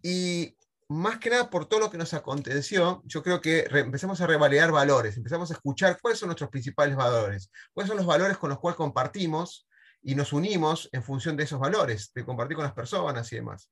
y 0.02 0.54
más 0.90 1.20
que 1.20 1.30
nada 1.30 1.50
por 1.50 1.66
todo 1.68 1.80
lo 1.80 1.92
que 1.92 1.98
nos 1.98 2.14
aconteció, 2.14 3.02
yo 3.06 3.24
creo 3.24 3.42
que 3.42 3.66
empezamos 3.72 4.22
a 4.22 4.28
revalidar 4.28 4.72
valores, 4.72 5.18
empezamos 5.18 5.50
a 5.52 5.54
escuchar 5.54 6.00
cuáles 6.02 6.20
son 6.20 6.28
nuestros 6.28 6.50
principales 6.50 6.96
valores, 6.96 7.52
cuáles 7.74 7.88
son 7.88 7.98
los 7.98 8.06
valores 8.06 8.38
con 8.38 8.50
los 8.50 8.60
cuales 8.60 8.78
compartimos 8.78 9.68
y 10.02 10.16
nos 10.16 10.34
unimos 10.34 10.90
en 10.92 11.04
función 11.04 11.38
de 11.38 11.44
esos 11.44 11.60
valores, 11.60 12.12
de 12.14 12.26
compartir 12.26 12.56
con 12.56 12.66
las 12.66 12.74
personas 12.74 13.32
y 13.32 13.38
demás. 13.38 13.70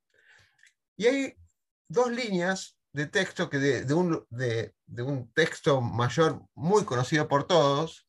Y 0.95 1.05
hay 1.07 1.35
dos 1.87 2.11
líneas 2.11 2.77
de 2.93 3.07
texto 3.07 3.49
que 3.49 3.57
de, 3.57 3.93
un, 3.93 4.25
de, 4.29 4.73
un, 5.03 5.31
texto 5.33 5.81
mayor 5.81 6.41
muy 6.55 6.83
conocido 6.85 7.27
por 7.27 7.45
todos, 7.45 8.07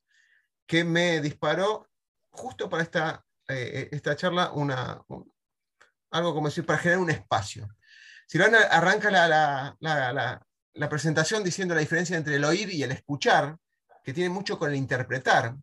que 0.67 0.85
me 0.85 1.21
disparó 1.21 1.89
justo 2.31 2.69
para 2.69 2.83
esta, 2.83 3.25
eh, 3.49 3.89
esta 3.93 4.17
charla 4.17 4.53
una, 4.53 5.03
algo 6.11 6.35
como 6.35 6.49
decir, 6.49 6.65
para 6.65 6.79
generar 6.79 7.03
un 7.03 7.11
espacio. 7.11 7.69
Silvana 8.33 8.61
arranca 8.61 9.11
la, 9.11 9.77
la, 9.79 10.89
presentación 10.89 11.45
diciendo 11.45 11.75
la 11.75 11.83
diferencia 11.83 12.17
entre 12.17 12.37
el 12.37 12.45
oír 12.47 12.71
y 12.71 12.83
el 12.83 12.91
escuchar, 12.91 13.59
que 14.03 14.15
tiene 14.15 14.31
mucho 14.31 14.59
con 14.59 14.71
el 14.71 14.77
interpretar. 14.77 15.55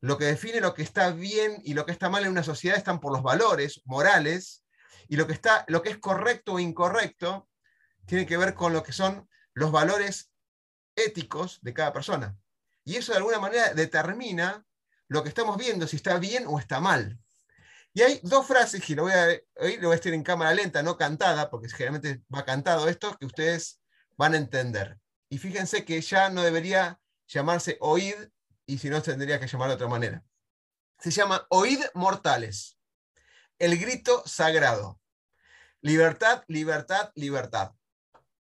Lo 0.00 0.18
que 0.18 0.24
define 0.24 0.60
lo 0.60 0.74
que 0.74 0.82
está 0.82 1.12
bien 1.12 1.60
y 1.62 1.74
lo 1.74 1.86
que 1.86 1.92
está 1.92 2.08
mal 2.08 2.24
en 2.24 2.32
una 2.32 2.42
sociedad 2.42 2.76
están 2.76 2.98
por 2.98 3.12
los 3.12 3.22
valores 3.22 3.80
morales, 3.84 4.64
y 5.06 5.14
lo 5.14 5.28
que, 5.28 5.34
está, 5.34 5.64
lo 5.68 5.82
que 5.82 5.90
es 5.90 5.98
correcto 5.98 6.54
o 6.54 6.58
incorrecto 6.58 7.48
tiene 8.06 8.26
que 8.26 8.36
ver 8.36 8.54
con 8.54 8.72
lo 8.72 8.82
que 8.82 8.90
son 8.90 9.28
los 9.54 9.70
valores 9.70 10.32
éticos 10.96 11.60
de 11.62 11.74
cada 11.74 11.92
persona. 11.92 12.36
Y 12.82 12.96
eso 12.96 13.12
de 13.12 13.18
alguna 13.18 13.38
manera 13.38 13.72
determina 13.72 14.66
lo 15.06 15.22
que 15.22 15.28
estamos 15.28 15.56
viendo, 15.56 15.86
si 15.86 15.94
está 15.94 16.18
bien 16.18 16.46
o 16.48 16.58
está 16.58 16.80
mal. 16.80 17.20
Y 17.96 18.02
hay 18.02 18.20
dos 18.22 18.46
frases, 18.46 18.90
y 18.90 18.94
lo 18.94 19.04
voy 19.04 19.12
a, 19.12 19.26
hoy 19.54 19.78
lo 19.78 19.88
voy 19.88 19.94
a 19.94 19.94
estar 19.94 20.12
en 20.12 20.22
cámara 20.22 20.52
lenta, 20.52 20.82
no 20.82 20.98
cantada, 20.98 21.48
porque 21.48 21.70
generalmente 21.70 22.22
va 22.32 22.44
cantado 22.44 22.90
esto, 22.90 23.16
que 23.16 23.24
ustedes 23.24 23.80
van 24.18 24.34
a 24.34 24.36
entender. 24.36 24.98
Y 25.30 25.38
fíjense 25.38 25.86
que 25.86 25.98
ya 26.02 26.28
no 26.28 26.42
debería 26.42 27.00
llamarse 27.26 27.78
oíd, 27.80 28.16
y 28.66 28.76
si 28.76 28.90
no 28.90 29.00
tendría 29.00 29.40
que 29.40 29.46
llamar 29.46 29.68
de 29.68 29.76
otra 29.76 29.88
manera. 29.88 30.22
Se 30.98 31.10
llama 31.10 31.46
oíd 31.48 31.80
mortales, 31.94 32.78
el 33.58 33.78
grito 33.78 34.22
sagrado. 34.26 35.00
Libertad, 35.80 36.44
libertad, 36.48 37.12
libertad. 37.14 37.72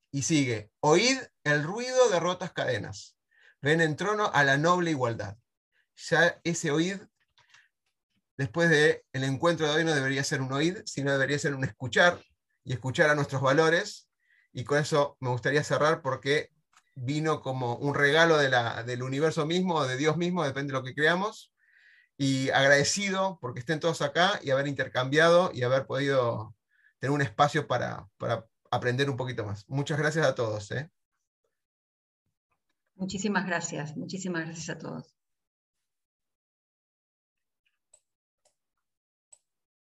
Y 0.09 0.23
sigue, 0.23 0.71
oíd 0.79 1.19
el 1.43 1.61
ruido 1.61 2.09
de 2.09 2.19
rotas 2.19 2.53
cadenas. 2.53 3.19
Ven 3.61 3.81
en 3.81 3.97
trono 3.97 4.31
a 4.33 4.43
la 4.43 4.57
noble 4.57 4.89
igualdad. 4.89 5.37
Ya 5.95 6.41
ese 6.43 6.71
oíd 6.71 6.99
después 8.43 8.69
del 8.69 9.01
el 9.13 9.23
encuentro 9.23 9.67
de 9.67 9.73
hoy 9.73 9.83
no 9.85 9.95
debería 9.95 10.23
ser 10.23 10.41
un 10.41 10.51
oír, 10.51 10.83
sino 10.85 11.11
debería 11.11 11.39
ser 11.39 11.55
un 11.55 11.63
escuchar 11.63 12.21
y 12.65 12.73
escuchar 12.73 13.09
a 13.09 13.15
nuestros 13.15 13.41
valores. 13.41 14.09
Y 14.51 14.65
con 14.65 14.79
eso 14.79 15.17
me 15.21 15.29
gustaría 15.29 15.63
cerrar 15.63 16.01
porque 16.01 16.49
vino 16.93 17.41
como 17.41 17.77
un 17.77 17.95
regalo 17.95 18.37
de 18.37 18.49
la, 18.49 18.83
del 18.83 19.01
universo 19.01 19.45
mismo 19.45 19.85
de 19.85 19.97
Dios 19.97 20.17
mismo, 20.17 20.43
depende 20.43 20.73
de 20.73 20.79
lo 20.79 20.83
que 20.83 20.93
creamos. 20.93 21.53
Y 22.17 22.49
agradecido 22.49 23.39
porque 23.41 23.61
estén 23.61 23.79
todos 23.79 24.01
acá 24.01 24.39
y 24.43 24.51
haber 24.51 24.67
intercambiado 24.67 25.51
y 25.53 25.63
haber 25.63 25.85
podido 25.85 26.53
tener 26.99 27.11
un 27.11 27.21
espacio 27.21 27.65
para, 27.65 28.07
para 28.17 28.45
aprender 28.69 29.09
un 29.09 29.17
poquito 29.17 29.45
más. 29.45 29.67
Muchas 29.69 29.97
gracias 29.97 30.25
a 30.25 30.35
todos. 30.35 30.69
¿eh? 30.71 30.89
Muchísimas 32.95 33.45
gracias, 33.45 33.95
muchísimas 33.95 34.45
gracias 34.45 34.69
a 34.69 34.77
todos. 34.77 35.12